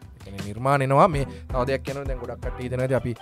[0.46, 3.12] නිර්මාණයනවා මේ තවදයක් කියන දැන් ගොඩක් කට්ටී දෙනද අපි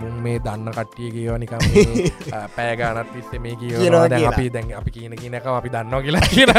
[0.00, 4.32] මුන් මේ දන්න කට්ටිය කියව නිකම් මේ, අ, පෑගානත් විස්ස මේ කියනවා කියලා.
[4.32, 6.50] අපි දැන් අපි කියන කියනක අපි දන්නවා කියලා කියන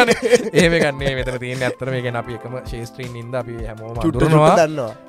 [0.53, 4.53] ඒම ගන්නේ මෙතර තියෙන ඇත්තර මේ ගැන අපි එකම ශේස්ත්‍රීන් ඉද අපි හැමෝම චුට්ට දන්නවා.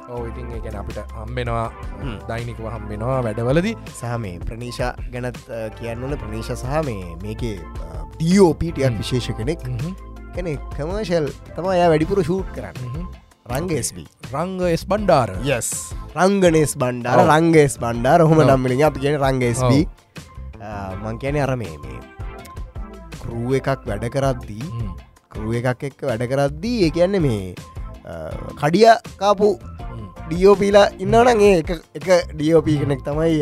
[0.08, 1.68] ඕ ඉතින් ඒ ගැන අපිට හම්බෙනවා
[2.00, 2.16] හ්ම්.
[2.28, 3.76] දෛනිකව හම්බෙනවා වැඩවලදී.
[4.00, 6.16] සහ මේ ප්‍රනීශා ගැනත් අ, කියන්න ඕන.
[6.18, 7.56] ප්‍රනීශ සහ මේ මේකේ
[8.90, 8.98] හ්ම්.
[9.00, 9.60] විශේෂ කෙනෙක්
[10.34, 13.06] කෙනෙ කමර්ශල් තම යා වැඩිපුර ෂූට් කරන්න
[13.48, 15.68] රංගස්බී රංග එස් බණ්ඩාර යස්
[16.16, 17.16] රංගනස් බණ්ඩාර.
[17.24, 18.38] රංගස් බණ්ඩාර හොම.
[18.42, 19.84] නම්මිලින් අපි කියන රංගස්බී
[21.02, 21.78] මං කියන අර මේ
[23.22, 24.68] කරුව එකක් වැඩ කරද්දී.
[25.32, 27.54] කරුව එකක් එක්ක වැඩ කරද්දී ඒ කියන්නේ මේ
[28.60, 29.56] කඩිය කාපු.
[30.28, 33.40] ඩියෝපීලා ඉන්නවන ඒ එක- ඩියෝපී කෙනෙක් තමයි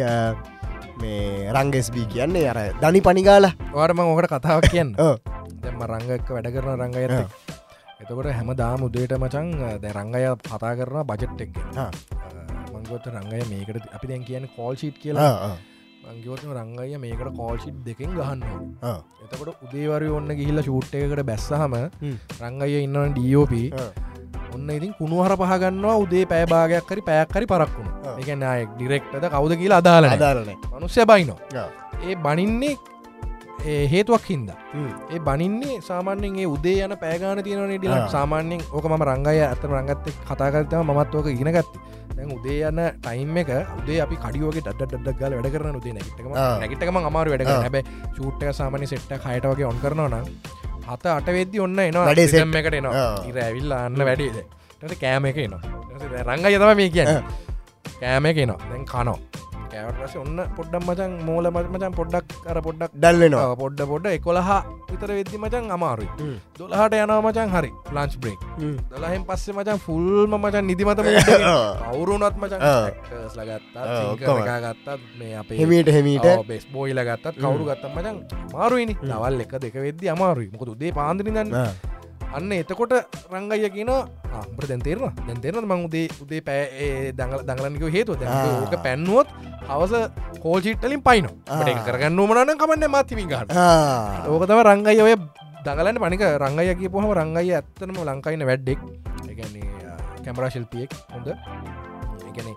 [1.00, 4.94] මේ රංගෙස්බී කියන්නේ අර දනි පනිගාල වාරම ඕකට කතාවක් කියන්න.
[5.62, 7.28] දැම රංගක වැඩ කරන රංග ඇත ඔව්.
[8.00, 9.46] එතකොට හැම දාම උදේට මචන්
[9.82, 11.52] දැ රංගය කතා කරන බජට් එක්.
[12.74, 15.30] මංගොත රංගය මේකට අපි දැන් කියන කෝල් ශීට් කියලා
[16.06, 18.42] මංගවතම රංගය මේකට කෝල් ශිට් දෙකින් ගහන්න.
[19.22, 22.16] එතකොට උදේවරය ඔන්න ගිහිල්ල ෂූට් එකකට බැස්සහම හ්ම්.
[22.40, 23.88] රංගය ඉන්නවන ඩෝප ආ.
[24.56, 28.18] ඔන්න ඉතින් කුණුහර පහගන්නවා උදේ පෑභාගයක් කරි පැයක්කරි පරක්ුණ ආ.
[28.20, 31.68] එක නය ඩිරෙක්ටද කවුද කියලා අදාලන අදාලනේ මනුස්්‍ය බයිනෝ ආ.
[32.08, 32.76] ඒ බනින්නේ
[33.92, 34.50] හේතුවක් හින්ද.
[35.14, 37.94] ඒ බනින්නේ සාමාන්‍යෙන් ඒ උදේ යන පෑගාන තියෙන ඩිල.
[38.16, 41.78] සාමාන්‍යෙන් ඕක ම රංගය ඇත රංගත්ත කතාකරතම මත් ඕක ඉගෙනගත්ති
[42.16, 43.50] දැන් උදේ යන්න ටයිම් එක
[43.80, 46.30] උදේ අපි කඩියෝගේ ඩ ඩ ගල වැඩ කරන උදේ නැගටම.
[46.62, 47.48] නැගටම අමාරු වැඩ.
[47.66, 47.76] හැබ
[48.16, 50.26] චූට්ට සාමනි සෙට්ට හයට වගේ ඔන් කරනවා නම්
[50.88, 52.04] හත අට වෙද්දි ඔන්න එනවා.
[52.08, 53.06] වැඩේ rhythm එකට එනවා.
[53.28, 54.36] ඉර ඇවිල්ල අන්න වැඩේද
[54.80, 55.62] ට කෑම එක නවා
[56.28, 57.22] රංගය තම මේ කියන්න.
[58.00, 59.18] කෑම එක නවා දැන් කනෝ
[59.76, 64.58] කෑවටස ඔන්න පොඩ්ඩම් මචන් මෝල මචන් පොඩ්ඩක් අර පොඩ්ඩක් ඩල්වෙනවා ආ, පොඩ්ඩ පොඩ්ඩ එකොළහා
[64.90, 66.08] විතර වෙද්දි මචන් අමාරුයි.
[66.58, 68.40] දොළහට යනවා මචන් හරි ලංච් බ්‍රේක්
[68.90, 71.08] දොලහෙන් පස්සේ මචන් ෆුල්ම මචන් නිදිමතම
[71.86, 72.88] අවුරුනත් මචන් ආ.
[73.38, 74.40] ලගත්තා ආ, ඔක්කොම.
[74.46, 78.16] ගත්තත් මේ අපේ හෙමීට හෙමීට බෙස් බෝයිල ගත්තත් කවරු ගත්තම් මචන්
[78.54, 80.48] මාරුවනි දවල් එක දෙක වෙද්දි අමාරුයි.
[80.52, 81.52] මොකද උදේ පාන්දරි දන්න.
[82.34, 82.92] අන්න එතකොට
[83.32, 88.22] රංගය කියන අපට දැන්තේරවා දැන්තේරන මං උදේ උදේ පෑ දඟල දඟලනික හේතුව.
[88.64, 89.28] ඕක පැන්නුවොත්
[89.68, 89.92] හවස
[90.42, 91.26] කෝල්චිට්ටලින් පයින.
[91.86, 94.26] කරගන්න මනන කමන්න මත්තිමින් ගන්න ආ.
[94.28, 95.14] ඕක තම රංගයි ඔය
[95.64, 95.98] දඟලන්න.
[96.02, 98.80] පනික රංගය කියපුහම රංගයි ඇත්තනම ලංකායින වැඩ්ඩෙක්.
[99.30, 99.64] එකන්නේ
[100.24, 101.28] කැමරා ශිල්පියෙක් හොඳ.
[102.28, 102.48] එකන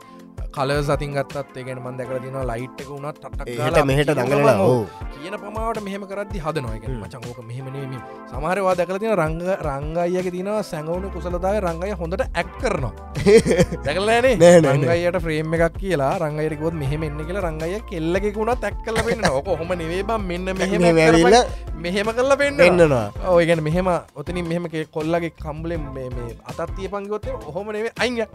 [0.50, 4.86] කල සතින් ගත්තත් ඒගෙන මන් දැකල තින ලයිට් එක වුණත් ඒට මෙහෙට දඟලලා ඕ.
[5.14, 7.94] කියන පමාවට මෙහම කරදදි හද නොයක මචංගෝක මෙහෙමනීම
[8.32, 12.94] සමහරවා දැකල තින රංග රංගයියක තිනවා සැඟවුණු කුසලදාය රංගය හොඳට ඇක් කරනවා.
[13.86, 14.98] දැකලනේ නෑ, නෑ, නෑ.
[14.98, 19.74] රංගයට ෆ්‍රේම් එකක් කියලා රංගයරකොත් මෙහෙම එන්න කියලා රංගය කෙල්ලෙකුුණත් ඇක් කල පෙන්න්න ඕක හොම
[19.76, 21.42] නෙවේබම් මෙන්න මෙහෙම කරපයි.
[21.80, 27.94] මෙහෙම කල්ල පෙන්න්න පෙන්න්නනවා ඔයගැන මෙහෙම ඔතනින් මෙහම කොල්ලගේ කම්බලෙන් මේ අතත්තිය පංගොත්තේ ඔහොම නෙවේ
[27.98, 28.28] අයිග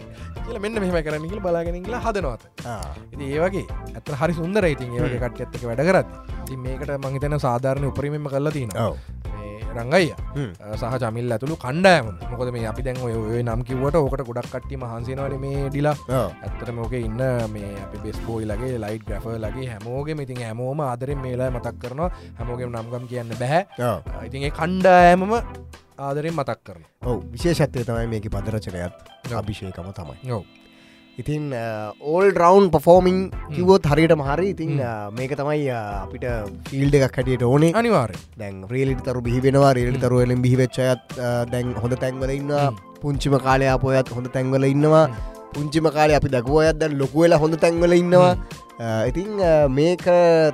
[0.45, 2.43] කියල මෙන්න මෙහම කරන්න කියල බලාගෙනගලා හදනවත.
[3.15, 6.09] ඉති ඒවගේ ඇත හරි සුන්දර ඉතින් ඒවගේ කට ඇත්තක වැඩ කරත්
[6.47, 8.97] ති මේකට මහිතන සාධාරණය උපරීමම කල්ල තින ඔව්.
[9.75, 10.15] රංගයිය.
[10.79, 15.35] සහ චමිල් ඇතුළු කණ්ඩෑම මොකද මේ අපි දැන් ඔය නම් කිවට ඕකට ගොඩක් කට්ටි මහන්සේනවල
[15.45, 15.97] මේ ඩිලා.
[16.11, 17.23] ඇත්තට මෝක ඉන්න
[17.55, 22.11] මේ අපි බෙස් බෝයිලගේ ලයිට් ග්‍රෆ ලගේ හැමෝගේ ඉතින් හැමෝම ආදරෙන් මේලා මතක් කරනවා.
[22.39, 23.63] හැමෝගේ නම්ගම් කියන්න බැහැ.
[24.29, 25.33] ඉතින් ඒ කණ්ඩායමම
[26.07, 27.19] ආදරෙන් මතක් කරන ඔව්.
[27.35, 28.95] විශේෂත්වය තමයි මේක පදරචනයත්
[29.41, 30.19] අභිෂයකම තමයි.
[30.39, 30.45] ඔව
[31.15, 31.45] ඉතින්
[32.03, 33.19] ඕල් රවන්් පෆෝමිං
[33.55, 34.73] කිවොත් හරියට මහරි ඉතින්
[35.19, 36.25] මේක තමයි අපිට
[36.71, 37.71] ෆිල්ඩ එකක් හැටියට ඕනේ.
[37.73, 41.15] අනිවාරය දැන් රේලිට තරු බිහිවෙනවා රේලි තරුවලින් බිහිවෙච්චයත්
[41.53, 42.67] දැන් හොඳ තැන්වල ඉන්නවා.
[43.03, 45.07] පුංචිම කාලය අපොයත් හොඳ තැන්වල ඉන්නවා.
[45.55, 48.35] පුංචිම කාලය අපි දකුවයත් දැන් ලොකුවෙලා හොඳ තැන්වල ඉන්නවා.
[48.75, 49.07] අ,
[49.71, 50.03] මේක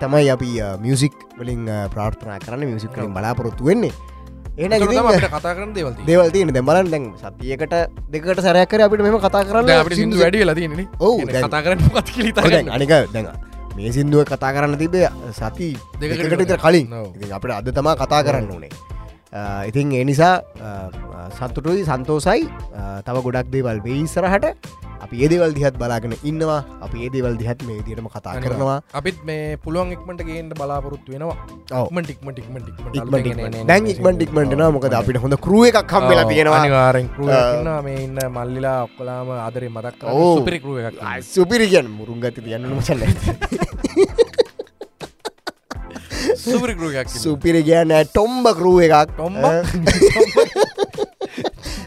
[0.00, 0.50] තමයි අපි
[0.84, 3.92] මියසික් වලින් ප්‍රාර්ථනා කරන්න මියසික් කලින් බලාපොරොත්තු වෙන්නේ
[4.61, 4.70] එන
[5.26, 7.74] කතා කරන දේවල්ති දේවල් තියෙන දෙමලන් දැන් සතියකට
[8.11, 10.38] දෙකට සැරයක්කර අපිට මෙම කතා කරන්න අපට වැඩි
[11.00, 11.80] ඔව්, දැන්- කතා කරන්න
[12.70, 13.26] අනික දැන්
[13.76, 15.68] මේ සිින්දුව කතා කරන්න තිබේ සති
[16.00, 16.86] දෙකට කලින්.
[17.32, 18.70] අපිට අද තමා කතා කරන්න ඕනේ
[19.68, 20.35] ඉතින් ඒ නිසා
[21.33, 22.47] සත්තුටුයි සන්තෝසයි
[23.07, 24.47] තව ගොඩක් දේවල් වෙයිස්සරහට
[25.01, 26.61] අපි ඒදේවල් දිහත් බලාගෙන ඉන්නවා.
[26.83, 28.74] අපි ඒදේවල් දිහත් මේ දිරම කතා කරනවා.
[28.93, 31.37] අපිත් මේ පුළුවන් එක්මට ගේන්ට බලාපොරොත්තු වෙනවා.
[31.87, 33.64] ඉක්මට ඉක්මට ඉක්මට ඉක්මට.
[33.64, 36.61] දැන් ඉක්මට ඉක්මටන මොකද අපිට හොඳ කරුව එකක් කම්වෙලා තියෙනවා.
[37.83, 40.37] මේ ඉන්න මල්ලිලා ඔක්කොලාම ආදරේ මදක් ඔව්.
[40.37, 43.03] සුපිරිකරුව එකක් ආ, සුපිරි කියන්න මුරුන් ගති තියන්න මසල්ල
[47.22, 49.12] සුපිරි කියන්න ටොම්බ කරුව එකක්.
[49.12, 49.36] ටොම්බ?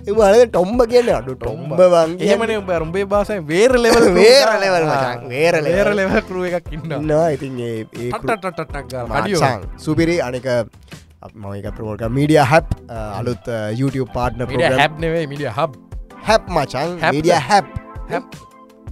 [0.04, 0.80] එවල ටොම්බ?
[0.86, 1.72] කියන්න අඩු ටොම්බ
[2.22, 4.50] ඒමන බැරුම්බේ බාසයි වේර ලෙවල් වේර
[4.84, 5.74] මචං, වේර level.
[5.74, 10.48] වේර ලෙව කරුව එකක් ඉන්න ඉන්නවා ඉතින් ඒ ඒ කෘ- ටටටටක් මචං, සුපිරි අනික
[11.36, 14.44] මක ප්‍රෝල්ක මීඩිය හැප් අලුත් YouTube පාට්න
[14.80, 15.72] හැබ්නේ මිඩිය හබ්
[16.24, 16.90] හැප් මචන්.
[17.12, 17.66] Media hub
[18.10, 18.26] hub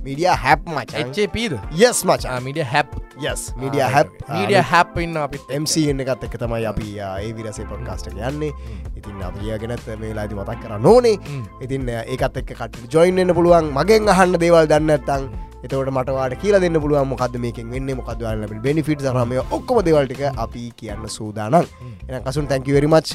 [0.02, 5.54] media hub මචන් එච්චේපීද yes මචා media hub yes media hub media hub ඉන්න අපිත්
[5.58, 8.52] MC එකත් එක තමයි අපි ඒ විරසේ පොඩ්කාස්ට යන්නේ
[8.98, 11.18] ඉතින් අපියගෙනත් මේ ලාති මතක් කර නොනේ.
[11.62, 15.30] ඉතින් ඒකත් එක් කට ජොයින්න්න පුළුවන් මගෙන් අහන්න දේවල් දන්නත්තං
[15.62, 21.06] එතවට මටවාට කියල දෙන්න පුළුවන් මොකද මේකින් වෙන්න මොකදවන්න බෙනිෆිට රමය ඔක්කොම දෙවල්ටික අපි කියන්න
[21.10, 21.66] සූදානම්
[22.08, 23.14] එන කසුන් තැන්කිවරිමච්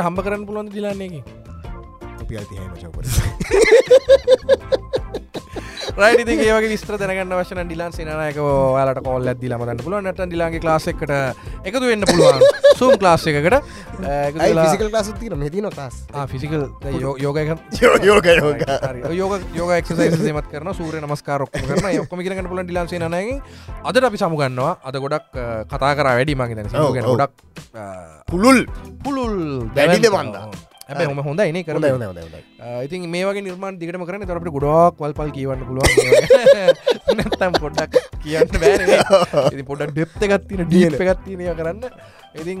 [0.00, 1.22] හම්බ කරන්න පුළුවන් දිලන්නේ
[5.92, 11.12] රයිටි ඒවගේ විස්ත්‍ර දැනගන්න වශන ඩිලන් සනයක යාලට කොල් ඇද ලමදන්න පුළුව නට ඩිලාගේ ලාසෙකට
[11.68, 12.40] එකතු වෙන්න පුළුවන්.
[12.80, 13.56] සූම් ලාස් එකකට.
[14.32, 16.00] ෆිසිකල් ලාස තින මෙතින ලාස්
[16.32, 16.64] ෆිසිකල්
[16.96, 17.38] යෝග යෝග
[19.12, 19.36] යෝග.
[19.60, 23.38] යෝග එක්සයිමත් කරන සූර නමස්කාරොක්ම කරන ඔක්කම කරගන්න පුලන් ඩිලන්සේ නනගේ
[23.84, 25.30] අදට අපි සමුගන්නවා අද ගොඩක්
[25.68, 26.96] කතා කර වැඩි මගේ ඔව්.
[27.04, 27.32] ගොඩක්
[28.32, 28.64] පුළුල්.
[29.04, 32.40] පුළුල් වැඩිද හැබැ හොම කර හොඳයි, හොඳයි, හොඳයි.
[32.86, 35.90] ඉතින් මේ වගේ නිර්මාණ දිගටම කරන තරට ගොඩක් වල් පල් කියවන්න පුළුවන්
[37.18, 38.48] නැත්තම් පොඩ්ඩක් කියන්න
[39.52, 41.80] ඉති පොඩ ඩෙප්ත ගත්තින ඩීප ගත්තිනය කරන්න.
[42.42, 42.60] ඉතින්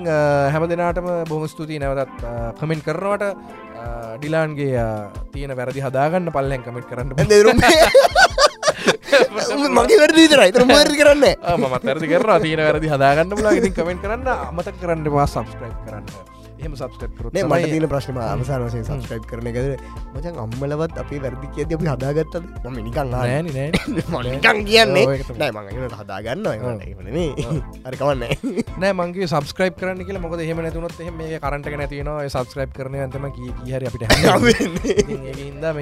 [0.54, 1.80] හැම දෙනාටම බොහම ස්තුතියි.
[1.82, 2.16] නැවතත්
[2.60, 3.24] කමෙන්ට් කරනවට
[4.18, 4.86] ඩිලාන්ගේ
[5.32, 7.62] තියෙන වැරදි හදාගන්න පල්ලෙන් කමෙන්ට් කරන්න දෙරුම්
[9.76, 14.04] මගේ වැඩ දීතර ඉතර මරි කරන්න මත් වැරදි කරවා තියෙන වැරදි හදාගන්න පුලා ඉතින් කමෙන්ට්
[14.04, 14.28] කරන්න.
[14.48, 16.06] අමතක කරන්න වා සබස්ක්‍රයිබ් කරන්න
[16.62, 19.66] එහම සබස්ක්‍රයිබ් කර නේ මට තින ප්‍රශ්නම අවසාන වශයෙන් සබස්ක්‍රයිබ් කරන එකද
[20.14, 22.44] මචන් අම්මලවත් අපේ වැරදි කියද අපි හදාගත්තද?
[22.64, 23.42] මම නිකං නෑ.
[23.42, 25.04] නිකං කියන්නේ.
[25.38, 26.46] නෑ මඟට හදාගන්න
[27.84, 28.22] හරි කවන්න
[28.78, 28.92] නෑ.
[29.00, 30.22] මගේ සබස්ක්‍රයිබ් කරන්න කියලා.
[30.22, 34.06] මොකද එහෙම නැතුනොත් එහෙම මේ කරන්ට නැතිනවා සබස්ක්‍රයිබ් කරන ඇතම කියහරි අපිට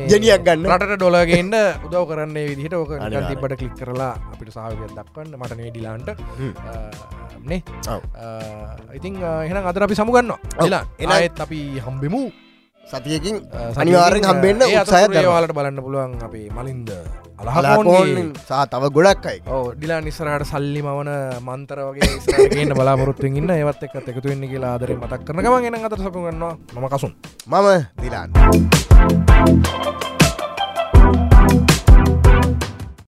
[0.08, 0.66] ජනියක් ගන්න.
[0.70, 1.56] රට ඩොලගේන්ට
[1.86, 2.96] උදව කරන්න විදිහට ඕක.
[3.28, 6.08] තිබට කලික් කරලා අපිට සාහයක් දක්වන්න මට නෙඩිලාන්ට
[7.44, 7.60] නේ.
[8.94, 10.32] ඉතින් එහෙන අදර අපි සමුගන්න
[10.76, 12.22] එහෙනම්- එනත් අපි හම්බෙමු.
[12.84, 13.36] සතියකින්
[13.76, 16.88] අනිවාරෙන් හම්බෙන්න්න උත්සාහත් යාලට බලන්න පුළුවන් අපේ මලින්ද
[17.38, 17.58] අලහකෝන්ගේ.
[17.58, 19.40] අලාකෝන් සා තව ගොඩක් අයි.
[19.76, 21.10] ඩිලා නිස්සරහට සල්ලි මවන
[21.40, 23.50] මන්තර වගේ ඉස්සරහට බලාපොරොත්තුවෙන් ඉන්න.
[23.50, 27.12] ඒවත් එක්කත් එකතු වෙන්න කියලා ආදරේ මතක් කරන ගමන් එන අතර සපුගන්නවා මම කසුන්.
[27.46, 27.68] මම
[28.02, 28.30] දිලාන්න